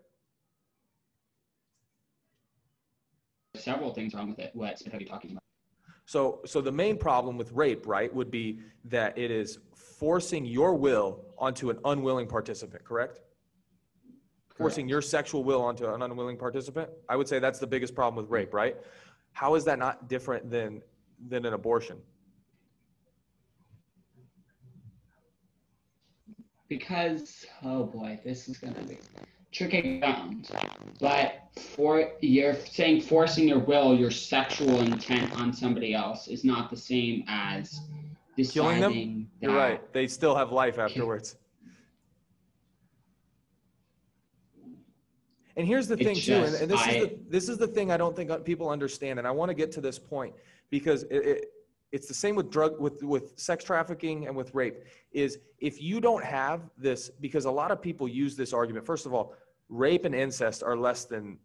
several 3.66 3.92
things 3.92 4.14
wrong 4.14 4.28
with 4.28 4.38
it. 4.38 4.50
What 4.54 4.80
are 4.92 5.00
you 5.00 5.06
talking 5.06 5.32
about? 5.32 5.42
So, 6.04 6.40
so 6.46 6.60
the 6.60 6.70
main 6.70 6.96
problem 6.96 7.36
with 7.36 7.50
rape, 7.52 7.86
right, 7.86 8.14
would 8.14 8.30
be 8.30 8.60
that 8.84 9.18
it 9.18 9.30
is 9.30 9.58
forcing 9.74 10.44
your 10.44 10.74
will 10.74 11.24
onto 11.36 11.70
an 11.70 11.78
unwilling 11.84 12.28
participant. 12.28 12.84
Correct? 12.84 13.20
Forcing 14.56 14.88
your 14.88 15.02
sexual 15.02 15.42
will 15.42 15.62
onto 15.62 15.86
an 15.92 16.00
unwilling 16.00 16.38
participant. 16.38 16.88
I 17.08 17.16
would 17.16 17.28
say 17.28 17.38
that's 17.40 17.58
the 17.58 17.66
biggest 17.66 17.94
problem 17.94 18.22
with 18.22 18.30
rape, 18.30 18.54
right? 18.54 18.76
How 19.37 19.55
is 19.55 19.66
that 19.66 19.79
not 19.79 20.09
different 20.09 20.51
than 20.51 20.81
than 21.29 21.44
an 21.44 21.53
abortion? 21.53 21.99
Because 26.70 27.44
oh 27.62 27.85
boy, 27.85 28.18
this 28.25 28.49
is 28.49 28.57
gonna 28.57 28.83
be 28.85 28.96
tricky 29.53 29.99
ground. 29.99 30.49
But 30.99 31.42
for 31.55 32.12
you're 32.22 32.55
saying 32.55 33.03
forcing 33.03 33.46
your 33.46 33.59
will, 33.59 33.94
your 33.94 34.11
sexual 34.11 34.81
intent 34.81 35.38
on 35.38 35.53
somebody 35.53 35.92
else 35.92 36.29
is 36.29 36.42
not 36.42 36.70
the 36.70 36.77
same 36.79 37.22
as 37.29 37.79
Killing 38.37 38.81
them? 38.81 38.92
deciding 38.92 39.31
You're 39.42 39.55
right. 39.55 39.92
They 39.92 40.07
still 40.07 40.35
have 40.35 40.51
life 40.51 40.79
afterwards. 40.79 41.37
And 45.56 45.66
here's 45.66 45.88
the 45.88 45.94
It 45.94 46.04
thing 46.04 46.16
too, 46.16 46.34
and, 46.34 46.54
and 46.54 46.70
this 46.70 46.80
I- 46.80 46.90
is 46.90 47.02
the 47.04 47.18
this 47.28 47.48
is 47.48 47.58
the 47.58 47.66
thing 47.66 47.90
I 47.90 47.96
don't 47.96 48.14
think 48.14 48.44
people 48.44 48.68
understand, 48.68 49.18
and 49.18 49.26
I 49.26 49.30
want 49.30 49.48
to 49.48 49.54
get 49.54 49.72
to 49.72 49.80
this 49.80 49.98
point 49.98 50.34
because 50.70 51.04
it, 51.04 51.16
it 51.16 51.44
it's 51.92 52.06
the 52.08 52.14
same 52.14 52.34
with 52.36 52.50
drug 52.50 52.78
with 52.78 53.02
with 53.02 53.32
sex 53.38 53.64
trafficking 53.64 54.26
and 54.26 54.36
with 54.36 54.54
rape. 54.54 54.84
Is 55.12 55.38
if 55.58 55.80
you 55.80 56.00
don't 56.00 56.22
have 56.24 56.68
this, 56.76 57.10
because 57.20 57.46
a 57.46 57.50
lot 57.50 57.70
of 57.70 57.80
people 57.80 58.06
use 58.06 58.36
this 58.36 58.52
argument. 58.52 58.84
First 58.84 59.06
of 59.06 59.14
all, 59.14 59.34
rape 59.70 60.04
and 60.04 60.14
incest 60.14 60.62
are 60.62 60.76
less 60.76 61.04
than 61.04 61.38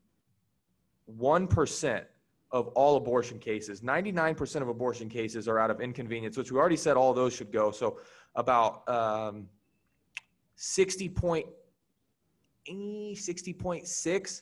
one 1.06 1.48
percent 1.48 2.06
of 2.52 2.68
all 2.70 2.98
abortion 2.98 3.40
cases. 3.40 3.80
99% 3.80 4.62
of 4.62 4.68
abortion 4.68 5.08
cases 5.08 5.48
are 5.48 5.58
out 5.58 5.72
of 5.72 5.80
inconvenience, 5.80 6.36
which 6.36 6.52
we 6.52 6.60
already 6.60 6.76
said 6.76 6.98
all 6.98 7.14
those 7.14 7.34
should 7.34 7.50
go. 7.50 7.72
So 7.72 8.00
about 8.36 8.88
um, 8.90 9.48
60 10.56 11.08
point, 11.10 11.46
60.6 12.70 14.42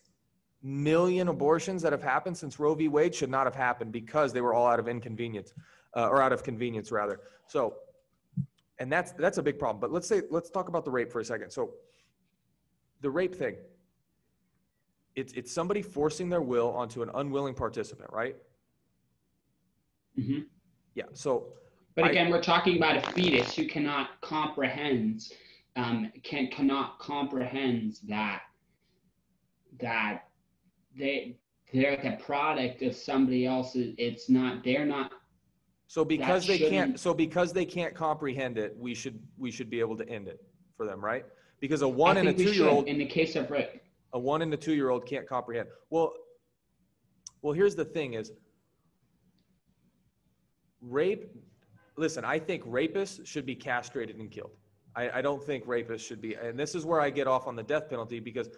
million 0.61 1.27
abortions 1.29 1.81
that 1.81 1.91
have 1.93 2.03
happened 2.03 2.37
since 2.37 2.59
Roe 2.59 2.75
v. 2.75 2.87
Wade 2.87 3.15
should 3.15 3.29
not 3.29 3.45
have 3.45 3.55
happened 3.55 3.91
because 3.91 4.33
they 4.33 4.41
were 4.41 4.53
all 4.53 4.67
out 4.67 4.79
of 4.79 4.87
inconvenience 4.87 5.53
uh, 5.95 6.07
or 6.09 6.21
out 6.21 6.33
of 6.33 6.43
convenience 6.43 6.91
rather. 6.91 7.21
So, 7.47 7.75
and 8.79 8.91
that's 8.91 9.11
that's 9.13 9.37
a 9.37 9.43
big 9.43 9.57
problem. 9.59 9.79
But 9.79 9.91
let's 9.91 10.07
say 10.07 10.21
let's 10.29 10.49
talk 10.49 10.67
about 10.69 10.85
the 10.85 10.91
rape 10.91 11.11
for 11.11 11.19
a 11.19 11.25
second. 11.25 11.51
So, 11.51 11.71
the 13.01 13.09
rape 13.09 13.35
thing. 13.35 13.55
It's 15.15 15.33
it's 15.33 15.51
somebody 15.51 15.81
forcing 15.81 16.29
their 16.29 16.41
will 16.41 16.69
onto 16.69 17.01
an 17.01 17.09
unwilling 17.15 17.53
participant, 17.53 18.09
right? 18.13 18.35
Mhm. 20.17 20.45
Yeah. 20.95 21.05
So 21.13 21.53
But 21.95 22.05
I- 22.05 22.09
again, 22.09 22.29
we're 22.29 22.41
talking 22.41 22.77
about 22.77 22.95
a 22.97 23.01
fetus 23.13 23.55
who 23.55 23.65
cannot 23.67 24.21
comprehend, 24.21 25.33
um, 25.79 26.11
can 26.23 26.47
cannot 26.47 26.99
comprehend 26.99 27.99
that 28.07 28.41
that 29.79 30.23
they 30.97 31.37
they're 31.73 31.97
the 31.97 32.17
product 32.23 32.81
of 32.81 32.95
somebody 32.95 33.45
else's. 33.45 33.93
It's 33.97 34.29
not. 34.29 34.63
They're 34.63 34.85
not. 34.85 35.11
so 35.87 36.03
because 36.03 36.47
they 36.47 36.57
can't 36.57 36.99
so 36.99 37.13
because 37.13 37.53
they 37.53 37.65
can't 37.65 37.95
comprehend 37.95 38.57
it, 38.57 38.75
we 38.77 38.93
should 38.93 39.19
we 39.37 39.51
should 39.51 39.69
be 39.69 39.79
able 39.79 39.97
to 39.97 40.09
end 40.09 40.27
it 40.27 40.41
for 40.75 40.85
them, 40.85 41.03
right? 41.03 41.25
Because 41.59 41.81
a 41.81 41.87
one 41.87 42.17
and 42.17 42.29
a 42.29 42.33
two 42.33 42.51
year 42.51 42.67
old 42.67 42.87
in 42.87 42.97
the 42.97 43.05
case 43.05 43.35
of 43.35 43.49
rape. 43.51 43.81
a 44.13 44.19
one 44.19 44.41
and 44.41 44.53
a 44.53 44.57
two 44.57 44.73
year 44.73 44.89
old 44.89 45.05
can't 45.05 45.27
comprehend. 45.27 45.69
Well, 45.89 46.13
well, 47.41 47.53
here's 47.53 47.75
the 47.75 47.85
thing: 47.85 48.13
is 48.15 48.31
rape. 50.81 51.29
Listen, 51.97 52.23
I 52.23 52.39
think 52.39 52.63
rapists 52.65 53.25
should 53.27 53.45
be 53.45 53.55
castrated 53.55 54.17
and 54.17 54.31
killed. 54.31 54.51
I, 54.95 55.09
I 55.19 55.21
don't 55.21 55.43
think 55.43 55.65
rapists 55.65 56.01
should 56.01 56.21
be, 56.21 56.35
and 56.35 56.57
this 56.59 56.75
is 56.75 56.85
where 56.85 56.99
I 56.99 57.09
get 57.09 57.27
off 57.27 57.47
on 57.47 57.55
the 57.55 57.63
death 57.63 57.89
penalty 57.89 58.19
because 58.19 58.49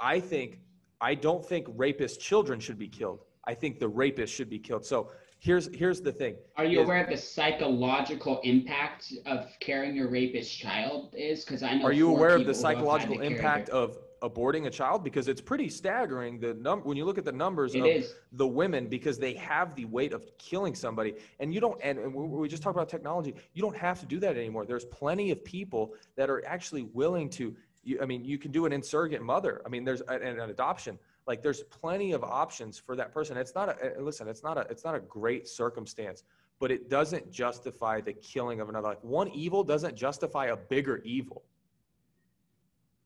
I 0.00 0.20
think 0.20 0.60
I 1.00 1.14
don't 1.14 1.44
think 1.44 1.66
rapist 1.76 2.20
children 2.20 2.60
should 2.60 2.78
be 2.78 2.88
killed. 2.88 3.24
I 3.44 3.54
think 3.54 3.80
the 3.80 3.88
rapist 3.88 4.32
should 4.32 4.48
be 4.48 4.58
killed. 4.58 4.86
So 4.86 5.10
here's 5.40 5.74
here's 5.74 6.00
the 6.00 6.12
thing. 6.12 6.36
Are 6.56 6.64
you 6.64 6.80
is- 6.80 6.86
aware 6.86 7.02
of 7.02 7.10
the 7.10 7.16
psychological 7.16 8.40
impact 8.44 9.12
of 9.26 9.46
carrying 9.60 9.98
a 10.00 10.06
rapist 10.06 10.56
child 10.56 11.14
is? 11.16 11.44
Because 11.44 11.62
I 11.62 11.74
know. 11.74 11.84
Are 11.84 11.92
you 11.92 12.08
aware 12.08 12.36
of 12.36 12.46
the 12.46 12.52
people 12.52 12.62
who 12.62 12.66
have 12.66 12.76
had 12.76 12.76
to 12.76 12.80
psychological 12.80 13.20
impact 13.20 13.68
of 13.70 13.98
aborting 14.22 14.66
a 14.66 14.70
child? 14.70 15.04
Because 15.04 15.28
it's 15.28 15.40
pretty 15.40 15.68
staggering. 15.68 16.40
The 16.40 16.54
num 16.54 16.80
when 16.80 16.96
you 16.96 17.04
look 17.04 17.18
at 17.18 17.24
the 17.24 17.32
numbers 17.32 17.74
It 17.74 17.80
of 17.80 17.86
is. 17.86 18.14
the 18.32 18.46
women, 18.46 18.86
because 18.86 19.18
they 19.18 19.34
have 19.34 19.74
the 19.74 19.84
weight 19.84 20.12
of 20.12 20.24
killing 20.38 20.74
somebody, 20.74 21.14
and 21.40 21.52
you 21.52 21.60
don't. 21.60 21.78
And, 21.82 21.98
and 21.98 22.14
we 22.14 22.26
we 22.26 22.48
just 22.48 22.62
talked 22.62 22.76
about 22.76 22.88
technology. 22.88 23.34
You 23.54 23.62
don't 23.62 23.76
have 23.76 24.00
to 24.00 24.06
do 24.06 24.18
that 24.20 24.36
anymore. 24.36 24.64
There's 24.64 24.84
plenty 24.86 25.30
of 25.30 25.44
people 25.44 25.94
that 26.16 26.30
are 26.30 26.44
actually 26.46 26.82
willing 26.82 27.28
to. 27.30 27.54
You, 27.84 27.98
I 28.00 28.06
mean, 28.06 28.24
you 28.24 28.38
can 28.38 28.52
do 28.52 28.64
an 28.64 28.72
insurrogate 28.72 29.22
mother. 29.22 29.60
I 29.66 29.68
mean, 29.68 29.84
there's 29.84 30.02
an, 30.02 30.22
an 30.22 30.50
adoption. 30.50 30.98
Like 31.26 31.42
there's 31.42 31.62
plenty 31.64 32.12
of 32.12 32.24
options 32.24 32.78
for 32.78 32.96
that 32.96 33.12
person. 33.12 33.36
It's 33.36 33.54
not 33.54 33.68
a 33.68 33.98
uh, 33.98 34.00
listen. 34.00 34.28
It's 34.28 34.42
not 34.42 34.56
a. 34.56 34.62
It's 34.70 34.84
not 34.84 34.94
a 34.94 35.00
great 35.00 35.48
circumstance, 35.48 36.24
but 36.60 36.70
it 36.70 36.88
doesn't 36.88 37.30
justify 37.30 38.00
the 38.00 38.12
killing 38.12 38.60
of 38.60 38.68
another 38.68 38.88
life. 38.88 38.98
One 39.02 39.28
evil 39.28 39.62
doesn't 39.64 39.96
justify 39.96 40.46
a 40.46 40.56
bigger 40.56 40.98
evil 41.04 41.42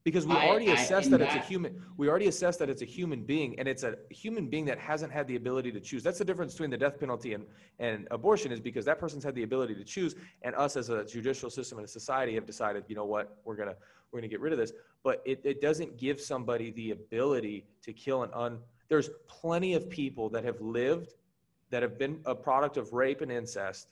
because 0.07 0.25
we 0.25 0.35
I- 0.35 0.47
already 0.47 0.69
I- 0.69 0.75
assessed 0.75 1.07
and 1.11 1.15
that, 1.15 1.21
it's 1.21 1.35
a 1.35 1.39
human 1.39 1.83
we 1.97 2.07
already 2.07 2.27
assessed 2.27 2.59
that 2.59 2.69
it's 2.69 2.81
a 2.81 2.85
human 2.85 3.23
being 3.23 3.59
and 3.59 3.67
it's 3.67 3.83
a 3.83 3.97
human 4.09 4.47
being 4.47 4.63
that 4.63 4.79
hasn't 4.79 5.11
had 5.11 5.27
the 5.27 5.35
ability 5.35 5.69
to 5.73 5.81
choose. 5.81 6.01
That's 6.01 6.17
the 6.17 6.23
difference 6.23 6.53
between 6.53 6.69
the 6.69 6.77
death 6.77 6.97
penalty 6.97 7.33
and, 7.33 7.43
and 7.79 8.07
abortion 8.09 8.53
is 8.53 8.61
because 8.61 8.85
that 8.85 8.99
person's 8.99 9.25
had 9.25 9.35
the 9.35 9.43
ability 9.43 9.75
to 9.75 9.83
choose 9.83 10.15
and 10.43 10.55
us 10.55 10.77
as 10.77 10.87
a 10.87 11.03
judicial 11.03 11.49
system 11.49 11.77
and 11.77 11.83
a 11.83 11.89
society 11.89 12.33
have 12.35 12.45
decided 12.45 12.85
you 12.87 12.95
know 12.95 13.03
what 13.03 13.35
we're 13.43 13.57
gonna 13.57 13.75
we're 14.09 14.19
gonna 14.21 14.29
get 14.29 14.39
rid 14.39 14.53
of 14.53 14.59
this. 14.59 14.71
But 15.03 15.21
it, 15.25 15.41
it 15.43 15.59
doesn't 15.59 15.97
give 15.97 16.21
somebody 16.21 16.71
the 16.71 16.91
ability 16.91 17.65
to 17.81 17.91
kill 17.91 18.23
an 18.23 18.29
un 18.33 18.59
there's 18.87 19.09
plenty 19.27 19.73
of 19.73 19.89
people 19.89 20.29
that 20.29 20.45
have 20.45 20.61
lived 20.61 21.15
that 21.69 21.83
have 21.83 21.99
been 21.99 22.21
a 22.25 22.33
product 22.33 22.77
of 22.77 22.93
rape 22.93 23.19
and 23.19 23.29
incest 23.29 23.89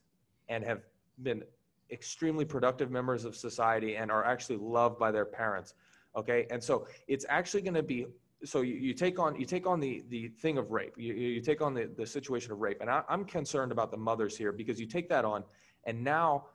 and 0.47 0.63
have 0.63 0.79
been 1.23 1.43
extremely 1.91 2.45
productive 2.45 2.89
members 2.89 3.25
of 3.25 3.35
society 3.35 3.97
and 3.97 4.09
are 4.09 4.23
actually 4.23 4.55
loved 4.55 4.97
by 4.97 5.11
their 5.11 5.25
parents 5.25 5.73
okay? 6.15 6.47
And 6.49 6.63
so 6.63 6.87
it's 7.07 7.25
actually 7.29 7.61
going 7.61 7.75
to 7.75 7.83
be 7.83 8.07
so 8.43 8.61
you, 8.61 8.75
you 8.75 8.93
take 8.93 9.19
on 9.19 9.39
you 9.39 9.45
take 9.45 9.65
on 9.65 9.79
the 9.79 10.03
the 10.09 10.27
thing 10.27 10.57
of 10.57 10.71
rape. 10.71 10.93
You, 10.97 11.13
you 11.13 11.41
take 11.41 11.61
on 11.61 11.73
the, 11.73 11.89
the 11.97 12.05
situation 12.05 12.51
of 12.51 12.59
rape. 12.59 12.77
And 12.81 12.89
I, 12.89 13.03
i'm 13.09 13.25
concerned 13.25 13.71
about 13.71 13.91
the 13.91 13.97
mothers 13.97 14.37
here 14.37 14.51
because 14.51 14.79
you 14.79 14.85
take 14.85 15.09
that 15.09 15.25
on 15.25 15.43
and 15.85 16.03
now 16.03 16.45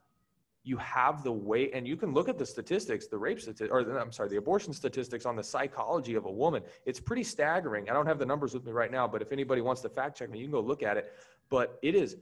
you 0.63 0.77
have 0.77 1.25
the 1.25 1.33
weight 1.33 1.71
and 1.73 1.89
you 1.89 1.97
can 1.97 2.13
look 2.13 2.29
at 2.29 2.39
the 2.39 2.45
statistics 2.45 3.07
the 3.07 3.17
rape 3.17 3.41
statistics 3.41 3.71
or 3.73 3.99
i'm 3.99 4.13
sorry 4.13 4.29
the 4.29 4.37
abortion 4.37 4.73
statistics 4.73 5.25
on 5.25 5.37
the 5.37 5.43
psychology 5.43 6.15
of 6.15 6.27
a 6.27 6.31
woman. 6.31 6.63
It's 6.85 7.01
pretty 7.01 7.25
staggering. 7.25 7.89
I 7.89 7.93
don't 7.95 8.07
have 8.07 8.19
the 8.19 8.27
numbers 8.27 8.55
with 8.55 8.65
me 8.65 8.73
right 8.73 8.91
now 8.91 9.09
but 9.09 9.23
if 9.23 9.33
anybody 9.33 9.63
wants 9.63 9.81
to 9.83 9.89
fact 9.89 10.19
check 10.19 10.31
me 10.31 10.39
you 10.39 10.45
can 10.45 10.53
go 10.53 10.61
look 10.61 10.83
at 10.83 10.97
it. 10.97 11.13
But 11.49 11.79
it 11.83 11.95
is 11.95 12.17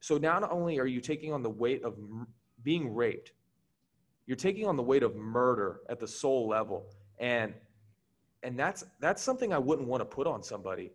so 0.00 0.18
not 0.18 0.50
only 0.50 0.78
are 0.78 0.86
you 0.86 1.00
taking 1.00 1.32
on 1.32 1.42
the 1.42 1.50
weight 1.50 1.84
of 1.84 1.96
being 2.62 2.92
raped 2.92 3.32
you're 4.30 4.36
taking 4.36 4.64
on 4.64 4.76
the 4.76 4.82
weight 4.82 5.02
of 5.02 5.16
murder 5.16 5.80
at 5.88 5.98
the 5.98 6.06
soul 6.06 6.46
level 6.46 6.86
and 7.18 7.52
and 8.44 8.56
that's 8.56 8.84
that's 9.00 9.20
something 9.20 9.52
i 9.52 9.58
wouldn't 9.58 9.88
want 9.88 10.00
to 10.00 10.04
put 10.04 10.24
on 10.24 10.40
somebody 10.40 10.92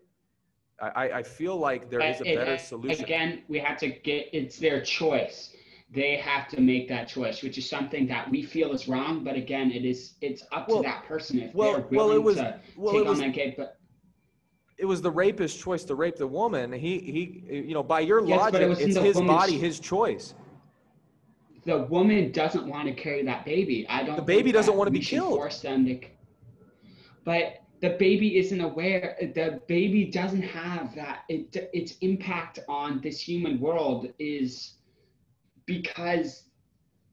i 0.82 1.10
i 1.20 1.22
feel 1.22 1.58
like 1.58 1.90
there 1.90 2.00
is 2.02 2.22
a 2.22 2.36
better 2.36 2.58
solution 2.58 3.04
Again, 3.04 3.44
we 3.50 3.60
have 3.60 3.78
to 3.80 3.90
get, 3.90 4.30
it's 4.32 4.58
their 4.58 4.80
choice. 4.82 5.54
They 5.92 6.16
have 6.18 6.48
to 6.50 6.60
make 6.60 6.88
that 6.90 7.08
choice, 7.10 7.44
which 7.44 7.58
is 7.58 7.70
something 7.70 8.08
that 8.08 8.30
we 8.30 8.42
feel 8.44 8.74
is 8.74 8.88
wrong. 8.88 9.24
But 9.24 9.36
again, 9.36 9.72
it 9.72 9.86
is, 9.86 10.16
it's 10.22 10.44
up 10.52 10.68
Well- 10.68 10.78
to 10.78 10.84
that 10.84 11.06
person 11.06 11.40
if 11.40 11.54
well- 11.54 11.74
they're 11.74 11.82
well, 11.92 12.12
it 12.12 12.22
willing 12.22 12.24
was- 12.24 12.36
to 12.38 12.60
well, 12.78 12.94
take 12.94 13.02
it 13.02 13.08
was- 13.10 13.20
on 13.20 13.26
that 13.28 13.34
gate. 13.36 13.56
But 13.58 13.78
it 14.78 14.86
was 14.86 15.02
the 15.02 15.12
rapist's 15.12 15.62
choice 15.62 15.84
to 15.86 15.96
rape 15.96 16.18
the 16.18 16.28
woman 16.28 16.72
he 16.74 16.94
he 17.16 17.22
you 17.70 17.74
know 17.74 17.84
by 17.84 18.02
your 18.02 18.20
Yes, 18.26 18.52
but 18.52 18.62
it 18.62 18.68
logic 18.70 18.88
it's 18.88 18.98
his 18.98 19.22
body 19.22 19.58
his 19.58 19.80
choice 19.80 20.34
the 21.66 21.80
woman 21.84 22.32
doesn't 22.32 22.68
want 22.68 22.88
to 22.88 22.94
carry 22.94 23.24
that 23.24 23.44
baby. 23.44 23.86
I 23.90 24.04
don't. 24.04 24.16
The 24.16 24.22
baby 24.22 24.52
doesn't 24.52 24.76
want 24.76 24.88
to 24.88 24.92
be 24.92 25.00
killed. 25.00 25.38
Force 25.38 25.62
them 25.62 25.86
to. 25.86 26.00
But 27.24 27.62
the 27.82 27.92
baby 27.92 28.38
isn't 28.38 28.62
aware. 28.62 29.18
The 29.20 29.62
baby 29.68 30.06
doesn't 30.06 30.44
have 30.44 30.96
that. 30.96 31.24
It, 31.28 31.56
its 31.74 31.98
impact 32.02 32.60
on 32.68 33.02
this 33.02 33.20
human 33.20 33.60
world 33.60 34.14
is 34.20 34.76
because. 35.66 36.44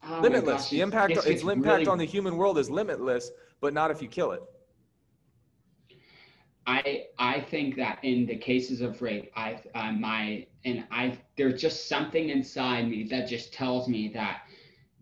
oh 0.05 0.21
limitless 0.21 0.63
gosh, 0.63 0.71
the 0.71 0.81
impact 0.81 1.13
its 1.13 1.25
gets 1.25 1.43
impact 1.43 1.67
really 1.67 1.87
on 1.87 1.99
the 1.99 2.05
human 2.05 2.37
world 2.37 2.59
is 2.59 2.69
limitless 2.69 3.31
but 3.61 3.73
not 3.73 3.91
if 3.91 4.03
you 4.03 4.09
kill 4.09 4.33
it 4.33 4.43
I 6.67 7.07
I 7.19 7.41
think 7.41 7.77
that 7.77 7.99
in 8.03 8.27
the 8.27 8.37
cases 8.37 8.81
of 8.81 9.03
rape, 9.03 9.31
I 9.37 9.61
uh, 9.75 9.93
my 9.93 10.47
and 10.65 10.85
I 10.91 11.19
there's 11.37 11.61
just 11.61 11.89
something 11.89 12.29
inside 12.29 12.89
me 12.89 13.05
that 13.11 13.29
just 13.29 13.53
tells 13.53 13.89
me 13.89 14.09
that 14.15 14.43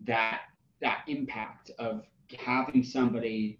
that 0.05 0.41
that 0.81 1.03
impact 1.07 1.71
of 1.77 2.07
having 2.37 2.83
somebody 2.83 3.59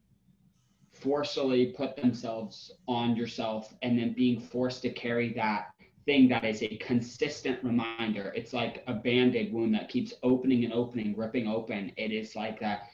forcefully 0.93 1.67
put 1.67 1.95
themselves 1.95 2.71
on 2.87 3.15
yourself 3.15 3.73
and 3.81 3.97
then 3.97 4.13
being 4.13 4.39
forced 4.39 4.81
to 4.83 4.89
carry 4.89 5.33
that 5.33 5.71
thing 6.05 6.27
that 6.29 6.43
is 6.43 6.63
a 6.63 6.77
consistent 6.77 7.63
reminder. 7.63 8.33
It's 8.35 8.53
like 8.53 8.83
a 8.87 8.93
band-aid 8.93 9.53
wound 9.53 9.73
that 9.75 9.89
keeps 9.89 10.13
opening 10.23 10.63
and 10.63 10.73
opening, 10.73 11.15
ripping 11.15 11.47
open. 11.47 11.91
It 11.97 12.11
is 12.11 12.35
like 12.35 12.59
that 12.59 12.87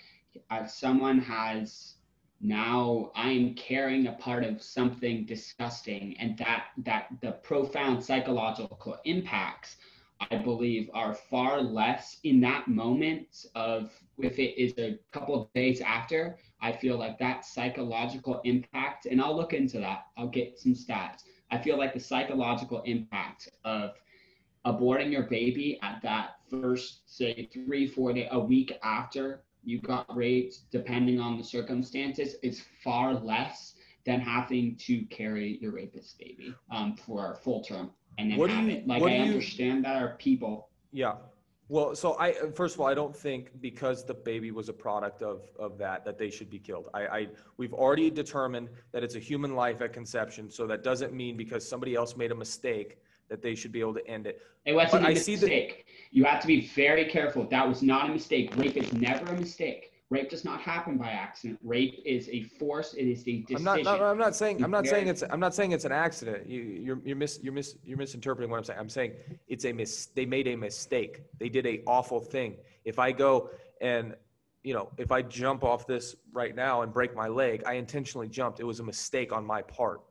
uh, 0.50 0.66
someone 0.66 1.20
has 1.20 1.96
now 2.42 3.12
i'm 3.16 3.54
carrying 3.56 4.08
a 4.08 4.14
part 4.14 4.44
of 4.44 4.62
something 4.62 5.26
disgusting 5.26 6.16
and 6.20 6.38
that 6.38 6.66
that 6.78 7.08
the 7.22 7.32
profound 7.44 8.04
psychological 8.04 8.98
impacts 9.06 9.78
i 10.32 10.36
believe 10.38 10.90
are 10.94 11.14
far 11.14 11.62
less 11.62 12.20
in 12.24 12.40
that 12.40 12.68
moment 12.68 13.46
of 13.56 13.92
if 14.20 14.38
it 14.40 14.60
is 14.62 14.74
a 14.78 14.98
couple 15.12 15.36
of 15.42 15.54
days 15.54 15.82
after 15.82 16.38
i 16.62 16.72
feel 16.72 16.98
like 16.98 17.18
that 17.18 17.44
psychological 17.46 18.42
impact 18.44 19.06
and 19.08 19.22
i'll 19.22 19.36
look 19.36 19.54
into 19.54 19.80
that. 19.80 20.06
I'll 20.18 20.28
get 20.30 20.60
some 20.60 20.74
stats. 20.74 21.24
I 21.52 21.58
feel 21.58 21.78
like 21.78 21.94
the 21.94 22.00
psychological 22.00 22.82
impact 22.82 23.50
of 23.64 23.96
aborting 24.66 25.12
your 25.12 25.24
baby 25.24 25.80
at 25.82 26.02
that 26.04 26.36
first 26.50 27.02
say 27.06 27.48
three 27.54 27.88
four 27.88 28.14
day 28.14 28.28
a 28.32 28.40
week 28.40 28.78
after 28.84 29.44
you 29.68 29.82
got 29.82 30.06
raped, 30.16 30.60
depending 30.72 31.20
on 31.20 31.38
the 31.38 31.44
circumstances, 31.44 32.36
is 32.42 32.64
far 32.84 33.14
less 33.14 33.74
than 34.06 34.22
having 34.22 34.78
to 34.78 35.02
carry 35.08 35.58
your 35.62 35.74
rapist 35.74 36.18
baby 36.18 36.56
um, 36.72 36.96
for 36.96 37.34
a 37.34 37.36
full 37.36 37.62
term 37.62 37.92
and 38.18 38.32
then 38.32 38.38
What 38.38 38.48
do 38.48 38.56
have 38.56 38.66
you- 38.70 38.78
it. 38.78 38.88
Like 38.88 39.02
what 39.02 39.12
I 39.12 39.18
do 39.18 39.24
you- 39.24 39.30
understand 39.34 39.84
that 39.84 40.02
are 40.02 40.16
people. 40.16 40.70
Yeah. 40.94 41.16
Well, 41.70 41.94
so 41.96 42.18
I 42.18 42.32
first 42.56 42.76
of 42.76 42.80
all, 42.82 42.88
I 42.88 42.94
don't 42.94 43.14
think 43.14 43.52
because 43.60 44.06
the 44.06 44.14
baby 44.14 44.52
was 44.52 44.70
a 44.70 44.74
product 44.74 45.22
of 45.22 45.42
of 45.60 45.78
that 45.80 46.06
that 46.06 46.18
they 46.18 46.30
should 46.30 46.50
be 46.50 46.60
killed. 46.60 46.86
I, 46.94 47.02
I 47.08 47.28
we've 47.58 47.74
already 47.74 48.10
determined 48.10 48.70
that 48.94 49.04
it's 49.04 49.16
a 49.16 49.20
human 49.20 49.54
life 49.54 49.82
at 49.82 49.92
conception, 49.92 50.50
so 50.50 50.66
that 50.68 50.82
doesn't 50.82 51.12
mean 51.14 51.36
because 51.36 51.68
somebody 51.68 51.94
else 51.94 52.16
made 52.16 52.32
a 52.32 52.36
mistake 52.36 53.00
that 53.30 53.42
they 53.42 53.56
should 53.56 53.72
be 53.72 53.80
able 53.80 53.94
to 53.94 54.08
end 54.08 54.28
it. 54.28 54.42
It 54.66 54.74
wasn't 54.74 55.04
But 55.04 55.04
a 55.04 55.08
I 55.08 55.14
mistake. 55.14 55.40
that- 55.78 55.84
You 56.12 56.24
have 56.24 56.42
to 56.42 56.48
be 56.48 56.62
very 56.68 57.06
careful. 57.06 57.46
That 57.46 57.68
was 57.68 57.82
not 57.84 58.10
a 58.10 58.14
mistake. 58.14 58.56
Rape 58.56 58.78
is 58.78 58.92
never 58.94 59.26
a 59.34 59.38
mistake. 59.38 59.92
Rape 60.10 60.30
does 60.30 60.46
not 60.46 60.62
happen 60.62 60.98
by 60.98 61.10
accident. 61.10 61.60
Rape 61.64 62.02
is 62.06 62.30
a 62.30 62.44
force. 62.44 62.94
It 62.94 63.08
is 63.08 63.28
a 63.28 63.42
decision. 63.42 63.68
I'm 63.68 63.84
not, 63.84 64.00
no, 64.00 64.06
I'm 64.06 64.18
not 64.18 64.36
saying 64.38 64.64
I'm 64.64 64.72
not 64.72 64.86
Very- 64.86 64.96
saying 65.02 65.08
it's 65.10 65.24
I'm 65.30 65.42
not 65.42 65.54
saying 65.54 65.74
it's 65.74 65.84
an 65.84 65.92
accident. 65.92 66.48
You 66.48 66.62
you're 66.62 67.00
you're 67.04 67.18
mis 67.18 67.40
you're 67.44 67.52
mis 67.52 67.76
you're 67.84 67.98
misinterpreting 67.98 68.50
what 68.50 68.58
I'm 68.58 68.64
saying. 68.64 68.80
I'm 68.80 68.88
saying 68.90 69.14
it's 69.50 69.66
a 69.66 69.74
mis 69.74 70.06
they 70.16 70.26
made 70.26 70.48
a 70.48 70.56
mistake. 70.56 71.24
They 71.40 71.50
did 71.50 71.66
a 71.66 71.84
awful 71.86 72.22
thing. 72.22 72.56
If 72.86 73.00
I 73.00 73.12
go 73.12 73.50
and 73.82 74.16
you 74.64 74.74
know, 74.74 74.90
if 74.98 75.12
I 75.12 75.22
jump 75.24 75.64
off 75.66 75.86
this 75.86 76.16
right 76.32 76.56
now 76.56 76.84
and 76.84 76.94
break 76.94 77.14
my 77.16 77.28
leg, 77.28 77.64
I 77.66 77.74
intentionally 77.74 78.30
jumped. 78.30 78.62
It 78.62 78.64
was 78.66 78.80
a 78.80 78.84
mistake 78.84 79.34
on 79.34 79.46
my 79.46 79.62
part. 79.62 80.02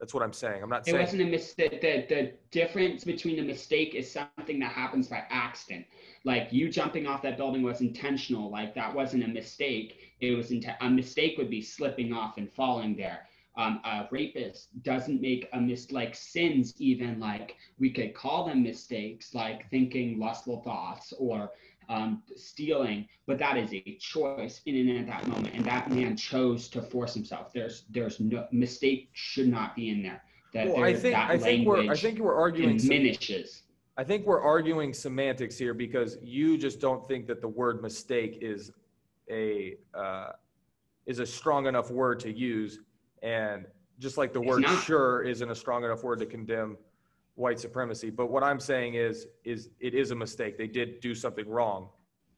That's 0.00 0.14
what 0.14 0.22
I'm 0.22 0.32
saying. 0.32 0.62
I'm 0.62 0.68
not 0.70 0.86
It 0.86 0.92
saying 0.92 0.96
it 0.96 1.00
wasn't 1.00 1.22
a 1.22 1.26
mistake. 1.26 1.80
The, 1.80 2.06
the 2.08 2.32
difference 2.50 3.04
between 3.04 3.38
a 3.40 3.42
mistake 3.42 3.94
is 3.94 4.10
something 4.10 4.58
that 4.60 4.72
happens 4.72 5.08
by 5.08 5.24
accident. 5.30 5.86
Like 6.24 6.52
you 6.52 6.68
jumping 6.70 7.06
off 7.06 7.22
that 7.22 7.36
building 7.36 7.62
was 7.62 7.80
intentional. 7.80 8.50
Like 8.50 8.74
that 8.74 8.94
wasn't 8.94 9.24
a 9.24 9.28
mistake. 9.28 9.98
It 10.20 10.36
was 10.36 10.50
int- 10.52 10.66
a 10.80 10.90
mistake 10.90 11.36
would 11.36 11.50
be 11.50 11.62
slipping 11.62 12.12
off 12.12 12.38
and 12.38 12.50
falling 12.52 12.96
there. 12.96 13.26
Um, 13.56 13.80
a 13.84 14.06
rapist 14.12 14.68
doesn't 14.84 15.20
make 15.20 15.48
a 15.52 15.60
mis 15.60 15.90
like 15.90 16.14
sins 16.14 16.74
even 16.78 17.18
like 17.18 17.56
we 17.80 17.90
could 17.90 18.14
call 18.14 18.46
them 18.46 18.62
mistakes 18.62 19.34
like 19.34 19.68
thinking 19.68 20.20
lustful 20.20 20.62
thoughts 20.62 21.12
or 21.18 21.50
um, 21.88 22.22
stealing, 22.36 23.08
but 23.26 23.38
that 23.38 23.56
is 23.56 23.72
a 23.72 23.96
choice 24.00 24.60
in 24.66 24.88
and 24.88 24.98
at 24.98 25.06
that 25.06 25.26
moment, 25.28 25.54
and 25.54 25.64
that 25.64 25.90
man 25.90 26.16
chose 26.16 26.68
to 26.68 26.82
force 26.82 27.14
himself. 27.14 27.52
There's 27.52 27.84
there's 27.90 28.20
no 28.20 28.46
mistake 28.52 29.10
should 29.14 29.48
not 29.48 29.74
be 29.74 29.90
in 29.90 30.02
there. 30.02 30.22
That 30.54 30.68
well, 30.68 30.84
I 30.84 30.94
think 30.94 31.16
I 31.16 31.38
think 31.38 31.66
we're 31.66 31.90
I 31.90 31.96
think 31.96 32.18
we're 32.18 32.36
arguing 32.38 32.78
some- 32.78 32.88
diminishes. 32.90 33.62
I 33.96 34.04
think 34.04 34.26
we're 34.26 34.40
arguing 34.40 34.94
semantics 34.94 35.58
here 35.58 35.74
because 35.74 36.18
you 36.22 36.56
just 36.56 36.78
don't 36.78 37.06
think 37.08 37.26
that 37.26 37.40
the 37.40 37.48
word 37.48 37.82
mistake 37.82 38.38
is 38.40 38.70
a 39.30 39.76
uh, 39.94 40.32
is 41.06 41.18
a 41.18 41.26
strong 41.26 41.66
enough 41.66 41.90
word 41.90 42.20
to 42.20 42.32
use, 42.32 42.80
and 43.22 43.66
just 43.98 44.16
like 44.16 44.32
the 44.32 44.40
It's 44.40 44.48
word 44.48 44.62
not. 44.62 44.84
"sure" 44.84 45.22
isn't 45.22 45.50
a 45.50 45.54
strong 45.54 45.84
enough 45.84 46.04
word 46.04 46.20
to 46.20 46.26
condemn 46.26 46.76
white 47.38 47.58
supremacy. 47.60 48.10
But 48.10 48.30
what 48.30 48.42
I'm 48.42 48.58
saying 48.60 48.94
is, 48.94 49.26
is 49.44 49.70
it 49.80 49.94
is 49.94 50.10
a 50.10 50.14
mistake. 50.14 50.58
They 50.58 50.66
did 50.66 51.00
do 51.00 51.14
something 51.14 51.48
wrong, 51.48 51.88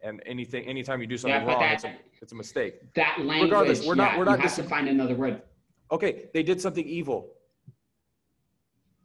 and 0.02 0.22
anything, 0.26 0.64
anytime 0.66 1.00
you 1.00 1.06
do 1.06 1.16
something 1.16 1.40
Yeah, 1.42 1.48
wrong, 1.48 1.60
that 1.60 1.72
it's 1.74 1.84
a, 1.84 1.94
it's 2.20 2.32
a 2.32 2.36
mistake. 2.36 2.74
that 2.94 3.16
language. 3.20 3.50
Regardless, 3.50 3.86
we're 3.86 3.94
not- 3.94 4.12
yeah, 4.12 4.18
we're 4.18 4.24
not 4.24 4.32
You 4.38 4.42
have 4.42 4.50
dis- 4.56 4.56
to 4.56 4.62
find 4.64 4.88
another 4.88 5.14
word. 5.14 5.42
Okay, 5.90 6.26
they 6.34 6.42
did 6.42 6.60
something 6.60 6.86
evil. 6.86 7.32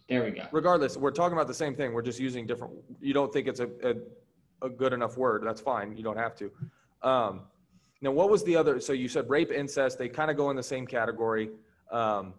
There 0.08 0.24
we 0.24 0.30
go. 0.32 0.43
regardless, 0.52 0.98
we're 0.98 1.10
talking 1.10 1.34
about 1.34 1.48
the 1.48 1.54
same 1.54 1.74
thing. 1.76 1.91
We're 1.93 2.04
just 2.04 2.20
using 2.20 2.46
different. 2.46 2.74
You 3.02 3.14
don't 3.14 3.34
think 3.34 3.48
it's 3.48 3.60
a 3.60 3.70
a, 3.84 3.96
a 4.68 4.70
good 4.70 4.93
enough 4.93 5.18
word? 5.18 5.43
That's 5.43 5.62
fine. 5.62 5.98
You 5.98 6.04
don't 6.04 6.18
have 6.18 6.36
to. 6.36 6.52
Um, 7.02 7.41
now, 8.02 8.12
what 8.12 8.30
was 8.30 8.43
the 8.43 8.56
other? 8.56 8.80
So 8.80 8.93
you 8.93 9.08
said 9.08 9.28
rape, 9.30 9.52
incest. 9.52 9.98
They 9.98 10.08
kind 10.10 10.30
of 10.30 10.38
go 10.38 10.52
in 10.52 10.56
the 10.56 10.62
same 10.62 10.86
category. 10.86 11.50
Um, 11.89 12.36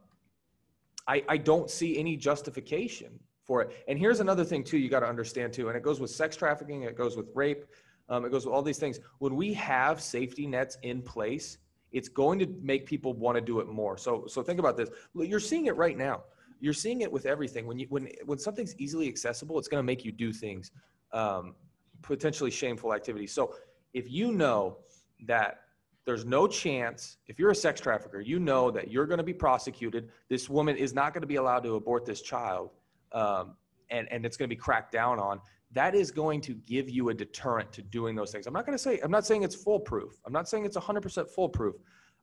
I 1.09 1.25
I 1.29 1.37
don't 1.39 1.69
see 1.69 1.99
any 1.99 2.17
justification 2.17 3.19
for 3.47 3.63
it. 3.63 3.85
And 3.89 3.99
here's 3.99 4.21
another 4.21 4.45
thing 4.45 4.65
too. 4.65 4.79
You 4.79 4.89
got 4.89 5.01
to 5.01 5.09
understand 5.09 5.53
too. 5.53 5.69
And 5.69 5.77
it 5.77 5.83
goes 5.83 6.01
with 6.01 6.11
sex 6.11 6.37
trafficking. 6.37 6.83
It 6.83 6.97
goes 6.97 7.17
with 7.17 7.29
rape. 7.35 7.65
Um, 8.09 8.25
it 8.25 8.31
goes 8.31 8.45
with 8.45 8.55
all 8.55 8.63
these 8.63 8.79
things. 8.79 9.01
When 9.19 9.37
we 9.37 9.53
have 9.55 10.01
safety 10.01 10.47
nets 10.47 10.79
in 10.83 11.03
place, 11.03 11.59
it's 11.93 12.09
going 12.09 12.39
to 12.41 12.47
make 12.61 12.87
people 12.87 13.15
want 13.15 13.37
to 13.37 13.41
do 13.41 13.61
it 13.61 13.69
more. 13.69 13.97
So, 13.97 14.27
so 14.27 14.43
think 14.43 14.59
about 14.59 14.77
this. 14.77 14.91
You're 15.15 15.41
seeing 15.41 15.67
it 15.67 15.77
right 15.77 15.97
now. 15.97 16.25
You're 16.61 16.73
seeing 16.73 17.01
it 17.01 17.11
with 17.11 17.27
everything. 17.27 17.67
When 17.67 17.79
you 17.79 17.87
when 17.89 18.09
when 18.25 18.39
something's 18.39 18.75
easily 18.77 19.09
accessible, 19.09 19.59
it's 19.59 19.69
going 19.69 19.79
to 19.79 19.87
make 19.87 20.05
you 20.05 20.13
do 20.13 20.33
things, 20.33 20.71
um, 21.13 21.55
potentially 22.03 22.51
shameful 22.51 22.95
activities. 22.95 23.33
So, 23.33 23.55
if 23.93 24.11
you 24.11 24.33
know 24.33 24.79
that 25.27 25.61
there's 26.07 26.25
no 26.25 26.47
chance 26.47 27.19
if 27.27 27.39
you're 27.39 27.51
a 27.51 27.55
sex 27.55 27.81
trafficker 27.81 28.21
you 28.21 28.39
know 28.39 28.71
that 28.71 28.91
you're 28.91 29.07
going 29.07 29.19
to 29.19 29.25
be 29.25 29.35
prosecuted 29.35 30.09
this 30.29 30.49
woman 30.49 30.77
is 30.77 30.95
not 30.95 31.13
going 31.13 31.23
to 31.23 31.27
be 31.27 31.37
allowed 31.37 31.65
to 31.65 31.75
abort 31.75 32.07
this 32.07 32.23
child 32.23 32.71
um, 33.13 33.55
and, 33.91 34.11
and 34.11 34.27
it's 34.27 34.37
going 34.37 34.49
to 34.49 34.55
be 34.55 34.61
cracked 34.61 34.93
down 34.93 35.19
on 35.19 35.41
that 35.73 35.95
is 35.95 36.11
going 36.11 36.41
to 36.41 36.55
give 36.55 36.89
you 36.89 37.11
a 37.11 37.15
deterrent 37.15 37.73
to 37.73 37.83
doing 37.83 38.15
those 38.15 38.31
things. 38.31 38.47
I'm 38.47 38.53
not 38.53 38.65
going 38.65 38.79
to 38.79 38.83
say 38.83 39.01
i'm 39.03 39.11
not 39.11 39.27
saying 39.27 39.43
it's 39.43 39.55
foolproof. 39.55 40.21
I'm 40.25 40.33
not 40.33 40.49
saying 40.49 40.65
it's 40.65 40.77
100% 40.77 41.29
foolproof 41.29 41.77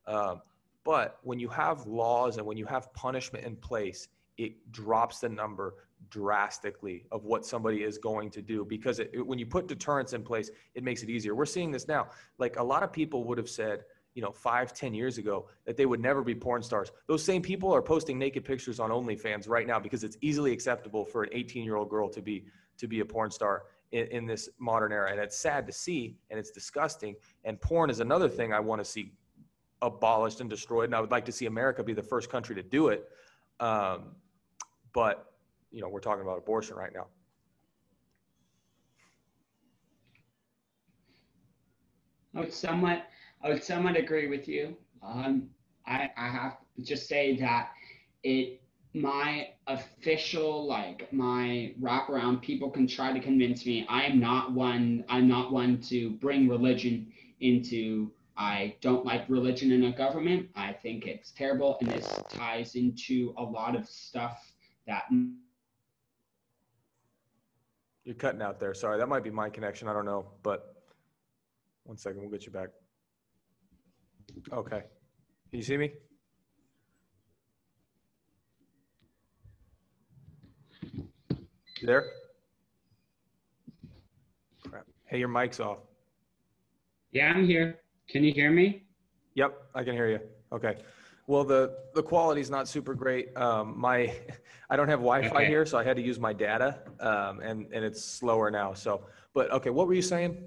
um, 0.07 0.41
but 0.83 1.19
when 1.23 1.39
you 1.39 1.47
have 1.49 1.85
laws 1.85 2.37
and 2.37 2.45
when 2.45 2.57
you 2.57 2.65
have 2.65 2.93
punishment 2.93 3.45
in 3.45 3.55
place 3.55 4.07
it 4.37 4.53
drops 4.71 5.19
the 5.19 5.29
number 5.29 5.75
drastically 6.09 7.05
of 7.11 7.23
what 7.23 7.45
somebody 7.45 7.83
is 7.83 7.97
going 7.97 8.29
to 8.29 8.41
do 8.41 8.65
because 8.65 8.99
it, 8.99 9.09
it, 9.13 9.25
when 9.25 9.39
you 9.39 9.45
put 9.45 9.67
deterrence 9.67 10.13
in 10.13 10.23
place 10.23 10.49
it 10.75 10.83
makes 10.83 11.03
it 11.03 11.09
easier. 11.09 11.35
We're 11.35 11.45
seeing 11.45 11.71
this 11.71 11.87
now. 11.87 12.07
Like 12.39 12.57
a 12.57 12.63
lot 12.63 12.83
of 12.83 12.91
people 12.91 13.23
would 13.25 13.37
have 13.37 13.49
said 13.49 13.83
you 14.13 14.21
know 14.21 14.31
five 14.31 14.73
ten 14.73 14.93
years 14.93 15.17
ago 15.17 15.47
that 15.65 15.77
they 15.77 15.85
would 15.85 15.99
never 15.99 16.23
be 16.23 16.35
porn 16.35 16.61
stars. 16.61 16.91
Those 17.07 17.23
same 17.23 17.41
people 17.41 17.73
are 17.73 17.81
posting 17.81 18.17
naked 18.17 18.45
pictures 18.45 18.79
on 18.79 18.89
onlyfans 18.89 19.47
right 19.47 19.67
now 19.67 19.79
because 19.79 20.03
it's 20.03 20.17
easily 20.21 20.51
acceptable 20.51 21.03
for 21.05 21.23
an 21.23 21.29
18 21.31 21.63
year 21.63 21.75
old 21.75 21.89
girl 21.89 22.09
to 22.09 22.21
be 22.21 22.45
to 22.77 22.87
be 22.87 22.99
a 23.01 23.05
porn 23.05 23.31
star 23.31 23.63
in, 23.91 24.07
in 24.07 24.25
this 24.25 24.49
modern 24.59 24.91
era. 24.91 25.11
And 25.11 25.19
it's 25.19 25.37
sad 25.37 25.65
to 25.67 25.73
see 25.73 26.17
and 26.29 26.39
it's 26.39 26.51
disgusting. 26.51 27.15
And 27.43 27.59
porn 27.59 27.89
is 27.89 27.99
another 27.99 28.29
thing 28.29 28.53
i 28.53 28.59
want 28.59 28.79
to 28.79 28.85
see 28.85 29.13
abolished 29.81 30.39
and 30.39 30.49
destroyed 30.49 30.85
and 30.85 30.95
i 30.95 31.01
would 31.01 31.11
like 31.11 31.25
to 31.25 31.31
see 31.33 31.45
america 31.45 31.83
be 31.83 31.91
the 31.91 32.01
first 32.01 32.29
country 32.29 32.55
to 32.55 32.63
do 32.63 32.87
it. 32.87 33.09
Um, 33.59 34.15
but 34.93 35.33
you 35.73 35.81
know, 35.81 35.89
we're 35.89 35.99
talking 35.99 36.21
about 36.21 36.37
abortion 36.37 36.77
right 36.77 36.93
now. 36.93 37.07
I 42.35 42.47
somewhat, 42.49 43.07
I 43.43 43.49
would 43.49 43.63
somewhat 43.63 43.97
agree 43.97 44.27
with 44.27 44.47
you. 44.47 44.77
Um, 45.01 45.49
I, 45.85 46.09
I 46.15 46.27
have 46.29 46.57
to 46.77 46.81
just 46.81 47.07
say 47.09 47.35
that 47.37 47.71
it, 48.23 48.61
my 48.93 49.49
official, 49.67 50.65
like 50.65 51.11
my 51.11 51.73
wraparound, 51.81 52.41
people 52.41 52.69
can 52.69 52.87
try 52.87 53.11
to 53.11 53.19
convince 53.19 53.65
me. 53.65 53.85
I 53.89 54.03
am 54.03 54.19
not 54.19 54.53
one. 54.53 55.03
I'm 55.09 55.27
not 55.27 55.51
one 55.51 55.81
to 55.89 56.11
bring 56.11 56.47
religion 56.47 57.11
into. 57.41 58.11
I 58.37 58.75
don't 58.81 59.05
like 59.05 59.29
religion 59.29 59.71
in 59.71 59.83
a 59.83 59.91
government. 59.91 60.49
I 60.55 60.71
think 60.73 61.05
it's 61.05 61.31
terrible, 61.31 61.77
and 61.81 61.89
this 61.91 62.07
ties 62.29 62.75
into 62.75 63.33
a 63.37 63.43
lot 63.43 63.75
of 63.75 63.87
stuff 63.87 64.53
that 64.87 65.03
you're 68.05 68.15
cutting 68.15 68.41
out 68.41 68.59
there. 68.59 68.73
Sorry, 68.73 68.97
that 68.97 69.07
might 69.07 69.23
be 69.23 69.29
my 69.29 69.49
connection. 69.49 69.87
I 69.87 69.93
don't 69.93 70.05
know, 70.05 70.25
but 70.43 70.75
one 71.83 71.97
second, 71.97 72.21
we'll 72.21 72.31
get 72.31 72.45
you 72.45 72.51
back. 72.51 72.69
Okay. 74.51 74.83
Can 75.49 75.59
you 75.59 75.63
see 75.63 75.77
me? 75.77 75.91
You 81.79 81.87
there? 81.87 82.05
Crap. 84.69 84.85
Hey, 85.05 85.19
your 85.19 85.27
mic's 85.27 85.59
off. 85.59 85.79
Yeah, 87.11 87.31
I'm 87.35 87.45
here. 87.45 87.79
Can 88.09 88.23
you 88.23 88.33
hear 88.33 88.51
me? 88.51 88.83
Yep, 89.35 89.53
I 89.75 89.83
can 89.83 89.93
hear 89.93 90.09
you. 90.09 90.19
Okay. 90.51 90.77
Well, 91.27 91.43
the 91.43 91.77
the 91.93 92.03
quality 92.03 92.41
is 92.41 92.49
not 92.49 92.67
super 92.67 92.93
great. 92.93 93.35
Um, 93.37 93.79
my 93.79 94.13
I 94.69 94.75
don't 94.75 94.89
have 94.89 94.99
Wi-Fi 94.99 95.35
okay. 95.35 95.45
here, 95.47 95.65
so 95.65 95.77
I 95.77 95.83
had 95.83 95.95
to 95.97 96.01
use 96.01 96.19
my 96.19 96.33
data, 96.33 96.79
um, 96.99 97.39
and 97.39 97.67
and 97.73 97.85
it's 97.85 98.03
slower 98.03 98.51
now. 98.51 98.73
So, 98.73 99.05
but 99.33 99.51
okay, 99.51 99.69
what 99.69 99.87
were 99.87 99.93
you 99.93 100.01
saying? 100.01 100.37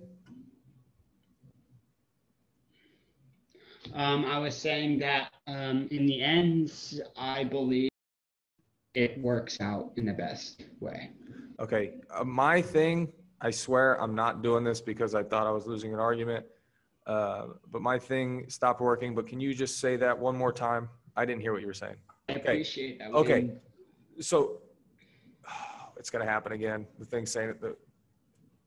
Um, 3.97 4.27
I 4.27 4.39
was 4.39 4.55
saying 4.55 4.99
that 4.99 5.33
um, 5.47 5.89
in 5.91 6.05
the 6.05 6.23
end, 6.23 6.71
I 7.17 7.45
believe 7.45 7.89
it 8.95 9.19
works 9.23 9.59
out 9.61 9.93
in 9.97 10.05
the 10.05 10.13
best 10.13 10.65
way. 10.81 11.11
Okay, 11.59 11.95
uh, 12.15 12.23
my 12.23 12.61
thing. 12.61 13.11
I 13.41 13.51
swear 13.51 14.01
I'm 14.01 14.15
not 14.15 14.43
doing 14.43 14.65
this 14.65 14.81
because 14.81 15.15
I 15.15 15.23
thought 15.23 15.47
I 15.47 15.51
was 15.51 15.67
losing 15.67 15.93
an 15.95 16.01
argument. 16.01 16.45
Uh, 17.07 17.47
but 17.71 17.81
my 17.81 17.99
thing 17.99 18.45
stopped 18.49 18.81
working. 18.81 19.15
But 19.15 19.27
can 19.27 19.41
you 19.41 19.55
just 19.55 19.81
say 19.81 19.97
that 19.97 20.19
one 20.19 20.37
more 20.37 20.53
time? 20.53 20.89
I 21.17 21.25
didn't 21.25 21.41
hear 21.41 21.53
what 21.53 21.61
you 21.61 21.67
were 21.67 21.75
saying. 21.75 21.97
I 22.29 22.33
okay. 22.33 22.41
appreciate 22.41 22.99
that. 22.99 23.13
Okay. 23.13 23.51
So 24.21 24.59
oh, 25.49 25.53
it's 25.97 26.11
going 26.11 26.25
to 26.25 26.31
happen 26.31 26.53
again. 26.53 26.87
The 26.99 27.05
thing 27.05 27.25
saying 27.25 27.49
that 27.49 27.61
the 27.61 27.77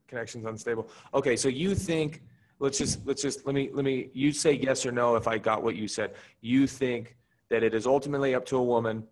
connection's 0.08 0.46
unstable. 0.46 0.90
Okay. 1.14 1.36
So 1.36 1.50
you 1.50 1.76
think, 1.76 2.22
let's 2.60 2.78
just, 2.78 3.06
let's 3.06 3.22
just, 3.22 3.46
let 3.46 3.56
me, 3.56 3.70
let 3.74 3.86
me, 3.86 4.10
you 4.14 4.32
say 4.32 4.54
yes 4.54 4.86
or 4.86 4.92
no 4.92 5.16
if 5.16 5.28
I 5.28 5.38
got 5.38 5.64
what 5.64 5.76
you 5.76 5.88
said. 5.88 6.14
You 6.42 6.68
think 6.68 7.16
that 7.50 7.64
it 7.64 7.74
is 7.74 7.88
ultimately 7.88 8.36
up 8.36 8.46
to 8.48 8.58
a 8.58 8.64
woman. 8.64 9.04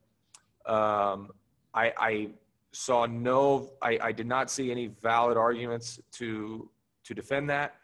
Um, 0.66 1.32
I, 1.74 1.94
I 1.98 2.30
saw 2.72 3.06
no, 3.06 3.72
I, 3.82 3.98
I 4.02 4.12
did 4.12 4.28
not 4.28 4.52
see 4.52 4.72
any 4.72 4.88
valid 4.88 5.38
arguments 5.38 6.00
to, 6.14 6.70
to 7.06 7.14
defend 7.14 7.50
that 7.50 7.76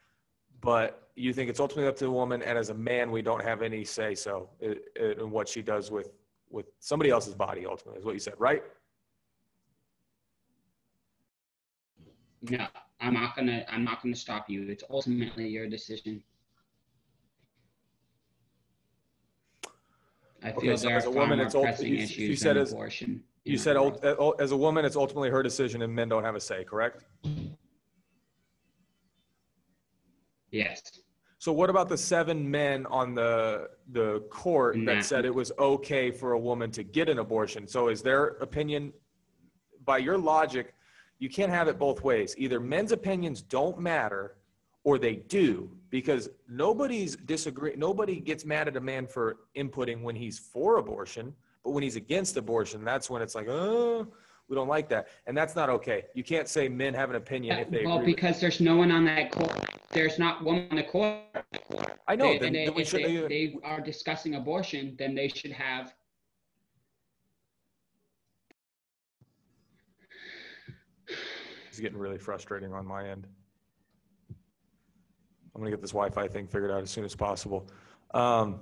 but 0.64 1.09
you 1.16 1.34
think 1.34 1.49
it's 1.49 1.59
ultimately 1.59 1.89
up 1.89 1.97
to 1.97 2.05
the 2.05 2.11
woman, 2.11 2.41
and 2.41 2.57
as 2.57 2.70
a 2.70 2.74
man, 2.74 3.11
we 3.11 3.22
don't 3.22 3.43
have 3.43 3.61
any 3.61 3.84
say 3.84 4.16
so 4.16 4.49
in, 4.61 5.30
what 5.30 5.47
she 5.47 5.61
does 5.61 5.91
with 5.91 6.09
with 6.49 6.68
somebody 6.80 7.09
else's 7.09 7.36
body. 7.36 7.66
Ultimately, 7.66 7.99
is 7.99 8.05
what 8.05 8.14
you 8.14 8.20
said, 8.20 8.36
right? 8.39 8.64
No, 12.49 12.66
I'm 13.03 13.13
not 13.13 13.35
gonna. 13.35 13.65
I'm 13.69 13.83
not 13.83 14.01
gonna 14.01 14.15
stop 14.15 14.49
you. 14.49 14.65
It's 14.69 14.83
ultimately 14.89 15.47
your 15.47 15.67
decision. 15.67 16.23
I 20.41 20.51
feel 20.51 20.71
okay, 20.71 20.77
so 20.77 20.87
there 20.87 20.97
as 20.97 21.05
a 21.05 21.11
woman, 21.11 21.39
it's 21.39 21.53
pressing 21.53 21.95
issues 21.95 22.17
you 22.17 22.35
said 22.35 22.57
as, 22.57 22.71
abortion. 22.71 23.21
You 23.43 23.57
said 23.57 23.75
uh, 23.75 24.29
as 24.39 24.51
a 24.51 24.57
woman, 24.57 24.85
it's 24.85 24.95
ultimately 24.95 25.29
her 25.29 25.43
decision, 25.43 25.81
and 25.81 25.93
men 25.93 26.07
don't 26.07 26.23
have 26.23 26.35
a 26.35 26.39
say. 26.39 26.63
Correct? 26.63 27.03
Yes. 30.51 30.81
So 31.39 31.51
what 31.51 31.69
about 31.69 31.89
the 31.89 31.97
seven 31.97 32.49
men 32.49 32.85
on 32.85 33.15
the 33.15 33.69
the 33.91 34.21
court 34.29 34.77
that 34.85 35.03
said 35.03 35.25
it 35.25 35.35
was 35.35 35.51
okay 35.59 36.09
for 36.09 36.33
a 36.33 36.39
woman 36.39 36.71
to 36.71 36.83
get 36.83 37.09
an 37.09 37.19
abortion? 37.19 37.67
So 37.67 37.89
is 37.89 38.01
their 38.01 38.27
opinion 38.39 38.93
by 39.83 39.97
your 39.97 40.17
logic, 40.17 40.73
you 41.20 41.30
can't 41.30 41.51
have 41.51 41.68
it 41.68 41.80
both 41.80 42.03
ways. 42.03 42.36
Either 42.38 42.59
men's 42.59 42.91
opinions 42.91 43.41
don't 43.41 43.80
matter 43.80 44.36
or 44.84 44.97
they 44.97 45.16
do 45.16 45.70
because 45.89 46.30
nobody's 46.49 47.16
disagree 47.16 47.74
nobody 47.78 48.20
gets 48.20 48.45
mad 48.45 48.68
at 48.68 48.76
a 48.76 48.82
man 48.82 49.07
for 49.07 49.38
inputting 49.55 50.01
when 50.01 50.16
he's 50.16 50.39
for 50.39 50.78
abortion, 50.78 51.34
but 51.64 51.72
when 51.72 51.84
he's 51.84 51.95
against 51.95 52.36
abortion, 52.36 52.84
that's 52.84 53.09
when 53.09 53.22
it's 53.22 53.36
like, 53.36 53.47
"Oh, 53.47 54.07
we 54.49 54.55
don't 54.55 54.68
like 54.68 54.89
that." 54.89 55.07
And 55.26 55.38
that's 55.38 55.55
not 55.55 55.70
okay. 55.70 56.05
You 56.14 56.24
can't 56.24 56.49
say 56.49 56.68
men 56.68 56.93
have 56.93 57.09
an 57.09 57.16
opinion 57.16 57.59
if 57.59 57.70
they 57.70 57.86
Well, 57.86 58.03
because 58.03 58.41
there's 58.41 58.59
no 58.59 58.76
one 58.76 58.91
on 58.91 59.05
that 59.05 59.32
court 59.32 59.74
there's 59.93 60.20
not 60.20 60.43
one 60.43 60.68
on 60.70 60.78
the 60.78 60.84
court. 60.84 61.22
I 62.07 62.16
know. 62.16 62.34
They, 62.34 62.39
then, 62.39 62.53
they, 62.53 62.66
then 62.66 62.78
if 62.78 62.91
they, 62.91 63.24
uh, 63.24 63.28
they 63.28 63.55
are 63.64 63.80
discussing 63.80 64.36
abortion, 64.36 64.95
then 64.97 65.16
they 65.16 65.28
should 65.28 65.51
have. 65.51 65.93
It's 71.74 71.80
getting 71.80 71.97
really 71.97 72.19
frustrating 72.19 72.71
on 72.71 72.86
my 72.86 73.09
end. 73.09 73.26
I'm 74.30 75.59
gonna 75.59 75.71
get 75.71 75.82
this 75.82 75.89
Wi-Fi 75.89 76.28
thing 76.28 76.45
figured 76.45 76.69
out 76.69 76.84
as 76.84 76.91
soon 76.91 77.03
as 77.03 77.15
possible. 77.15 77.67
Um, 78.13 78.59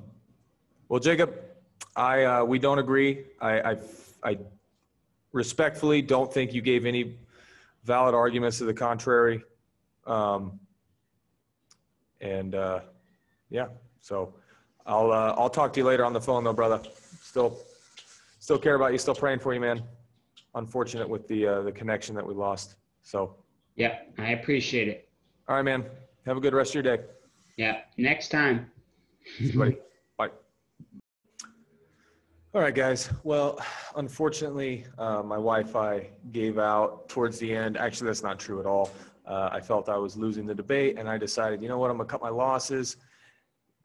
well, 0.88 1.02
Jacob, 1.02 1.34
I 1.94 2.24
uh, 2.24 2.46
we 2.46 2.58
don't 2.58 2.80
agree. 2.80 3.26
I, 3.42 3.72
I, 3.72 3.78
I 4.24 4.38
respectfully 5.34 6.02
don't 6.02 6.34
think 6.34 6.54
you 6.54 6.62
gave 6.62 6.86
any 6.86 7.18
valid 7.84 8.16
arguments 8.16 8.60
to 8.60 8.64
the 8.64 8.74
contrary. 8.74 9.44
Um, 10.08 10.58
and 12.22 12.56
uh, 12.56 12.80
yeah, 13.50 13.68
so 14.00 14.36
I'll 14.86 15.12
uh, 15.12 15.36
I'll 15.38 15.50
talk 15.50 15.74
to 15.74 15.82
you 15.82 15.86
later 15.86 16.06
on 16.06 16.14
the 16.14 16.22
phone 16.22 16.46
though, 16.46 16.54
brother. 16.54 16.82
Still, 17.22 17.60
still 18.40 18.58
care 18.58 18.76
about 18.76 18.94
you. 18.94 18.98
Still 18.98 19.16
praying 19.16 19.40
for 19.40 19.54
you, 19.54 19.60
man. 19.60 19.84
Unfortunate 20.56 21.10
with 21.10 21.28
the 21.28 21.46
uh, 21.46 21.62
the 21.64 21.74
connection 21.74 22.16
that 22.16 22.26
we 22.26 22.34
lost. 22.34 22.78
So. 23.02 23.36
Yeah, 23.76 24.00
I 24.18 24.32
appreciate 24.32 24.88
it. 24.88 25.10
All 25.48 25.56
right, 25.56 25.64
man. 25.64 25.86
Have 26.26 26.38
a 26.38 26.42
good 26.42 26.54
rest 26.54 26.72
of 26.72 26.84
your 26.84 26.98
day. 26.98 27.04
Yeah. 27.58 27.82
Next 27.98 28.30
time. 28.30 28.72
Bye. 29.56 29.78
All 32.54 32.60
right, 32.60 32.76
guys. 32.76 33.10
Well, 33.24 33.62
unfortunately, 33.96 34.86
uh, 34.98 35.24
my 35.24 35.38
Wi-Fi 35.38 36.10
gave 36.34 36.60
out 36.60 37.08
towards 37.08 37.40
the 37.40 37.56
end. 37.56 37.78
Actually, 37.78 38.08
that's 38.08 38.24
not 38.24 38.40
true 38.40 38.60
at 38.60 38.66
all. 38.66 38.92
Uh, 39.26 39.48
I 39.54 39.62
felt 39.62 39.88
I 39.88 39.96
was 39.96 40.18
losing 40.18 40.46
the 40.46 40.54
debate, 40.54 40.98
and 41.00 41.08
I 41.08 41.18
decided, 41.18 41.62
you 41.62 41.70
know 41.70 41.78
what, 41.78 41.90
I'm 41.90 41.96
gonna 41.96 42.10
cut 42.10 42.22
my 42.22 42.28
losses. 42.28 42.98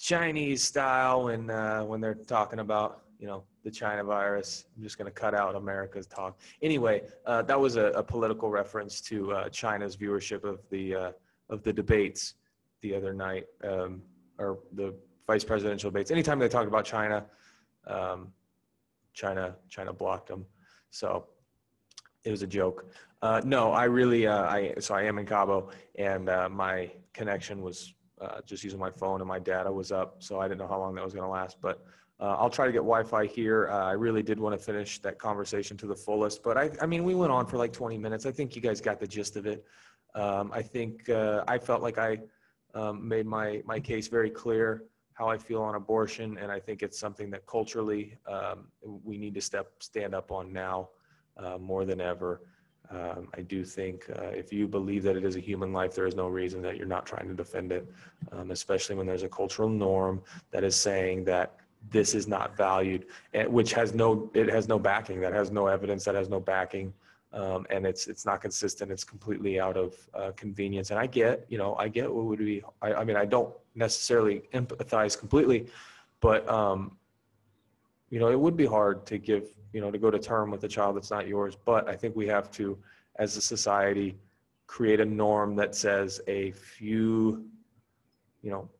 Chinese 0.01 0.65
style 0.65 1.27
when 1.27 1.49
uh, 1.49 1.85
when 1.85 2.01
they're 2.01 2.17
talking 2.17 2.59
about 2.59 3.03
you 3.21 3.29
know 3.29 3.45
the 3.67 3.71
China 3.73 4.05
virus. 4.05 4.65
I'm 4.77 4.83
just 4.85 4.97
going 4.97 5.13
to 5.13 5.21
cut 5.21 5.35
out 5.35 5.57
America's 5.57 6.07
talk. 6.07 6.39
Anyway, 6.63 7.03
uh, 7.27 7.43
that 7.43 7.59
was 7.59 7.75
a, 7.75 7.87
a, 7.87 8.03
political 8.03 8.49
reference 8.49 9.01
to 9.01 9.33
uh, 9.33 9.49
China's 9.49 9.97
viewership 9.97 10.45
of 10.45 10.61
the 10.71 10.95
uh, 10.95 11.13
of 11.51 11.65
the 11.65 11.73
debates 11.73 12.35
the 12.81 12.95
other 12.95 13.13
night, 13.13 13.47
um, 13.65 14.03
or 14.39 14.61
the 14.75 14.95
vice 15.27 15.43
presidential 15.43 15.91
debates. 15.91 16.13
Anytime 16.13 16.39
they 16.39 16.49
talked 16.49 16.69
about 16.69 16.85
China, 16.85 17.27
um, 17.89 18.29
China 19.15 19.57
China 19.69 19.93
blocked 19.93 20.29
them. 20.29 20.47
So 20.91 21.27
it 22.23 22.31
was 22.31 22.43
a 22.43 22.47
joke. 22.47 22.87
Uh, 23.21 23.41
no, 23.45 23.73
I 23.73 23.85
really, 23.87 24.29
uh, 24.29 24.45
I 24.45 24.75
so 24.79 24.95
I 24.95 25.03
am 25.03 25.19
in 25.19 25.27
Cabo, 25.27 25.71
and 25.97 26.29
uh, 26.29 26.49
my 26.49 26.93
connection 27.13 27.63
was 27.63 27.95
just 28.47 28.63
using 28.63 28.79
my 28.79 28.93
phone, 28.93 29.21
and 29.21 29.29
my 29.29 29.41
data 29.41 29.73
was 29.73 29.91
up, 29.91 30.23
so 30.23 30.39
I 30.39 30.47
didn't 30.47 30.61
know 30.61 30.69
how 30.69 30.79
long 30.79 30.95
that 30.95 31.03
was 31.03 31.15
going 31.15 31.27
to 31.27 31.31
last. 31.31 31.57
But 31.61 31.85
uh, 32.19 32.37
I'll 32.39 32.51
try 32.51 32.67
to 32.67 32.73
get 32.73 32.79
Wi-Fi 32.79 33.27
here. 33.27 33.69
Uh, 33.69 33.85
I 33.85 33.93
really 33.93 34.23
did 34.23 34.41
want 34.41 34.59
to 34.59 34.65
finish 34.65 34.99
that 35.01 35.19
conversation 35.19 35.77
to 35.79 35.87
the 35.87 35.95
fullest, 35.95 36.43
but 36.43 36.57
I, 36.57 36.71
I 36.81 36.87
mean, 36.87 37.05
we 37.05 37.15
went 37.15 37.31
on 37.31 37.47
for 37.47 37.59
like 37.59 37.73
20 37.73 37.99
minutes. 37.99 38.25
I 38.25 38.33
think 38.33 38.57
you 38.57 38.63
guys 38.63 38.81
got 38.81 39.01
the 39.01 39.07
gist 39.07 39.37
of 39.37 39.47
it. 39.47 39.65
Um, 40.15 40.51
I 40.53 40.63
think 40.63 41.11
I 41.11 41.59
felt 41.59 41.83
like 41.83 41.99
I 41.99 42.19
um, 42.77 43.07
made 43.07 43.27
my 43.27 43.63
my 43.65 43.81
case 43.81 44.09
very 44.09 44.31
clear 44.31 44.85
how 45.15 45.29
I 45.29 45.39
feel 45.39 45.63
on 45.63 45.75
abortion, 45.75 46.37
and 46.37 46.53
I 46.53 46.61
think 46.61 46.83
it's 46.83 46.99
something 46.99 47.31
that 47.31 47.47
culturally 47.47 48.19
um, 48.29 48.67
we 48.83 49.17
need 49.17 49.35
to 49.35 49.41
step 49.41 49.73
stand 49.81 50.15
up 50.15 50.31
on 50.31 50.53
now 50.53 50.91
uh, 51.39 51.57
more 51.57 51.87
than 51.87 52.01
ever. 52.03 52.43
Um, 52.91 53.29
I 53.35 53.41
do 53.41 53.65
think 53.65 54.09
uh, 54.11 54.27
if 54.27 54.53
you 54.53 54.69
believe 54.69 55.03
that 55.05 55.17
it 55.17 55.25
is 55.25 55.35
a 55.35 55.41
human 55.41 55.73
life, 55.73 55.95
there 55.95 56.07
is 56.07 56.15
no 56.15 56.29
reason 56.29 56.61
that 56.63 56.77
you're 56.77 56.87
not 56.87 57.07
trying 57.07 57.29
to 57.29 57.35
defend 57.35 57.73
it, 57.73 57.91
um, 58.31 58.51
especially 58.51 58.95
when 58.95 59.07
there's 59.07 59.25
a 59.25 59.29
cultural 59.29 59.69
norm 59.69 60.23
that 60.51 60.63
is 60.63 60.77
saying 60.77 61.25
that 61.25 61.57
this 61.91 62.15
is 62.15 62.27
not 62.27 62.57
valued, 62.57 63.07
and, 63.33 63.49
which 63.53 63.73
has 63.73 63.95
no 63.95 64.31
it 64.35 64.49
has 64.49 64.69
no 64.69 64.79
backing, 64.79 65.21
that 65.21 65.33
has 65.33 65.51
no 65.51 65.67
evidence, 65.67 66.05
that 66.05 66.15
has 66.15 66.29
no 66.29 66.41
backing, 66.41 66.93
um, 67.33 67.67
and 67.71 67.87
it's 67.87 68.07
it's 68.07 68.25
not 68.27 68.41
consistent. 68.41 68.91
It's 68.91 69.05
completely 69.05 69.61
out 69.61 69.77
of 69.77 69.95
uh, 70.15 70.33
convenience. 70.37 70.91
And 70.91 70.99
I 70.99 71.07
get, 71.07 71.47
you 71.49 71.59
know, 71.59 71.75
I 71.77 71.89
get 71.89 72.13
what 72.13 72.25
would 72.25 72.39
be. 72.39 72.63
I, 72.83 72.95
I 72.95 73.05
mean, 73.05 73.17
I 73.17 73.25
don't 73.25 73.55
necessarily 73.75 74.43
empathize 74.55 75.19
completely, 75.19 75.67
but 76.21 76.49
um, 76.49 76.97
you 78.11 78.19
know, 78.19 78.29
it 78.29 78.39
would 78.39 78.57
be 78.57 78.67
hard 78.67 79.07
to 79.07 79.19
give 79.19 79.57
you 79.77 79.83
know, 79.83 79.91
to 79.91 79.99
go 79.99 80.11
to 80.11 80.19
term 80.19 80.51
with 80.51 80.65
a 80.65 80.69
child 80.69 80.97
that's 80.97 81.11
not 81.11 81.29
yours. 81.29 81.55
But 81.67 81.87
I 81.87 81.97
think 81.97 82.17
we 82.17 82.27
have 82.29 82.51
to, 82.53 82.79
as 83.17 83.37
a 83.37 83.43
society, 83.43 84.17
create 84.67 85.01
a 85.01 85.05
norm 85.05 85.55
that 85.57 85.75
says 85.75 86.19
a 86.27 86.53
few, 86.53 87.45
you 88.41 88.51
know, 88.51 88.71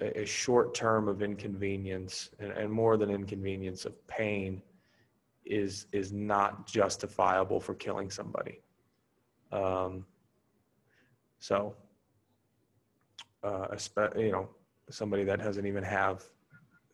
a, 0.00 0.24
short 0.24 0.74
term 0.74 1.08
of 1.08 1.22
inconvenience 1.22 2.30
and, 2.38 2.52
and 2.52 2.70
more 2.70 2.96
than 2.96 3.10
inconvenience 3.10 3.84
of 3.84 4.06
pain 4.06 4.60
is 5.44 5.86
is 5.92 6.12
not 6.12 6.66
justifiable 6.66 7.60
for 7.60 7.74
killing 7.74 8.10
somebody. 8.10 8.60
Um, 9.52 10.04
so, 11.38 11.74
uh, 13.42 13.66
you 14.16 14.32
know, 14.32 14.48
somebody 14.90 15.24
that 15.24 15.38
doesn't 15.40 15.66
even 15.66 15.84
have 15.84 16.24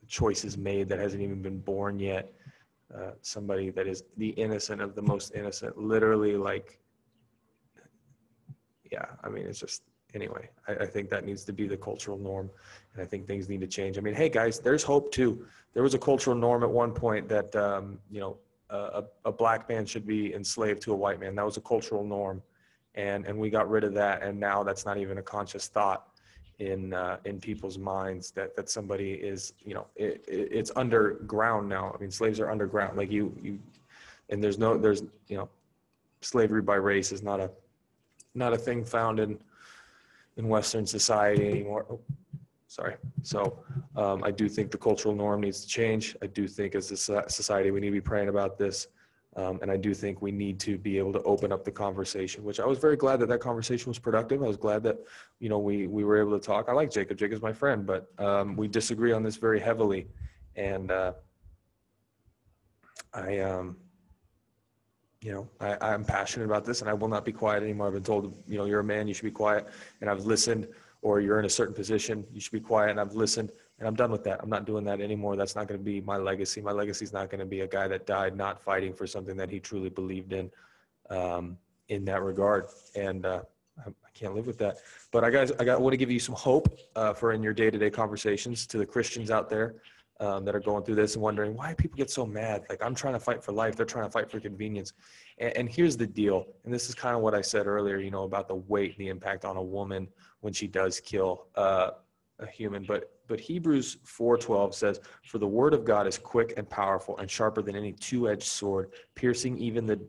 choices 0.09 0.59
made, 0.59 0.88
that 0.88 0.98
hasn't 0.98 1.22
even 1.22 1.40
been 1.40 1.61
born 1.61 1.98
yet, 1.98 2.32
uh, 2.94 3.12
somebody 3.22 3.70
that 3.70 3.86
is 3.86 4.03
the 4.16 4.30
innocent 4.30 4.82
of 4.82 4.94
the 4.94 5.03
most 5.03 5.32
innocent, 5.34 5.78
literally 5.78 6.36
like, 6.36 6.80
yeah, 8.90 9.07
I 9.22 9.28
mean, 9.28 9.46
it's 9.46 9.61
just, 9.61 9.82
anyway, 10.14 10.48
I, 10.68 10.72
I, 10.72 10.86
think 10.86 11.11
that 11.11 11.24
needs 11.24 11.44
to 11.44 11.52
be 11.52 11.66
the 11.66 11.76
cultural 11.76 12.18
norm. 12.18 12.50
And 12.94 13.02
I 13.02 13.06
think 13.06 13.26
things 13.26 13.48
need 13.48 13.61
to 13.61 13.66
change. 13.66 13.98
I 13.98 14.00
mean, 14.00 14.14
hey 14.14 14.28
guys, 14.28 14.58
there's 14.58 14.82
hope 14.82 15.12
too. 15.12 15.46
There 15.74 15.82
was 15.82 15.94
a 15.94 15.98
cultural 15.98 16.36
norm 16.36 16.62
at 16.62 16.70
one 16.70 16.92
point 16.92 17.28
that, 17.28 17.54
um, 17.56 17.98
you 18.11 18.20
know, 18.20 18.36
a, 18.70 19.04
a 19.24 19.32
black 19.32 19.68
man 19.68 19.84
should 19.84 20.06
be 20.06 20.32
enslaved 20.32 20.80
to 20.82 20.92
a 20.92 20.96
white 20.96 21.18
man. 21.18 21.34
That 21.34 21.44
was 21.44 21.56
a 21.56 21.61
cultural 21.61 22.04
norm. 22.04 22.40
And, 22.94 23.26
and 23.26 23.36
we 23.36 23.50
got 23.50 23.68
rid 23.68 23.84
of 23.84 23.94
that. 23.94 24.22
And 24.22 24.38
now 24.38 24.62
that's 24.62 24.86
not 24.86 24.96
even 24.96 25.18
a 25.18 25.22
conscious 25.22 25.66
thought 25.66 26.06
in 26.61 26.92
uh, 26.92 27.16
in 27.24 27.40
people's 27.40 27.78
minds 27.78 28.30
that 28.32 28.54
that 28.54 28.68
somebody 28.68 29.12
is 29.12 29.54
you 29.64 29.74
know 29.74 29.86
it, 29.96 30.22
it, 30.28 30.48
it's 30.52 30.70
underground 30.76 31.68
now. 31.68 31.92
I 31.94 32.00
mean, 32.00 32.11
slaves 32.11 32.38
are 32.38 32.50
underground. 32.50 32.96
Like 32.96 33.11
you 33.11 33.34
you, 33.42 33.58
and 34.28 34.44
there's 34.44 34.58
no 34.58 34.76
there's 34.76 35.02
you 35.28 35.36
know, 35.38 35.48
slavery 36.20 36.62
by 36.62 36.76
race 36.76 37.12
is 37.12 37.22
not 37.22 37.40
a 37.40 37.50
not 38.34 38.52
a 38.52 38.58
thing 38.58 38.84
found 38.84 39.18
in 39.18 39.38
in 40.37 40.49
Western 40.49 40.87
society 40.87 41.49
anymore. 41.49 41.87
Oh, 41.91 42.01
sorry. 42.66 42.97
So 43.22 43.64
um, 43.97 44.22
I 44.24 44.31
do 44.31 44.49
think 44.49 44.70
the 44.70 44.78
cultural 44.78 45.14
norm 45.14 45.41
needs 45.41 45.61
to 45.62 45.68
change. 45.68 46.16
I 46.22 46.26
do 46.26 46.47
think 46.47 46.74
as 46.74 46.91
a 46.91 46.97
society 47.28 47.70
we 47.70 47.81
need 47.81 47.89
to 47.89 47.93
be 47.93 48.01
praying 48.01 48.28
about 48.28 48.59
this. 48.59 48.89
Um, 49.37 49.61
and 49.62 49.70
I 49.70 49.76
do 49.76 49.95
think 49.95 50.20
we 50.20 50.33
need 50.33 50.59
to 50.61 50.76
be 50.76 50.99
able 50.99 51.12
to 51.12 51.22
open 51.22 51.53
up 51.53 51.64
the 51.64 51.70
conversation, 51.70 52.43
which 52.43 52.59
I 52.59 52.66
was 52.66 52.78
very 52.78 52.97
glad 52.97 53.20
that 53.20 53.28
that 53.28 53.39
conversation 53.39 53.89
was 53.89 53.99
productive. 53.99 54.43
I 54.43 54.47
was 54.47 54.57
glad 54.57 54.83
that, 54.83 54.99
you 55.39 55.49
know, 55.49 55.59
we, 55.59 55.87
we 55.87 56.03
were 56.03 56.18
able 56.18 56.37
to 56.39 56.45
talk. 56.45 56.68
I 56.68 56.72
like 56.72 56.91
Jacob. 56.91 57.16
Jacob's 57.16 57.41
my 57.41 57.53
friend, 57.53 57.87
but 57.87 58.11
um, 58.18 58.57
we 58.57 58.66
disagree 58.66 59.12
on 59.12 59.22
this 59.22 59.37
very 59.37 59.61
heavily. 59.61 60.09
And 60.57 60.91
uh, 60.91 61.12
I, 63.14 63.39
um, 63.39 63.76
you 65.22 65.32
know, 65.32 65.48
I, 65.60 65.76
I'm 65.80 66.04
passionate 66.04 66.46
about 66.46 66.64
this 66.64 66.80
and 66.80 66.88
I 66.88 66.94
will 66.94 67.08
not 67.08 67.24
be 67.24 67.32
quiet 67.32 67.62
anymore. 67.62 67.88
I've 67.88 67.92
been 67.92 68.02
told, 68.02 68.42
you 68.48 68.56
know, 68.56 68.64
you're 68.64 68.80
a 68.80 68.84
man, 68.84 69.06
you 69.06 69.14
should 69.14 69.24
be 69.24 69.30
quiet. 69.30 69.68
And 70.00 70.08
I've 70.08 70.24
listened 70.24 70.66
or 71.02 71.20
you're 71.20 71.38
in 71.38 71.44
a 71.44 71.50
certain 71.50 71.74
position, 71.74 72.24
you 72.32 72.40
should 72.40 72.52
be 72.52 72.60
quiet. 72.60 72.90
And 72.90 73.00
I've 73.00 73.14
listened 73.14 73.52
and 73.78 73.88
I'm 73.88 73.94
done 73.94 74.10
with 74.10 74.24
that. 74.24 74.40
I'm 74.42 74.50
not 74.50 74.66
doing 74.66 74.84
that 74.84 75.00
anymore. 75.00 75.36
That's 75.36 75.56
not 75.56 75.66
going 75.68 75.78
to 75.78 75.84
be 75.84 76.00
my 76.00 76.16
legacy. 76.16 76.60
My 76.60 76.72
legacy 76.72 77.04
is 77.04 77.12
not 77.12 77.30
going 77.30 77.40
to 77.40 77.46
be 77.46 77.60
a 77.60 77.66
guy 77.66 77.88
that 77.88 78.06
died 78.06 78.36
not 78.36 78.62
fighting 78.62 78.94
for 78.94 79.06
something 79.06 79.36
that 79.36 79.50
he 79.50 79.60
truly 79.60 79.88
believed 79.88 80.32
in, 80.32 80.50
um, 81.08 81.56
in 81.88 82.04
that 82.06 82.22
regard. 82.22 82.66
And 82.94 83.24
uh, 83.24 83.42
I, 83.86 83.90
can't 84.12 84.34
live 84.34 84.46
with 84.46 84.58
that. 84.58 84.76
But 85.12 85.24
I 85.24 85.30
guys, 85.30 85.50
I 85.52 85.64
got 85.64 85.80
want 85.80 85.94
to 85.94 85.96
give 85.96 86.10
you 86.10 86.18
some 86.18 86.34
hope 86.34 86.78
uh, 86.94 87.14
for 87.14 87.32
in 87.32 87.42
your 87.42 87.54
day-to-day 87.54 87.88
conversations 87.88 88.66
to 88.66 88.76
the 88.76 88.84
Christians 88.84 89.30
out 89.30 89.48
there 89.48 89.76
um, 90.20 90.44
that 90.44 90.54
are 90.54 90.60
going 90.60 90.84
through 90.84 90.94
this 90.94 91.14
and 91.14 91.22
wondering 91.22 91.56
why 91.56 91.74
people 91.74 91.96
get 91.96 92.10
so 92.10 92.26
mad. 92.26 92.64
Like 92.68 92.82
I'm 92.82 92.94
trying 92.94 93.14
to 93.14 93.20
fight 93.20 93.42
for 93.42 93.52
life, 93.52 93.74
they're 93.74 93.86
trying 93.86 94.04
to 94.04 94.10
fight 94.10 94.30
for 94.30 94.38
convenience. 94.38 94.92
And, 95.38 95.56
and 95.56 95.68
here's 95.68 95.96
the 95.96 96.06
deal. 96.06 96.46
And 96.64 96.72
this 96.72 96.88
is 96.88 96.94
kind 96.94 97.16
of 97.16 97.22
what 97.22 97.34
I 97.34 97.40
said 97.40 97.66
earlier. 97.66 97.98
You 97.98 98.10
know 98.10 98.24
about 98.24 98.46
the 98.46 98.56
weight 98.56 98.96
the 98.98 99.08
impact 99.08 99.44
on 99.44 99.56
a 99.56 99.62
woman 99.62 100.06
when 100.40 100.52
she 100.52 100.66
does 100.66 101.00
kill 101.00 101.46
uh, 101.56 101.92
a 102.38 102.46
human, 102.46 102.84
but 102.84 103.10
but 103.26 103.38
Hebrews 103.38 103.98
4:12 104.04 104.74
says, 104.74 105.00
"For 105.24 105.38
the 105.38 105.46
word 105.46 105.72
of 105.72 105.84
God 105.84 106.06
is 106.06 106.18
quick 106.18 106.54
and 106.56 106.68
powerful 106.68 107.16
and 107.18 107.30
sharper 107.30 107.62
than 107.62 107.76
any 107.76 107.92
two-edged 107.92 108.42
sword, 108.42 108.92
piercing 109.14 109.56
even 109.58 109.86
the 109.86 110.00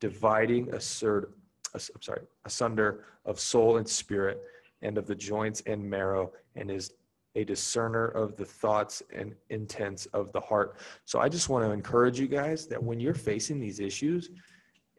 dividing 0.00 0.74
assert, 0.74 1.32
I'm 1.72 2.02
sorry, 2.02 2.22
asunder 2.44 3.04
of 3.24 3.38
soul 3.38 3.76
and 3.76 3.88
spirit, 3.88 4.42
and 4.82 4.98
of 4.98 5.06
the 5.06 5.14
joints 5.14 5.62
and 5.66 5.88
marrow, 5.88 6.32
and 6.56 6.70
is 6.70 6.92
a 7.34 7.44
discerner 7.44 8.06
of 8.08 8.36
the 8.36 8.44
thoughts 8.44 9.02
and 9.12 9.34
intents 9.50 10.06
of 10.06 10.32
the 10.32 10.40
heart." 10.40 10.76
So 11.04 11.20
I 11.20 11.28
just 11.28 11.48
want 11.48 11.64
to 11.64 11.70
encourage 11.70 12.18
you 12.18 12.28
guys 12.28 12.66
that 12.68 12.82
when 12.82 13.00
you're 13.00 13.14
facing 13.14 13.60
these 13.60 13.80
issues, 13.80 14.30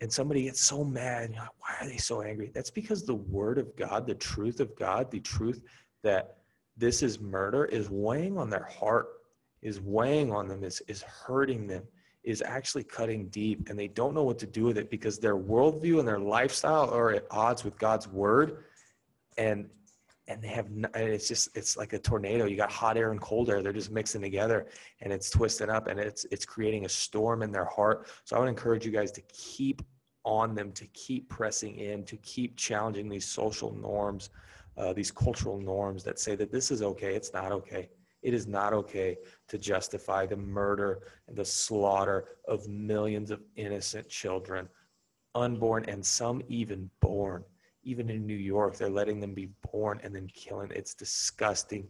and 0.02 0.12
somebody 0.12 0.44
gets 0.44 0.62
so 0.62 0.84
mad, 0.84 1.32
you're 1.32 1.42
like, 1.42 1.50
why 1.60 1.76
are 1.80 1.88
they 1.88 1.98
so 1.98 2.22
angry? 2.22 2.52
That's 2.54 2.70
because 2.70 3.06
the 3.06 3.16
word 3.16 3.58
of 3.58 3.76
God, 3.76 4.06
the 4.06 4.16
truth 4.16 4.60
of 4.60 4.76
God, 4.76 5.10
the 5.10 5.22
truth 5.22 5.62
that 6.04 6.38
this 6.78 7.02
is 7.02 7.20
murder 7.20 7.66
is 7.66 7.90
weighing 7.90 8.38
on 8.38 8.50
their 8.50 8.66
heart, 8.66 9.08
is 9.62 9.80
weighing 9.80 10.32
on 10.32 10.48
them, 10.48 10.64
is, 10.64 10.82
is 10.88 11.02
hurting 11.04 11.66
them, 11.66 11.84
is 12.24 12.42
actually 12.42 12.84
cutting 12.84 13.28
deep, 13.30 13.70
and 13.70 13.80
they 13.80 13.88
don't 13.88 14.14
know 14.14 14.24
what 14.24 14.40
to 14.40 14.48
do 14.48 14.64
with 14.66 14.78
it 14.78 14.90
because 14.90 15.18
their 15.18 15.38
worldview 15.38 16.00
and 16.00 16.08
their 16.08 16.20
lifestyle 16.20 16.90
are 16.94 17.12
at 17.12 17.26
odds 17.32 17.64
with 17.64 17.78
God's 17.78 18.08
word. 18.08 18.66
And 19.38 19.70
and 20.28 20.42
they 20.42 20.48
have 20.48 20.68
and 20.68 20.88
it's 20.96 21.28
just 21.28 21.50
it's 21.56 21.78
like 21.78 21.94
a 21.94 22.00
tornado 22.00 22.46
you 22.46 22.56
got 22.56 22.72
hot 22.72 22.98
air 22.98 23.12
and 23.12 23.22
cold 23.22 23.50
air 23.50 23.62
they're 23.62 23.72
just 23.72 23.92
mixing 23.92 24.22
together 24.22 24.68
and 25.02 25.14
it's 25.14 25.30
twisting 25.30 25.70
up 25.70 25.88
and 25.88 26.00
it's 26.00 26.26
it's 26.32 26.46
creating 26.46 26.86
a 26.86 26.90
storm 26.90 27.44
in 27.44 27.52
their 27.52 27.66
heart 27.66 28.08
so 28.24 28.36
i 28.36 28.40
would 28.40 28.50
encourage 28.50 28.86
you 28.86 28.92
guys 28.92 29.12
to 29.12 29.22
keep 29.28 29.82
on 30.24 30.56
them 30.56 30.72
to 30.72 30.88
keep 30.88 31.30
pressing 31.30 31.78
in 31.78 32.04
to 32.04 32.18
keep 32.18 32.58
challenging 32.58 33.08
these 33.08 33.26
social 33.28 33.76
norms 33.76 34.32
uh, 34.78 34.94
these 34.94 35.12
cultural 35.12 35.60
norms 35.60 36.04
that 36.04 36.20
say 36.20 36.36
that 36.36 36.52
this 36.52 36.72
is 36.72 36.82
okay. 36.82 37.16
It's 37.16 37.34
not 37.34 37.52
okay. 37.52 37.90
It 38.22 38.34
is 38.34 38.48
not 38.48 38.74
okay 38.74 39.18
to 39.48 39.58
justify 39.58 40.26
the 40.26 40.36
murder 40.36 41.02
and 41.28 41.38
the 41.38 41.46
slaughter 41.46 42.26
of 42.48 42.68
millions 42.68 43.32
of 43.32 43.42
innocent 43.56 44.10
children, 44.10 44.68
unborn 45.36 45.86
and 45.88 46.06
some 46.06 46.42
even 46.48 46.90
born. 47.02 47.44
Even 47.86 48.10
in 48.10 48.26
New 48.26 48.36
York, 48.36 48.78
they're 48.78 48.90
letting 48.90 49.20
them 49.20 49.34
be 49.34 49.50
born 49.72 50.00
and 50.04 50.14
then 50.14 50.28
killing. 50.34 50.72
It's 50.76 50.94
disgusting. 50.94 51.88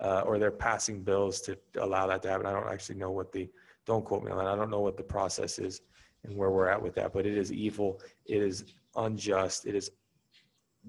Uh, 0.00 0.22
or 0.24 0.38
they're 0.38 0.52
passing 0.52 1.02
bills 1.02 1.40
to 1.40 1.58
allow 1.80 2.06
that 2.06 2.22
to 2.22 2.30
happen. 2.30 2.46
I 2.46 2.52
don't 2.52 2.72
actually 2.72 2.94
know 2.94 3.10
what 3.10 3.32
the, 3.32 3.48
don't 3.84 4.04
quote 4.04 4.22
me 4.22 4.30
on 4.30 4.38
that. 4.38 4.46
I 4.46 4.54
don't 4.54 4.70
know 4.70 4.78
what 4.78 4.96
the 4.96 5.02
process 5.02 5.58
is 5.58 5.80
and 6.22 6.36
where 6.36 6.50
we're 6.50 6.68
at 6.68 6.80
with 6.80 6.94
that, 6.94 7.12
but 7.12 7.26
it 7.26 7.36
is 7.36 7.52
evil. 7.52 8.00
It 8.24 8.40
is 8.40 8.64
unjust. 8.94 9.66
It 9.66 9.74
is 9.74 9.90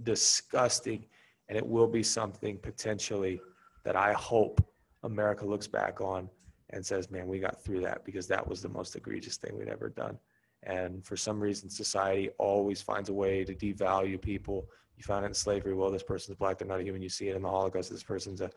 disgusting 0.03 1.05
and 1.47 1.57
it 1.57 1.65
will 1.65 1.87
be 1.87 2.03
something 2.03 2.57
potentially 2.59 3.41
that 3.83 3.95
I 3.95 4.13
hope 4.13 4.63
America 5.03 5.45
looks 5.45 5.67
back 5.67 5.99
on 6.01 6.29
and 6.69 6.85
says, 6.85 7.09
man, 7.09 7.27
we 7.27 7.39
got 7.39 7.63
through 7.63 7.81
that 7.81 8.05
because 8.05 8.27
that 8.27 8.47
was 8.47 8.61
the 8.61 8.69
most 8.69 8.95
egregious 8.95 9.37
thing 9.37 9.57
we'd 9.57 9.67
ever 9.67 9.89
done. 9.89 10.17
And 10.63 11.05
for 11.05 11.15
some 11.15 11.39
reason, 11.39 11.69
society 11.69 12.29
always 12.37 12.81
finds 12.81 13.09
a 13.09 13.13
way 13.13 13.43
to 13.45 13.55
devalue 13.55 14.21
people. 14.21 14.67
You 14.97 15.03
find 15.03 15.23
it 15.23 15.29
in 15.29 15.33
slavery. 15.33 15.73
Well, 15.73 15.91
this 15.91 16.03
person's 16.03 16.37
black. 16.37 16.57
They're 16.57 16.67
not 16.67 16.81
a 16.81 16.83
human. 16.83 17.01
You 17.01 17.09
see 17.09 17.29
it 17.29 17.35
in 17.35 17.41
the 17.41 17.49
Holocaust. 17.49 17.89
This 17.89 18.03
person's 18.03 18.41
a, 18.41 18.51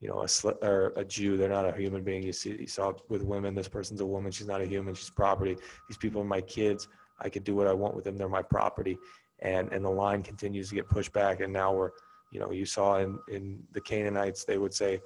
you 0.00 0.08
know, 0.08 0.22
a 0.22 0.28
sl- 0.28 0.62
or 0.62 0.92
a 0.96 1.04
Jew. 1.04 1.36
They're 1.36 1.48
not 1.48 1.68
a 1.68 1.76
human 1.76 2.04
being. 2.04 2.22
You 2.22 2.32
see, 2.32 2.56
you 2.60 2.68
saw 2.68 2.90
it 2.90 3.00
with 3.08 3.22
women. 3.22 3.54
This 3.54 3.68
person's 3.68 4.00
a 4.00 4.06
woman. 4.06 4.30
She's 4.30 4.46
not 4.46 4.60
a 4.60 4.66
human. 4.66 4.94
She's 4.94 5.10
property. 5.10 5.56
These 5.88 5.98
people 5.98 6.20
are 6.22 6.24
my 6.24 6.40
kids. 6.40 6.86
I 7.20 7.28
could 7.28 7.42
do 7.42 7.56
what 7.56 7.66
I 7.66 7.72
want 7.72 7.96
with 7.96 8.04
them. 8.04 8.16
They're 8.16 8.28
my 8.28 8.42
property. 8.42 8.96
And 9.40 9.72
and 9.72 9.84
the 9.84 9.90
line 9.90 10.22
continues 10.22 10.68
to 10.68 10.76
get 10.76 10.88
pushed 10.88 11.12
back. 11.12 11.40
And 11.40 11.52
now 11.52 11.74
we're, 11.74 11.90
you 12.32 12.38
know, 12.38 12.52
you 12.52 12.64
saw 12.64 12.98
in 12.98 13.18
in 13.28 13.60
the 13.72 13.80
Canaanites, 13.80 14.44
they 14.44 14.58
would 14.58 14.74
say, 14.74 15.00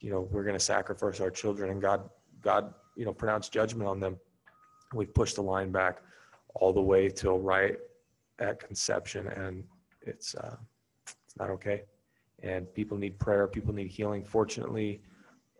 you 0.00 0.10
know, 0.10 0.22
we're 0.30 0.44
going 0.44 0.56
to 0.56 0.64
sacrifice 0.64 1.20
our 1.20 1.30
children, 1.30 1.70
and 1.70 1.82
God 1.82 2.08
God, 2.40 2.72
you 2.96 3.04
know, 3.04 3.12
pronounced 3.12 3.52
judgment 3.52 3.88
on 3.88 4.00
them. 4.00 4.18
We've 4.94 5.12
pushed 5.12 5.36
the 5.36 5.42
line 5.42 5.70
back 5.70 5.98
all 6.54 6.72
the 6.72 6.80
way 6.80 7.08
till 7.08 7.38
right 7.38 7.76
at 8.38 8.60
conception, 8.60 9.28
and 9.28 9.64
it's 10.02 10.34
uh, 10.34 10.56
it's 11.06 11.36
not 11.38 11.50
okay. 11.50 11.82
And 12.42 12.72
people 12.74 12.96
need 12.96 13.18
prayer. 13.18 13.46
People 13.46 13.74
need 13.74 13.88
healing. 13.88 14.24
Fortunately, 14.24 15.00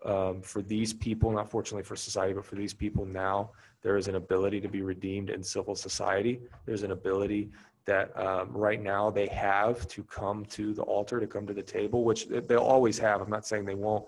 um, 0.05 0.41
for 0.41 0.61
these 0.61 0.93
people, 0.93 1.31
not 1.31 1.49
fortunately 1.49 1.83
for 1.83 1.95
society, 1.95 2.33
but 2.33 2.45
for 2.45 2.55
these 2.55 2.73
people 2.73 3.05
now, 3.05 3.51
there 3.81 3.97
is 3.97 4.07
an 4.07 4.15
ability 4.15 4.61
to 4.61 4.69
be 4.69 4.81
redeemed 4.81 5.29
in 5.29 5.43
civil 5.43 5.75
society. 5.75 6.39
There's 6.65 6.83
an 6.83 6.91
ability 6.91 7.51
that 7.85 8.17
um, 8.17 8.51
right 8.51 8.81
now 8.81 9.09
they 9.09 9.27
have 9.27 9.87
to 9.89 10.03
come 10.03 10.45
to 10.45 10.73
the 10.73 10.83
altar, 10.83 11.19
to 11.19 11.27
come 11.27 11.45
to 11.47 11.53
the 11.53 11.63
table, 11.63 12.03
which 12.03 12.27
they'll 12.27 12.59
always 12.59 12.97
have. 12.99 13.21
I'm 13.21 13.29
not 13.29 13.45
saying 13.45 13.65
they 13.65 13.75
won't, 13.75 14.05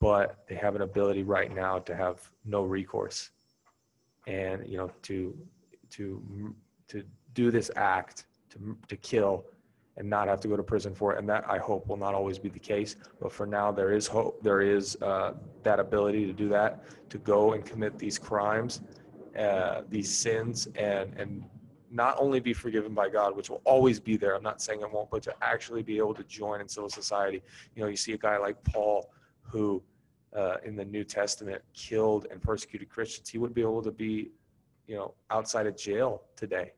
but 0.00 0.44
they 0.48 0.54
have 0.54 0.76
an 0.76 0.82
ability 0.82 1.24
right 1.24 1.54
now 1.54 1.78
to 1.80 1.94
have 1.94 2.30
no 2.44 2.62
recourse 2.62 3.30
and 4.28 4.64
you 4.68 4.76
know 4.76 4.90
to 5.02 5.36
to 5.90 6.54
to 6.86 7.02
do 7.34 7.50
this 7.50 7.70
act 7.74 8.26
to 8.50 8.76
to 8.86 8.96
kill 8.96 9.44
and 9.96 10.08
not 10.08 10.28
have 10.28 10.38
to 10.38 10.46
go 10.46 10.56
to 10.56 10.62
prison 10.62 10.94
for 10.94 11.14
it 11.14 11.18
and 11.18 11.28
that 11.28 11.44
i 11.48 11.58
hope 11.58 11.88
will 11.88 11.96
not 11.96 12.14
always 12.14 12.38
be 12.38 12.48
the 12.48 12.58
case 12.58 12.96
but 13.20 13.32
for 13.32 13.46
now 13.46 13.72
there 13.72 13.92
is 13.92 14.06
hope 14.06 14.40
there 14.42 14.60
is 14.60 14.96
uh, 15.02 15.32
that 15.62 15.80
ability 15.80 16.26
to 16.26 16.32
do 16.32 16.48
that 16.48 16.84
to 17.10 17.18
go 17.18 17.54
and 17.54 17.64
commit 17.64 17.98
these 17.98 18.18
crimes 18.18 18.82
uh, 19.38 19.82
these 19.88 20.14
sins 20.14 20.68
and 20.76 21.14
and 21.16 21.42
not 21.90 22.16
only 22.18 22.38
be 22.38 22.52
forgiven 22.52 22.92
by 22.92 23.08
God, 23.08 23.34
which 23.34 23.48
will 23.48 23.62
always 23.64 23.98
be 23.98 24.18
there. 24.18 24.34
I'm 24.34 24.42
not 24.42 24.60
saying 24.60 24.82
it 24.82 24.92
won't, 24.92 25.10
but 25.10 25.22
to 25.22 25.34
actually 25.40 25.82
be 25.82 25.96
able 25.96 26.12
to 26.14 26.24
join 26.24 26.60
in 26.60 26.68
civil 26.68 26.90
society. 26.90 27.42
You 27.74 27.82
know, 27.82 27.88
you 27.88 27.96
see 27.96 28.12
a 28.12 28.18
guy 28.18 28.36
like 28.36 28.62
Paul 28.64 29.10
who 29.40 29.82
uh, 30.36 30.56
in 30.64 30.76
the 30.76 30.84
New 30.84 31.04
Testament 31.04 31.62
killed 31.74 32.26
and 32.30 32.42
persecuted 32.42 32.88
Christians, 32.88 33.28
he 33.28 33.38
would 33.38 33.54
be 33.54 33.62
able 33.62 33.82
to 33.82 33.90
be, 33.90 34.30
you 34.86 34.96
know, 34.96 35.14
outside 35.30 35.66
of 35.66 35.76
jail 35.76 36.22
today. 36.36 36.72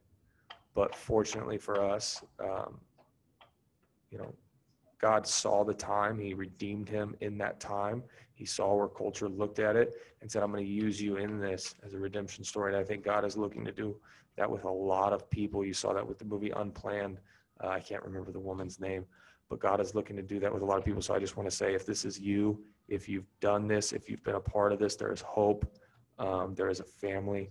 But 0.75 0.95
fortunately 0.95 1.59
for 1.59 1.83
us, 1.83 2.23
um, 2.39 2.79
you 4.11 4.19
know, 4.19 4.33
God 5.01 5.27
saw 5.27 5.65
the 5.65 5.75
time. 5.75 6.19
He 6.19 6.35
redeemed 6.35 6.89
him 6.89 7.17
in 7.21 7.39
that 7.39 7.59
time. 7.59 8.03
He 8.35 8.45
saw 8.45 8.75
where 8.75 8.89
culture 8.89 9.29
looked 9.29 9.59
at 9.59 9.77
it 9.77 9.95
and 10.21 10.31
said, 10.31 10.43
I'm 10.43 10.53
going 10.53 10.65
to 10.65 10.71
use 10.71 11.01
you 11.01 11.17
in 11.17 11.41
this 11.41 11.75
as 11.85 11.95
a 11.95 11.99
redemption 11.99 12.45
story. 12.45 12.73
And 12.73 12.81
I 12.81 12.85
think 12.85 13.05
God 13.05 13.25
is 13.25 13.37
looking 13.37 13.65
to 13.65 13.73
do 13.73 13.97
that 14.37 14.51
with 14.51 14.65
a 14.65 14.71
lot 14.71 15.13
of 15.13 15.29
people. 15.31 15.65
You 15.65 15.73
saw 15.73 15.93
that 15.95 16.07
with 16.07 16.19
the 16.19 16.25
movie 16.25 16.51
Unplanned. 16.51 17.19
Uh, 17.63 17.69
I 17.69 17.81
can't 17.81 18.03
remember 18.03 18.33
the 18.33 18.41
woman's 18.41 18.81
name, 18.81 19.05
but 19.51 19.59
God 19.59 19.81
is 19.81 19.97
looking 19.97 20.15
to 20.17 20.23
do 20.23 20.39
that 20.39 20.55
with 20.55 20.63
a 20.63 20.65
lot 20.65 20.79
of 20.79 20.85
people. 20.85 21.03
So 21.03 21.13
I 21.13 21.19
just 21.19 21.37
want 21.37 21.51
to 21.51 21.55
say 21.55 21.75
if 21.75 21.85
this 21.85 22.05
is 22.05 22.19
you, 22.21 22.63
if 22.89 23.09
you've 23.09 23.27
done 23.41 23.67
this, 23.67 23.93
if 23.93 24.09
you've 24.09 24.23
been 24.23 24.37
a 24.37 24.41
part 24.41 24.73
of 24.73 24.79
this, 24.79 24.95
there 24.95 25.13
is 25.13 25.21
hope. 25.21 25.67
Um, 26.21 26.55
there 26.55 26.69
is 26.69 26.79
a 26.81 26.85
family, 26.85 27.51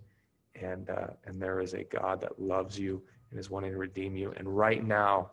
and 0.55 0.89
uh, 0.89 1.07
and 1.25 1.41
there 1.41 1.59
is 1.59 1.73
a 1.73 1.83
God 1.83 2.21
that 2.21 2.39
loves 2.39 2.79
you 2.79 3.03
and 3.29 3.39
is 3.39 3.49
wanting 3.49 3.71
to 3.71 3.77
redeem 3.77 4.15
you. 4.15 4.33
And 4.37 4.47
right 4.47 4.83
now, 4.83 5.31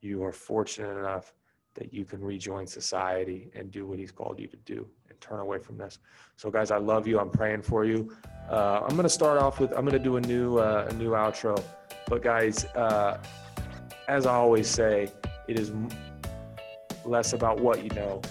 you 0.00 0.24
are 0.24 0.32
fortunate 0.32 0.98
enough 0.98 1.32
that 1.74 1.94
you 1.94 2.04
can 2.04 2.20
rejoin 2.20 2.66
society 2.66 3.50
and 3.54 3.70
do 3.70 3.86
what 3.86 3.98
He's 3.98 4.10
called 4.10 4.40
you 4.40 4.48
to 4.48 4.56
do 4.56 4.88
and 5.08 5.20
turn 5.20 5.38
away 5.38 5.58
from 5.58 5.78
this. 5.78 5.98
So, 6.36 6.50
guys, 6.50 6.72
I 6.72 6.78
love 6.78 7.06
you. 7.06 7.20
I'm 7.20 7.30
praying 7.30 7.62
for 7.62 7.84
you. 7.84 8.12
Uh, 8.48 8.80
I'm 8.82 8.96
going 8.96 9.04
to 9.04 9.08
start 9.08 9.38
off 9.38 9.60
with 9.60 9.70
I'm 9.72 9.84
going 9.84 9.92
to 9.92 9.98
do 9.98 10.16
a 10.16 10.20
new 10.20 10.58
uh, 10.58 10.88
a 10.90 10.94
new 10.94 11.10
outro, 11.10 11.62
but 12.08 12.22
guys, 12.22 12.64
uh, 12.74 13.22
as 14.08 14.26
I 14.26 14.34
always 14.34 14.66
say, 14.68 15.12
it 15.50 15.58
is 15.58 15.72
less 17.04 17.32
about 17.32 17.58
what 17.60 17.82
you 17.82 17.90
know 17.90 18.22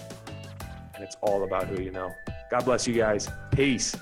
and 0.94 1.04
it's 1.04 1.16
all 1.20 1.44
about 1.44 1.66
who 1.66 1.82
you 1.82 1.90
know. 1.90 2.14
God 2.50 2.64
bless 2.64 2.86
you 2.86 2.94
guys. 2.94 3.28
Peace. 3.52 3.96